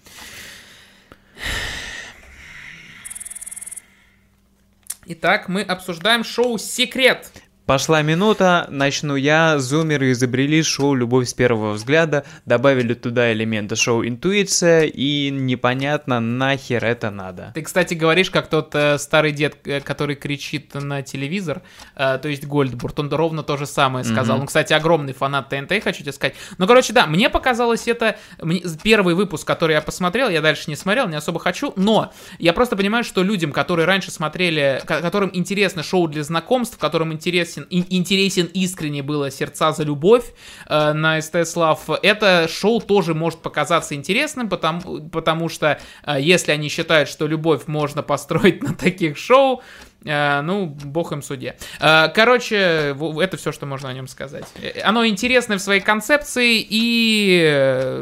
[5.07, 7.31] Итак, мы обсуждаем шоу «Секрет».
[7.67, 9.59] Пошла минута, начну я.
[9.59, 16.85] Зумеры изобрели шоу «Любовь с первого взгляда», добавили туда элементы шоу «Интуиция», и непонятно, нахер
[16.85, 17.53] это надо.
[17.55, 21.63] Ты, кстати, говоришь, как тот э, старый дед, э, который кричит на телевизор,
[21.97, 24.35] э, то есть Гольдбурт, он ровно то же самое сказал.
[24.37, 24.43] Мгм.
[24.43, 26.35] Он, кстати, огромный фанат ТНТ, хочу тебе сказать.
[26.59, 30.77] Ну, короче, да, мне показалось это мне- первый выпуск, который я посмотрел, я дальше не
[30.77, 35.31] смотрел, не особо хочу, но я просто понимаю, что людям, которые раньше смотрели, ко- которым
[35.33, 37.11] интересно шоу для знакомств, которым
[37.59, 40.33] интересен, ин- интересен искренне было «Сердца за любовь»
[40.69, 46.53] э, на СТС Лав, это шоу тоже может показаться интересным, потому, потому что э, если
[46.53, 49.63] они считают, что любовь можно построить на таких шоу,
[50.05, 51.57] э, ну, бог им суде.
[51.81, 54.47] Э, Короче, это все, что можно о нем сказать.
[54.61, 57.95] Э, Оно интересное в своей концепции, и...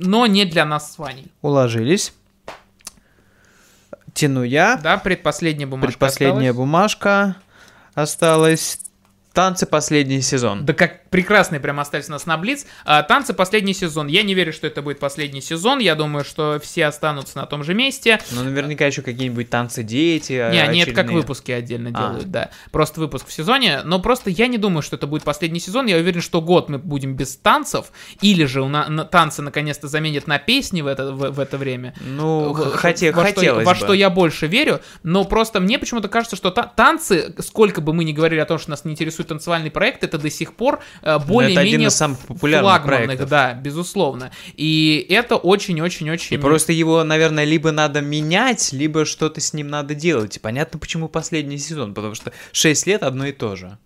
[0.00, 1.26] но не для нас с Ваней.
[1.42, 2.12] Уложились.
[4.14, 4.80] Тяну я.
[4.82, 6.56] Да, предпоследняя бумажка Предпоследняя осталась.
[6.56, 7.36] бумажка
[8.02, 8.78] осталась.
[9.38, 10.64] Танцы последний сезон.
[10.66, 12.66] Да как прекрасные прям остались нас на Блиц.
[12.84, 14.08] А, танцы последний сезон.
[14.08, 15.78] Я не верю, что это будет последний сезон.
[15.78, 18.18] Я думаю, что все останутся на том же месте.
[18.32, 20.32] Ну, наверняка еще какие-нибудь танцы дети.
[20.32, 21.16] Не, они это как очередные.
[21.18, 22.08] выпуски отдельно А.
[22.08, 22.50] делают, да.
[22.72, 23.82] Просто выпуск в сезоне.
[23.84, 25.86] Но просто я не думаю, что это будет последний сезон.
[25.86, 27.92] Я уверен, что год мы будем без танцев.
[28.20, 31.58] Или же у на, на- танцы наконец-то заменят на песни в это, в, в это
[31.58, 31.94] время.
[32.00, 33.78] Ну, В- хоте- во, что, хотелось во бы.
[33.78, 38.02] что я больше верю, но просто мне почему-то кажется, что та- танцы, сколько бы мы
[38.02, 41.18] ни говорили о том, что нас не интересует танцевальный проект, это до сих пор э,
[41.18, 43.28] более-менее самых популярных флагманных, проектов.
[43.28, 44.32] да, безусловно.
[44.56, 46.34] И это очень-очень-очень...
[46.34, 50.36] И просто его, наверное, либо надо менять, либо что-то с ним надо делать.
[50.36, 53.78] И понятно, почему последний сезон, потому что 6 лет одно и то же.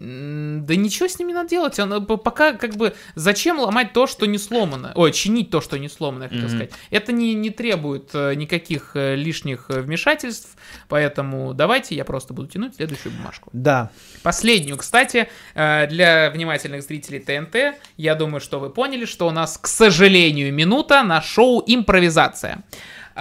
[0.00, 1.78] Да ничего с ним не надо делать.
[1.78, 4.92] Он, э, пока как бы зачем ломать то, что не сломано?
[4.94, 6.50] Ой, чинить то, что не сломано, я хотел Мгм.
[6.56, 6.70] сказать.
[6.88, 10.56] Это не, не требует э, никаких э, лишних вмешательств,
[10.88, 13.50] поэтому давайте я просто буду тянуть следующую бумажку.
[13.52, 13.90] Да.
[14.22, 19.66] Последнюю, кстати, для внимательных зрителей ТНТ, я думаю, что вы поняли, что у нас, к
[19.66, 22.62] сожалению, минута на шоу «Импровизация».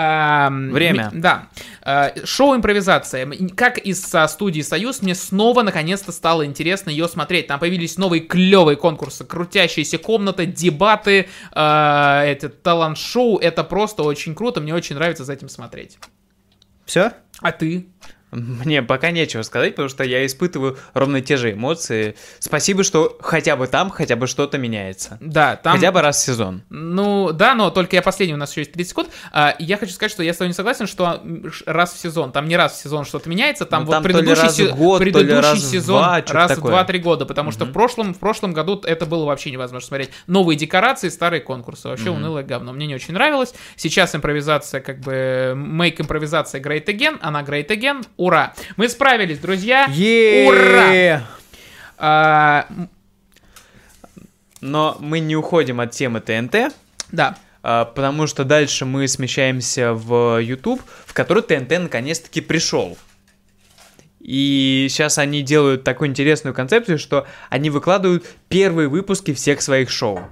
[0.01, 1.11] Ам, Время.
[1.13, 1.49] Да.
[1.83, 3.29] Э, Шоу «Импровизация».
[3.57, 7.47] Как из со студии «Союз», мне снова, наконец-то, стало интересно ее смотреть.
[7.47, 13.39] Там появились новые клевые конкурсы, крутящаяся комната, дебаты, э, это талант-шоу.
[13.39, 15.97] Это просто очень круто, мне очень нравится за этим смотреть.
[16.85, 17.11] Все?
[17.41, 17.85] А ты?
[18.31, 22.15] Мне пока нечего сказать, потому что я испытываю ровно те же эмоции.
[22.39, 25.17] Спасибо, что хотя бы там хотя бы что-то меняется.
[25.19, 25.75] Да, там...
[25.75, 26.61] Хотя бы раз в сезон.
[26.69, 29.09] Ну, да, но только я последний, у нас еще есть 30 секунд.
[29.31, 31.21] А, я хочу сказать, что я с тобой не согласен, что
[31.65, 34.49] раз в сезон, там не раз в сезон что-то меняется, там Ну, вот там предыдущий,
[34.49, 36.71] се- год, предыдущий раз сезон два, раз в такое.
[36.71, 40.11] 2-3 года, потому что в прошлом, в прошлом году это было вообще невозможно смотреть.
[40.27, 42.73] Новые декорации, старые конкурсы, вообще унылое говно.
[42.73, 43.53] Мне не очень нравилось.
[43.75, 48.53] Сейчас импровизация, как бы, make импровизация great again, она great again, ура.
[48.75, 49.87] Мы справились, друзья.
[50.47, 51.23] Ура!
[51.97, 52.67] А,
[54.61, 56.73] Но мы не уходим от темы ТНТ,
[57.11, 62.97] да, а, потому что дальше мы смещаемся в YouTube, в который ТНТ наконец-таки пришел.
[64.19, 70.27] И сейчас они делают такую интересную концепцию, что они выкладывают первые выпуски всех своих шоу.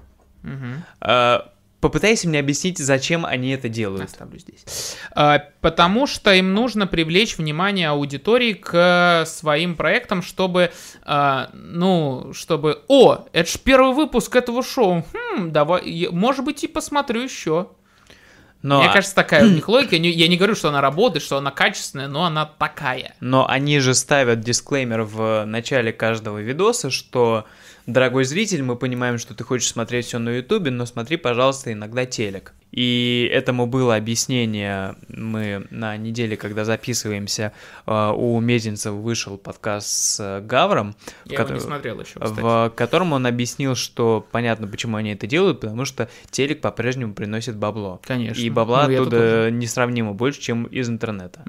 [0.99, 1.49] А,
[1.80, 4.06] Попытайся мне объяснить, зачем они это делают.
[4.06, 4.98] Оставлю здесь.
[5.12, 10.72] А, Потому что им нужно привлечь внимание аудитории к своим проектам, чтобы,
[11.04, 16.68] а, ну, чтобы, о, это же первый выпуск этого шоу, хм, давай, может быть, и
[16.68, 17.68] посмотрю еще.
[18.64, 19.95] Но, Мне кажется, такая у них логика.
[19.95, 23.14] Я не говорю, что она работает, что она качественная, но она такая.
[23.20, 27.45] но они же ставят дисклеймер в начале каждого видоса, что,
[27.88, 32.05] дорогой зритель, мы понимаем, что ты хочешь смотреть все на Ютубе, но смотри, пожалуйста, иногда
[32.05, 32.53] телек.
[32.72, 37.53] И этому было объяснение, мы на неделе, когда записываемся,
[37.85, 40.95] э, у Мезенцева вышел подкаст с э, Гавром,
[41.26, 42.41] в Я его не смотрел еще, кстати.
[42.41, 47.55] в котором он объяснил, что понятно, почему они это делают, потому что телек по-прежнему приносит
[47.55, 48.01] бабло.
[48.03, 48.41] Конечно.
[48.41, 51.43] И бабла Ну, оттуда несравнимо больше, чем из интернета.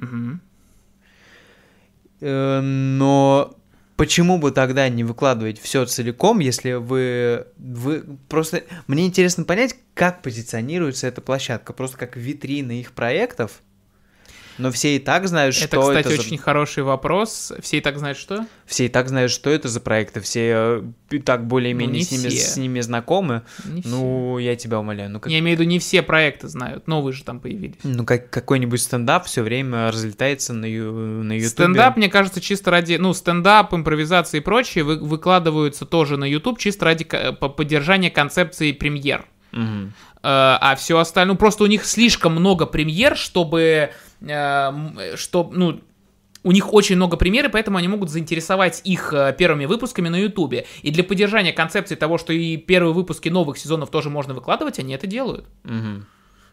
[2.20, 3.57] Э, Но
[3.98, 8.62] почему бы тогда не выкладывать все целиком, если вы, вы просто...
[8.86, 13.60] Мне интересно понять, как позиционируется эта площадка, просто как витрина их проектов.
[14.58, 17.52] Но все и так знают, Это, что кстати, это за- очень хороший вопрос.
[17.60, 18.44] Все и так знают, что?
[18.66, 22.10] Все и так знают, что это за проекты, все э, и так более-менее Ну, с,
[22.10, 22.38] ними, все.
[22.40, 23.42] с ними знакомы.
[23.64, 23.90] Не все.
[23.90, 26.86] Ну, я тебя умоляю, ну как Я имею в виду, не все проекты знают.
[26.88, 27.76] Новые же там появились.
[27.84, 31.48] Ну, как какой-нибудь стендап все время разлетается на, ю- на Ютубе.
[31.48, 32.96] Стендап, мне кажется, чисто ради...
[32.96, 39.24] Ну, стендап, импровизация и прочее вы- выкладываются тоже на YouTube чисто ради поддержания концепции премьер.
[39.52, 39.94] Мгм.
[40.16, 40.20] Э,
[40.60, 41.34] а все остальное...
[41.34, 43.90] Ну, просто у них слишком много премьер, чтобы...
[44.20, 45.80] э, что, ну,
[46.44, 50.16] у них очень много премьер, и поэтому они могут заинтересовать их э, первыми выпусками на
[50.16, 50.66] Ютубе.
[50.82, 54.94] И для поддержания концепции того, что и первые выпуски новых сезонов тоже можно выкладывать, они
[54.94, 55.46] это делают.
[55.64, 56.06] Мгм.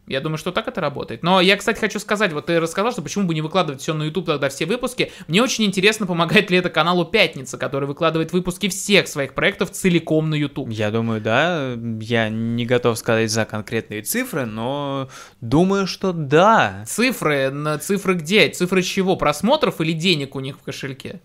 [0.07, 1.23] Я думаю, что так это работает.
[1.23, 4.03] Но я, кстати, хочу сказать, вот ты рассказал, что почему бы не выкладывать все на
[4.03, 5.11] YouTube тогда все выпуски.
[5.27, 10.29] Мне очень интересно, помогает ли это каналу Пятница, который выкладывает выпуски всех своих проектов целиком
[10.29, 10.69] на YouTube.
[10.69, 11.75] Я думаю, да.
[12.01, 15.09] Я не готов сказать за конкретные цифры, но
[15.41, 16.83] думаю, что да.
[16.85, 18.49] Цифры, на цифры где?
[18.49, 19.15] Цифры чего?
[19.15, 21.21] Просмотров или денег у них в кошельке?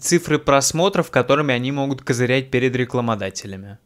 [0.00, 3.78] Цифры просмотров, которыми они могут козырять перед рекламодателями.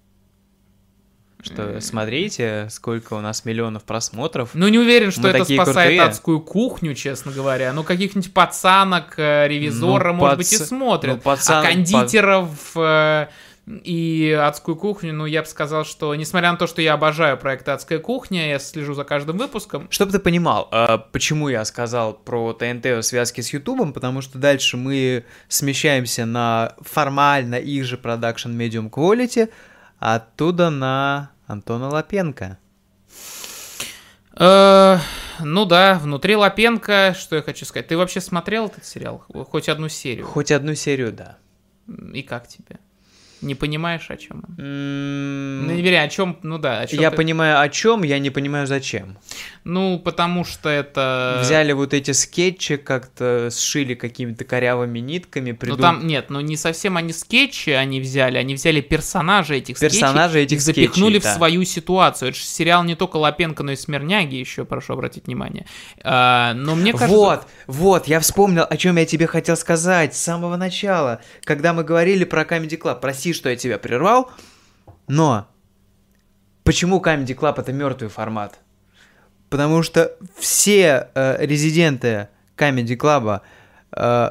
[1.45, 4.51] Что, смотрите, сколько у нас миллионов просмотров.
[4.55, 6.03] Ну, не уверен, что Мы это спасает крутые.
[6.03, 7.73] адскую кухню, честно говоря.
[7.73, 11.21] Ну, каких-нибудь пацанок, э, ревизора, Ну, может быть, и пац- смотрят.
[11.25, 13.27] ну, пацан- а кондитеров э,
[13.67, 17.67] и адскую кухню, ну, я бы сказал, что, несмотря на то, что я обожаю проект
[17.69, 22.53] «Адская кухня», я слежу за каждым выпуском, Чтобы ты понимал, а, почему я сказал про
[22.53, 28.51] ТНТ в связке с Ютубом, потому что дальше мы смещаемся на формально их же продакшн
[28.51, 29.49] Medium Quality,
[29.99, 32.59] оттуда на Антона Лапенко.
[34.37, 34.99] Э,
[35.41, 37.87] ну да, внутри Лапенко, что я хочу сказать.
[37.87, 39.25] Ты вообще смотрел этот сериал?
[39.51, 40.27] Хоть одну серию?
[40.27, 41.39] Хоть одну серию, да.
[42.13, 42.79] И как тебе?
[43.45, 44.55] Не понимаешь, о чем он?
[44.59, 48.03] М, Ну, не веря, о чем, ну да, о чем Я ты- понимаю, о чем,
[48.03, 49.19] я не понимаю, зачем.
[49.65, 51.41] Ну, потому что это...
[51.43, 56.57] Взяли вот эти скетчи, как-то сшили какими-то корявыми нитками, Ну придум- там, нет, ну не
[56.57, 61.21] совсем они скетчи они взяли, они взяли персонажей этих Персонажей скетчей этих и запихнули скетчей,
[61.21, 61.35] в да.
[61.35, 62.29] свою ситуацию.
[62.31, 65.67] Это же сериал не только Лапенко, но и Смирняги еще, прошу обратить внимание.
[66.03, 67.15] А, но мне кажется...
[67.17, 71.85] Вот, вот, я вспомнил, о чем я тебе хотел сказать с самого начала, когда мы
[71.85, 73.01] говорили про Comedy Club.
[73.01, 74.31] Прости, что я тебя прервал,
[75.09, 75.49] но
[76.63, 78.59] почему Comedy Club это мертвый формат?
[79.51, 83.41] Потому что все э, резиденты Comedy Club,
[83.93, 84.31] э,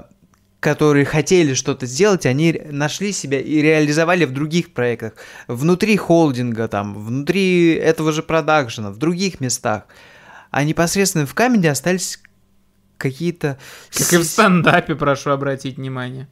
[0.60, 5.14] которые хотели что-то сделать, они нашли себя и реализовали в других проектах,
[5.48, 9.84] внутри холдинга, там, внутри этого же продакшена, в других местах.
[10.52, 12.20] А непосредственно в Камеди остались
[12.98, 13.58] какие-то...
[13.92, 16.28] Как и в стендапе, прошу обратить внимание.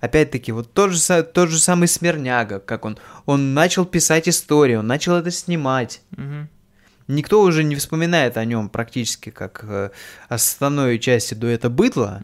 [0.00, 4.86] Опять-таки, вот тот же, тот же самый Смирняга, как он, он начал писать историю, он
[4.86, 6.02] начал это снимать.
[6.10, 6.48] Мгм.
[7.08, 9.90] Никто уже не вспоминает о нем практически как э,
[10.28, 12.20] основной части до это быдло.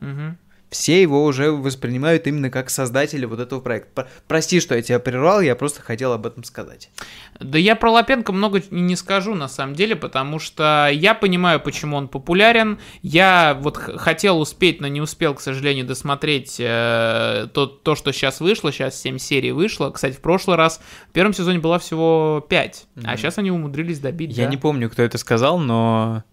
[0.72, 3.90] Все его уже воспринимают именно как создателя вот этого проекта.
[3.94, 6.90] Про- Прости, что я тебя прервал, я просто хотел об этом сказать.
[7.38, 11.98] Да я про Лапенко много не скажу на самом деле, потому что я понимаю, почему
[11.98, 12.78] он популярен.
[13.02, 18.40] Я вот хотел успеть, но не успел, к сожалению, досмотреть э, то, то, что сейчас
[18.40, 18.72] вышло.
[18.72, 19.90] Сейчас 7 серий вышло.
[19.90, 20.80] Кстати, в прошлый раз
[21.10, 23.16] в первом сезоне было всего 5, а Мгм.
[23.18, 24.34] сейчас они умудрились добить.
[24.38, 24.50] Я да.
[24.50, 26.24] не помню, кто это сказал, но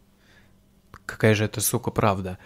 [1.05, 2.37] какая же это, сука, правда,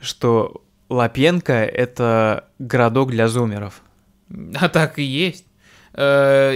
[0.00, 0.60] что
[0.94, 3.82] Лапенко— это городок для зумеров.
[4.60, 5.44] А так и есть.
[5.96, 6.54] Э,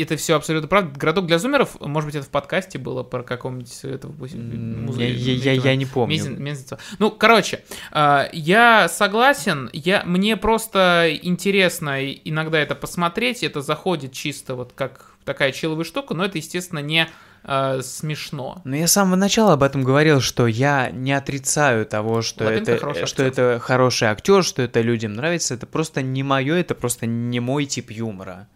[0.00, 0.98] Это все абсолютно правда.
[0.98, 5.02] Городок для зумеров, может быть, это в подкасте было про каком-нибудь этого пусть, М, музы-
[5.04, 6.14] Я, я- я- не помню.
[6.16, 6.80] Мезен- Мезенцева.
[6.98, 7.62] Ну, короче,
[7.92, 15.14] э, я согласен, я, мне просто интересно иногда это посмотреть, это заходит чисто вот как
[15.24, 17.08] такая чиловая штука, но это, естественно, не
[17.44, 18.60] э, смешно.
[18.64, 22.72] Но я с самого начала об этом говорил, что я не отрицаю того, что, Лапенко
[22.72, 23.44] это, хороший что актер.
[23.44, 25.54] это хороший актер, что это людям нравится.
[25.54, 28.48] Это просто не мое, это просто не мой тип юмора.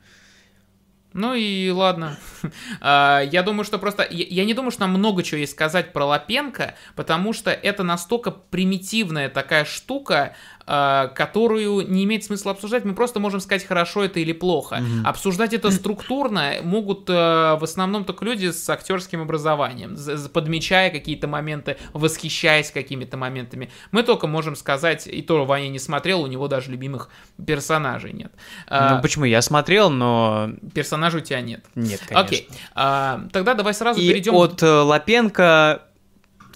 [1.12, 2.16] Ну и ладно.
[2.80, 4.06] А, Я думаю, что просто...
[4.10, 8.30] Я не думаю, что нам много чего есть сказать про Лапенко, потому что это настолько
[8.30, 10.34] примитивная такая штука,
[10.68, 12.84] которую не имеет смысла обсуждать.
[12.84, 14.76] Мы просто можем сказать, хорошо это или плохо.
[14.76, 15.06] Мгм.
[15.06, 19.96] Обсуждать это структурно могут э, в основном только люди с актерским образованием,
[20.32, 23.70] подмечая какие-то моменты, восхищаясь какими-то моментами.
[23.92, 27.08] Мы только можем сказать, и то Ваня не смотрел, у него даже любимых
[27.46, 28.32] персонажей нет.
[28.66, 29.24] А, Ну почему?
[29.24, 31.64] Я смотрел, но Персонажей у тебя нет.
[31.74, 32.20] нет, конечно.
[32.20, 32.48] Окей.
[32.74, 34.34] А, тогда давай сразу И перейдем.
[34.34, 35.82] от э, Лапенко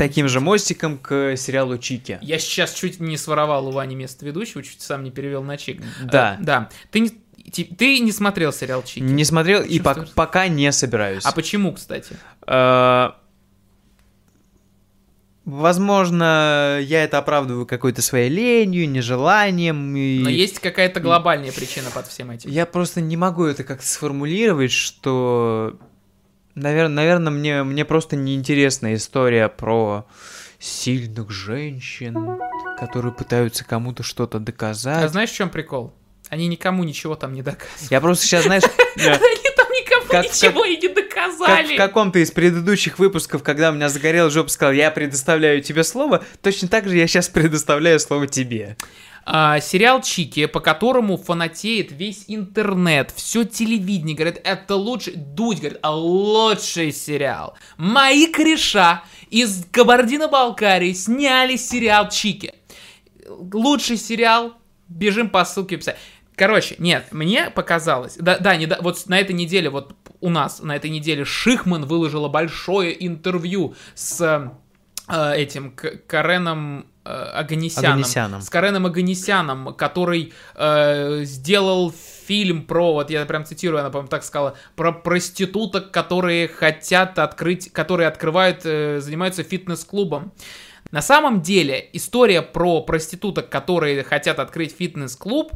[0.02, 2.18] таким же мостиком к сериалу Чики.
[2.22, 5.80] Я сейчас чуть не своровал у Вани место ведущего, чуть сам не перевел на чик.
[6.02, 6.38] Да.
[6.40, 6.68] Э, да.
[6.90, 9.00] Ты не, ты не смотрел сериал Чики.
[9.00, 10.10] Не смотрел и Чувствуешь?
[10.10, 11.24] пока не собираюсь.
[11.24, 12.16] А почему, кстати?
[12.48, 13.10] Э,
[15.44, 19.96] Возможно, я это оправдываю какой-то своей ленью, нежеланием.
[19.96, 20.20] И...
[20.22, 22.48] Но есть какая-то глобальная причина под всем этим.
[22.48, 25.78] Я просто не могу это как-то сформулировать, что,
[26.54, 30.06] наверное, наверное мне, мне просто неинтересна история про
[30.58, 32.38] сильных женщин,
[32.78, 35.10] которые пытаются кому-то что-то А доказать.
[35.10, 35.92] знаешь, в чем прикол?
[36.28, 37.90] Они никому ничего там не доказывают.
[37.90, 38.62] Я просто сейчас, знаешь,
[38.96, 41.74] э, Они там никому Как- ничего и не как доказали.
[41.74, 46.24] в каком-то из предыдущих выпусков, когда у меня загорел жопа, сказал, я предоставляю тебе слово,
[46.40, 48.76] точно так же я сейчас предоставляю слово тебе.
[49.24, 55.78] А, сериал Чики, по которому фанатеет весь интернет, все телевидение, говорят, это лучший, Дудь говорит,
[55.82, 57.54] а лучший сериал.
[57.76, 62.54] Мои кореша из Кабардино-Балкарии сняли сериал Чики.
[63.28, 64.54] Лучший сериал,
[64.88, 65.84] бежим по ссылке в.
[66.34, 70.62] Короче, нет, мне показалось, да, да, не, да, вот на этой неделе, вот у нас
[70.62, 74.50] на этой неделе Шихман выложила большое интервью с
[75.34, 77.98] этим К- Кареном э, Аганесяном,
[78.42, 81.92] с Кареном Аганесяном, который э, сделал
[82.26, 87.72] фильм про, вот я прям цитирую, она, по-моему, так сказала, про проституток, которые хотят открыть,
[87.72, 90.32] которые открывают, э, занимаются фитнес-клубом.
[90.90, 95.52] На самом деле, история про проституток, которые хотят открыть фитнес-клуб,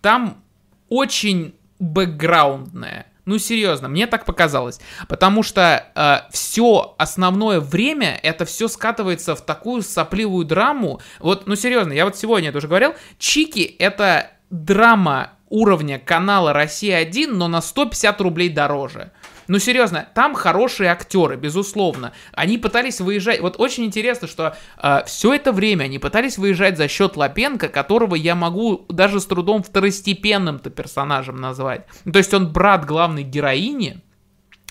[0.00, 0.42] там
[0.88, 3.06] очень бэкграундная.
[3.30, 4.80] Ну, серьезно, мне так показалось.
[5.08, 11.00] Потому что все основное время это все скатывается в такую сопливую драму.
[11.20, 12.94] Вот, ну, серьезно, я вот сегодня это уже говорил.
[13.18, 19.12] Чики это драма уровня канала Россия 1, но на 150 рублей дороже.
[19.50, 22.12] Ну, серьезно, там хорошие актеры, безусловно.
[22.30, 23.40] Они пытались выезжать.
[23.40, 28.14] Вот очень интересно, что э, все это время они пытались выезжать за счет Лапенко, которого
[28.14, 31.84] я могу даже с трудом второстепенным-то персонажем назвать.
[32.04, 34.00] То есть он брат главной героини,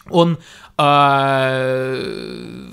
[0.09, 0.37] он
[0.77, 2.69] э,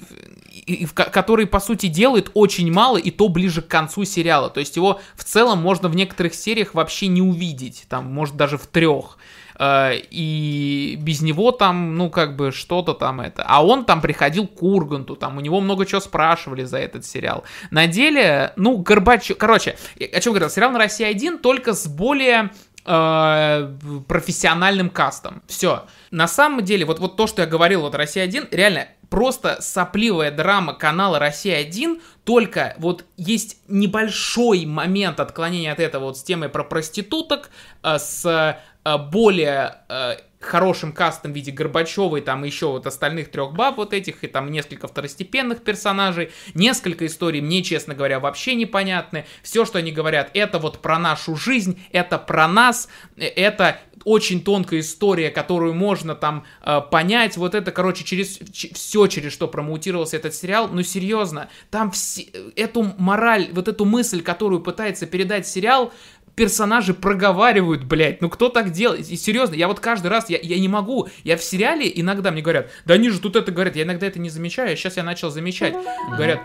[0.94, 4.48] который, по сути, делает очень мало, и то ближе к концу сериала.
[4.48, 8.58] То есть его в целом можно в некоторых сериях вообще не увидеть, там, может, даже
[8.58, 9.18] в трех.
[9.58, 13.44] Э, и без него там, ну, как бы, что-то там это.
[13.46, 17.44] А он там приходил к Урганту, там у него много чего спрашивали за этот сериал.
[17.70, 19.38] На деле, ну, Горбачев...
[19.38, 22.50] Короче, о чем говорил, сериал на России 1 только с более
[22.84, 23.74] э,
[24.06, 25.42] профессиональным кастом.
[25.46, 25.86] Все.
[26.10, 30.30] На самом деле, вот, вот то, что я говорил, вот Россия 1, реально, просто сопливая
[30.30, 36.64] драма канала «Россия-1», только вот есть небольшой момент отклонения от этого вот с темой про
[36.64, 37.50] проституток,
[37.82, 38.58] э, с
[38.98, 44.22] более э, хорошим кастом в виде Горбачевой, там еще вот остальных трех баб вот этих,
[44.22, 49.26] и там несколько второстепенных персонажей, несколько историй мне, честно говоря, вообще непонятны.
[49.42, 54.80] Все, что они говорят, это вот про нашу жизнь, это про нас, это очень тонкая
[54.80, 57.36] история, которую можно там э, понять.
[57.36, 60.68] Вот это, короче, через все, через что промоутировался этот сериал.
[60.68, 65.92] Ну, серьезно, там все, эту мораль, вот эту мысль, которую пытается передать сериал,
[66.36, 69.08] персонажи проговаривают, блядь, ну кто так делает?
[69.08, 72.42] И серьезно, я вот каждый раз, я, я не могу, я в сериале иногда мне
[72.42, 75.02] говорят, да они же тут это говорят, я иногда это не замечаю, а сейчас я
[75.02, 75.74] начал замечать.
[76.10, 76.40] Говорят,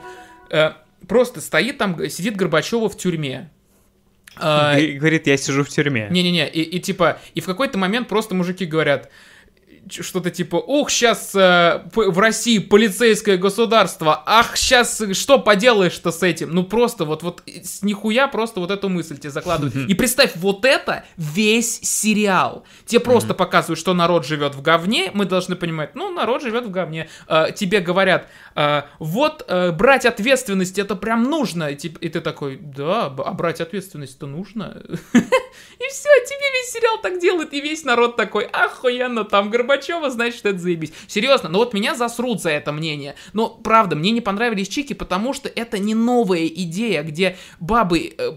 [0.49, 0.72] э,
[1.07, 3.51] просто стоит там, сидит Горбачева в тюрьме,
[4.38, 6.07] а, говорит, я сижу в тюрьме.
[6.09, 9.09] Не-не-не, и, и типа, и в какой-то момент просто мужики говорят,
[9.90, 16.52] что-то типа, ух, сейчас э, в России полицейское государство, ах, сейчас что поделаешь-то с этим?
[16.52, 19.76] Ну просто вот, вот с нихуя просто вот эту мысль тебе закладывают.
[19.90, 22.66] И представь, вот это весь сериал.
[22.86, 26.72] Тебе просто показывают, что народ живет в говне, мы должны понимать, ну, народ живет в
[26.72, 27.10] говне.
[27.28, 31.69] Э, тебе говорят, э, вот э, брать ответственность это прям нужно.
[31.69, 34.82] И, и ты такой, да, а брать ответственность-то нужно.
[35.14, 40.45] И все, тебе весь сериал так делает, и весь народ такой, охуенно, там Горбачева, значит,
[40.45, 40.94] это заебись.
[41.07, 43.15] Серьезно, но вот меня засрут за это мнение.
[43.34, 48.14] Но, правда, мне не понравились чики, потому что это не новая идея, где бабы...
[48.18, 48.32] Э,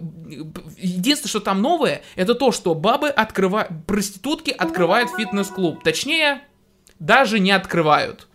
[0.78, 3.70] единственное, что там новое, это то, что бабы открывают...
[3.86, 5.82] Проститутки открывают фитнес-клуб.
[5.84, 6.42] Точнее,
[6.98, 8.26] даже не открывают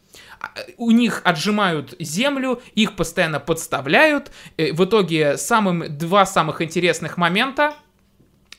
[0.77, 4.31] у них отжимают землю, их постоянно подставляют.
[4.57, 7.73] Э, в итоге самым, два самых интересных момента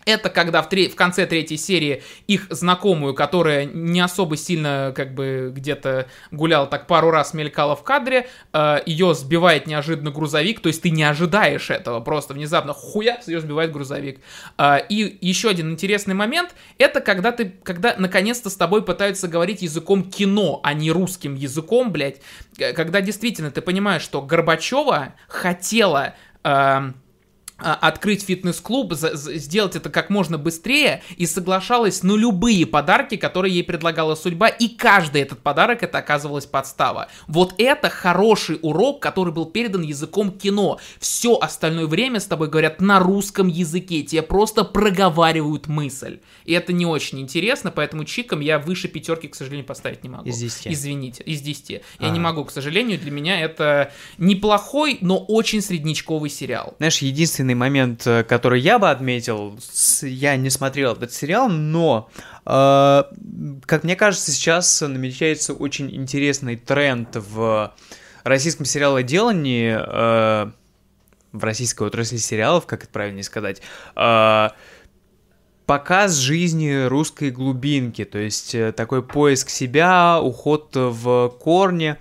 [0.06, 5.14] это когда в, тре- в конце третьей серии их знакомую, которая не особо сильно как
[5.14, 10.68] бы где-то гуляла, так пару раз мелькала в кадре, э, ее сбивает неожиданно грузовик, то
[10.68, 14.20] есть ты не ожидаешь этого, просто внезапно хуя ее сбивает грузовик.
[14.58, 19.62] Э, и еще один интересный момент, это когда ты, когда наконец-то с тобой пытаются говорить
[19.62, 22.20] языком кино, а не русским языком, блядь,
[22.56, 26.14] когда действительно ты понимаешь, что Горбачева хотела...
[26.44, 26.92] Э,
[27.62, 34.14] открыть фитнес-клуб, сделать это как можно быстрее и соглашалась на любые подарки, которые ей предлагала
[34.14, 37.08] судьба, и каждый этот подарок это оказывалась подстава.
[37.26, 40.78] Вот это хороший урок, который был передан языком кино.
[40.98, 46.20] Все остальное время с тобой говорят на русском языке, тебе просто проговаривают мысль.
[46.44, 50.28] И это не очень интересно, поэтому чиком я выше пятерки, к сожалению, поставить не могу.
[50.28, 50.68] Из 10.
[50.68, 51.70] Извините, из 10.
[51.70, 52.08] Я а.
[52.10, 56.74] не могу, к сожалению, для меня это неплохой, но очень среднячковый сериал.
[56.78, 59.58] Знаешь, единственный единственный момент, э, который я бы отметил,
[60.02, 62.08] я не смотрел этот сериал, но,
[62.46, 63.02] э,
[63.66, 67.72] как мне кажется, сейчас намечается очень интересный тренд в
[68.24, 70.50] российском сериалоделании, э,
[71.32, 73.62] в российской отрасли сериалов, как это правильнее сказать,
[73.96, 74.48] э,
[75.66, 81.96] показ жизни русской глубинки, то есть э, такой поиск себя, уход в корни,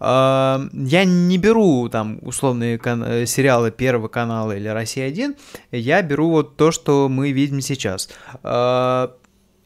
[0.00, 5.36] я не беру там условные кан- э, сериалы Первого канала или Россия-1,
[5.72, 8.08] я беру вот то, что мы видим сейчас.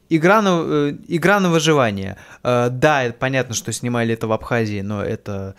[0.09, 2.17] Игра на, э, игра на выживание.
[2.43, 5.55] Да, понятно, что снимали это в Абхазии, но это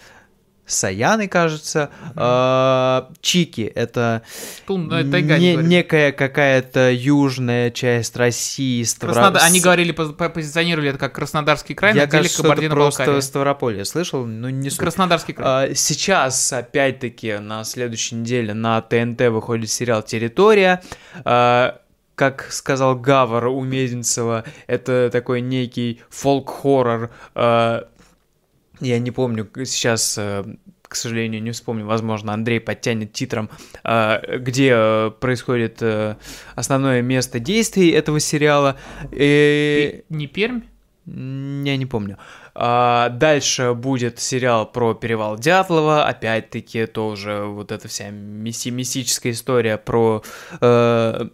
[0.67, 1.91] Саяны, кажется.
[2.15, 3.17] Mm-hmm.
[3.21, 4.23] Чики это,
[4.67, 8.83] Тун, ну, не, некая какая-то южная часть России.
[8.83, 9.39] Ставро...
[9.41, 14.71] Они говорили, позиционировали это как Краснодарский край, Я, кажется, кабардино просто Ставрополье слышал, но не
[14.71, 14.79] суть.
[14.79, 15.71] Краснодарский край.
[15.71, 20.83] А, сейчас, опять-таки, на следующей неделе на ТНТ выходит сериал «Территория».
[21.25, 21.81] А,
[22.15, 27.89] как сказал Гавар у Мезенцева, это такой некий фолк-хоррор а,
[28.85, 30.45] я не помню сейчас, э,
[30.83, 33.51] к сожалению, не вспомню, возможно, Андрей подтянет титром,
[33.83, 35.83] э, где э, происходит
[36.55, 38.77] основное место действий этого сериала.
[39.11, 40.05] И...
[40.09, 40.63] Не Пермь?
[41.07, 42.19] Я не помню.
[42.55, 46.07] А, дальше будет сериал про перевал Дятлова.
[46.07, 50.23] Опять-таки тоже вот эта вся мисси- мистическая история про
[50.61, 51.29] э,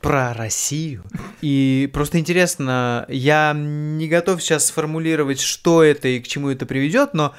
[0.00, 1.04] про Россию.
[1.40, 7.14] И просто интересно, я не готов сейчас сформулировать, что это и к чему это приведет,
[7.14, 7.34] но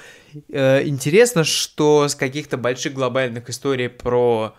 [0.49, 4.55] э, интересно, что с каких-то больших глобальных историй про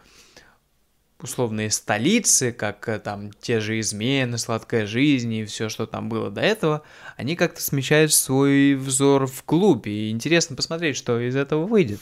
[1.23, 6.31] условные столицы, как э, там те же измены, сладкая жизнь и все, что там было
[6.31, 6.83] до этого,
[7.17, 9.87] они как-то смещают свой взор в клуб.
[9.87, 12.01] И интересно посмотреть, что из этого выйдет.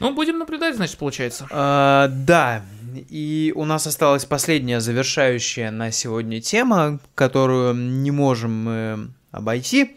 [0.00, 1.46] Ну, будем наблюдать, значит, получается.
[1.50, 2.64] А, да,
[2.96, 9.96] и у нас осталась последняя завершающая на сегодня тема, которую не можем мы обойти.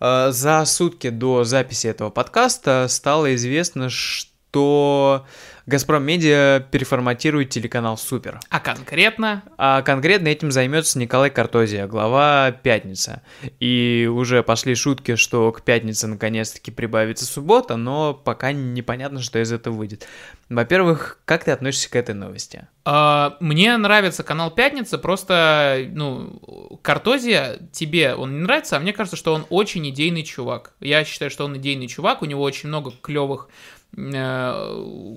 [0.00, 5.26] А, За сутки до записи этого подкаста стало известно, что
[5.66, 8.40] Газпром Медиа переформатирует телеканал Супер.
[8.48, 13.22] А конкретно А конкретно этим займется Николай Картозия, глава Пятница.
[13.60, 19.52] И уже пошли шутки, что к пятнице наконец-таки прибавится суббота, но пока непонятно, что из
[19.52, 20.06] этого выйдет.
[20.48, 22.66] Во-первых, как ты относишься к этой новости?
[22.84, 29.16] А, Мне нравится канал Пятница, просто, ну, Картозия, тебе он не нравится, а мне кажется,
[29.16, 30.74] что он очень идейный чувак.
[30.80, 33.48] Я считаю, что он идейный чувак, у него очень много клевых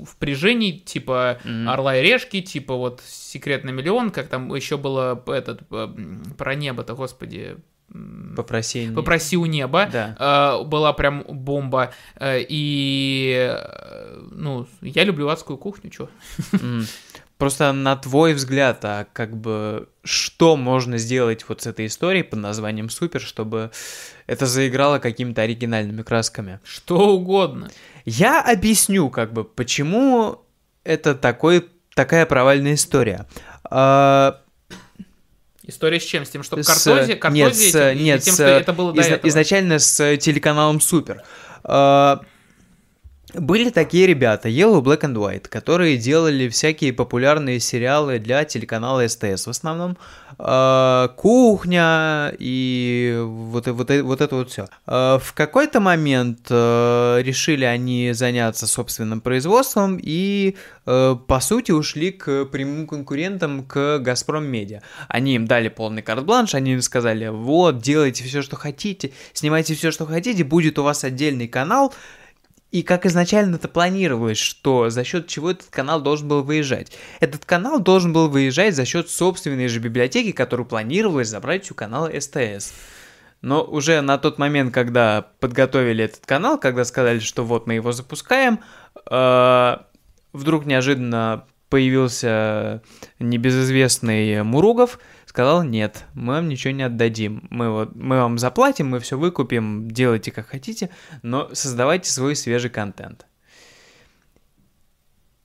[0.06, 1.70] впряжений, типа Мгм.
[1.70, 5.88] Орла и Решки, типа вот Секрет на миллион, как там еще было этот, э,
[6.38, 7.58] про небо-то, господи,
[8.36, 8.90] Попроси...
[8.92, 9.88] попроси у неба.
[9.92, 10.58] Да.
[10.60, 11.94] Э, была прям бомба.
[12.16, 16.10] Э, И, э, ну, я люблю адскую кухню, чё.
[16.54, 16.86] М.
[17.38, 22.40] Просто на твой взгляд, а как бы что можно сделать вот с этой историей под
[22.40, 23.72] названием Супер, чтобы
[24.26, 26.60] это заиграло какими-то оригинальными красками?
[26.64, 27.70] Что угодно.
[28.06, 30.44] Я объясню, как бы, почему
[30.86, 33.28] это такой, такая провальная история.
[33.70, 34.40] А,
[35.68, 36.26] История с чем?
[36.26, 38.72] С тем, что с- Картози, Картози нет, с, этим, или нет, тем, с- что это
[38.72, 39.28] было до изна- этого?
[39.30, 41.24] изначально с телеканалом Супер.
[41.64, 42.22] А,
[43.38, 49.48] Были такие ребята, Yellow Black and White, которые делали всякие популярные сериалы для телеканала СТС
[49.48, 49.98] в основном.
[50.38, 54.68] А, Кухня и вот, вот, вот это вот все.
[54.86, 60.56] В какой-то момент э, решили они заняться собственным производством и,
[60.86, 64.82] э, по сути, ушли к прямым конкурентам, к Газпром Медиа.
[65.08, 69.92] Они им дали полный карт-бланш, они им сказали, вот, делайте все, что хотите, снимайте все,
[69.92, 71.94] что хотите, будет у вас отдельный канал,
[72.76, 76.92] и как изначально это планировалось, что за счет чего этот канал должен был выезжать.
[77.22, 82.12] Этот канал должен был выезжать за счет собственной же библиотеки, которую планировалось забрать у канала
[82.20, 82.74] СТС.
[83.40, 87.94] Но уже на тот момент, когда подготовили этот канал, когда сказали, что вот мы его
[87.94, 88.60] запускаем,
[89.10, 89.78] э,
[90.34, 92.82] вдруг неожиданно появился
[93.20, 95.00] небезызвестный Муругов,
[95.36, 99.92] сказал, нет, мы вам ничего не отдадим, мы, вот, мы вам заплатим, мы все выкупим,
[99.92, 100.90] делайте как хотите,
[101.24, 103.26] но создавайте свой свежий контент.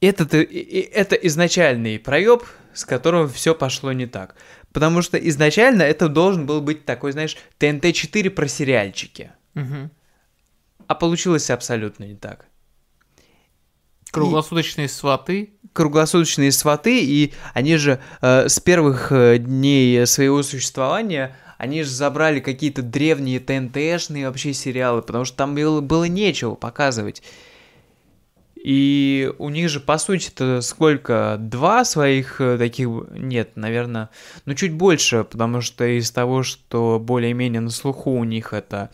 [0.00, 4.36] Это, это изначальный проеб, с которым все пошло не так.
[4.72, 9.32] Потому что изначально это должен был быть такой, знаешь, ТНТ-4 про сериальчики.
[9.54, 9.90] Мгм.
[10.86, 12.46] А получилось абсолютно не так.
[14.10, 15.50] Круглосуточные сваты.
[15.72, 22.40] Круглосуточные сваты, и они же э, с первых э, дней своего существования, они же забрали
[22.40, 27.22] какие-то древние ТНТшные вообще сериалы, потому что там было, было нечего показывать.
[28.62, 31.36] И у них же, по сути-то, сколько?
[31.38, 32.88] Два своих э, таких...
[33.10, 34.10] Нет, наверное,
[34.44, 38.90] ну чуть больше, потому что из того, что более-менее на слуху у них это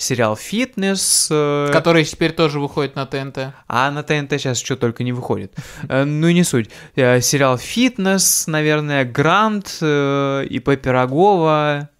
[0.00, 3.54] сериал «Фитнес», э, Который теперь тоже выходит на ТНТ.
[3.68, 5.54] а на ТНТ сейчас что только не выходит.
[5.88, 6.70] Э, Ну, не суть.
[6.96, 11.90] Э, Сериал «Фитнес», наверное, «Грант», ИП Пирогова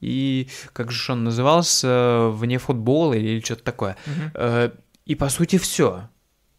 [0.00, 3.96] и, как же он назывался, «Вне футбола» или что-то такое.
[5.04, 6.08] И, по сути, все.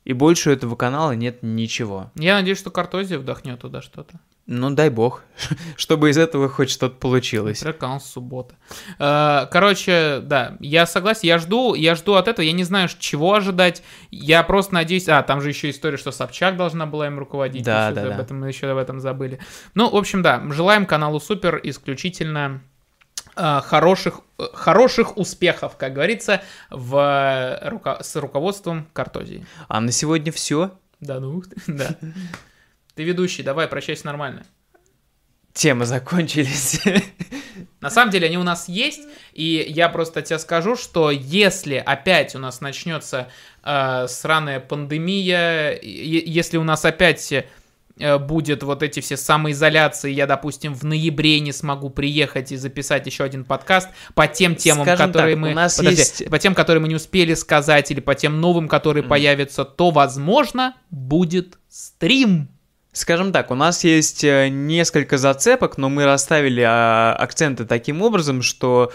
[0.04, 2.12] И больше у этого канала нет ничего.
[2.16, 4.20] Я надеюсь, что Картозия вдохнет туда что-то.
[4.48, 5.24] Ну, дай бог,
[5.78, 7.64] чтобы из этого хоть что-то получилось.
[7.80, 8.56] Канал суббота.
[9.00, 13.36] Э, Короче, да, я согласен, я жду, я жду от этого, я не знаю, чего
[13.36, 13.84] ожидать.
[14.10, 17.64] Я просто надеюсь, а, там же еще история, что Собчак должна была им руководить.
[17.64, 18.24] Да, еще да, об да.
[18.24, 19.40] этом мы еще об этом забыли.
[19.76, 22.62] Ну, в общем, да, желаем каналу Супер исключительно
[23.36, 26.42] э, хороших, э, хороших успехов, как говорится,
[26.72, 29.46] в, с руководством Картозии.
[29.68, 30.72] А на сегодня все.
[31.00, 31.96] Да, ну, да.
[33.02, 34.44] Ты ведущий, давай, прощайся нормально.
[35.54, 36.80] Темы закончились.
[37.80, 39.02] На самом деле они у нас есть,
[39.34, 43.28] и я просто тебе скажу, что если опять у нас начнется
[43.64, 47.34] э, сраная пандемия, если у нас опять
[47.98, 53.08] э, будет вот эти все самоизоляции, я, допустим, в ноябре не смогу приехать и записать
[53.08, 55.52] еще один подкаст по тем темам, Скажем которые так, мы...
[55.52, 58.68] у нас Подожди, есть- по тем, которые мы не успели сказать, или по тем новым,
[58.68, 59.10] которые Мгм.
[59.10, 62.48] появятся, то, возможно, будет стрим.
[62.94, 68.42] Скажем так, у нас есть э, несколько зацепок, но мы расставили а, акценты таким образом,
[68.42, 68.92] что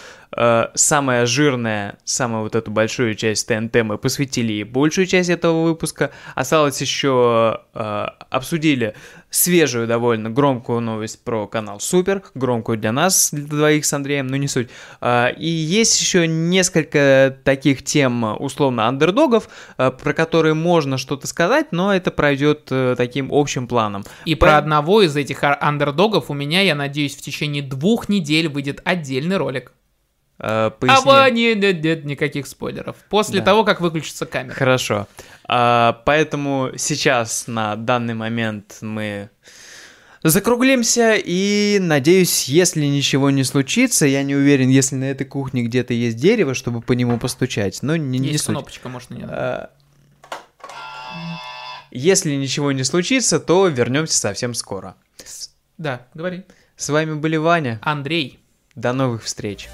[0.74, 6.10] самая жирная, самую вот эту большую часть ТНТ мы посвятили ей большую часть этого выпуска.
[6.34, 8.94] Осталось еще э, обсудили
[9.30, 14.36] свежую довольно громкую новость про канал Супер, громкую для нас, для двоих с Андреем, но
[14.36, 14.68] не суть.
[15.00, 19.48] А, и есть еще несколько таких тем, условно, андердогов,
[19.78, 24.04] э, про которые можно что-то сказать, но это пройдет э, таким общим планом.
[24.24, 28.48] И Пон- про одного из этих андердогов у меня, я надеюсь, в течение двух недель
[28.48, 29.72] выйдет отдельный ролик.
[30.38, 31.04] Э, А поясни.
[31.06, 32.96] во- не- нет, нет никаких спойлеров.
[33.08, 33.46] После Да.
[33.46, 34.54] того, как выключится камера.
[34.54, 35.06] Хорошо.
[35.48, 39.30] А, поэтому сейчас, на данный момент, мы
[40.22, 45.94] закруглимся и, надеюсь, если ничего не случится, я не уверен, если на этой кухне где-то
[45.94, 48.54] есть дерево, чтобы по нему постучать, но не, не Есть суть.
[48.56, 49.32] кнопочка, может, не надо.
[49.34, 49.70] А,
[51.92, 54.96] Если ничего не случится, то вернемся совсем скоро.
[55.78, 56.42] Да, говори.
[56.76, 57.78] С вами были Ваня.
[57.82, 58.38] Андрей.
[58.74, 59.68] До новых встреч.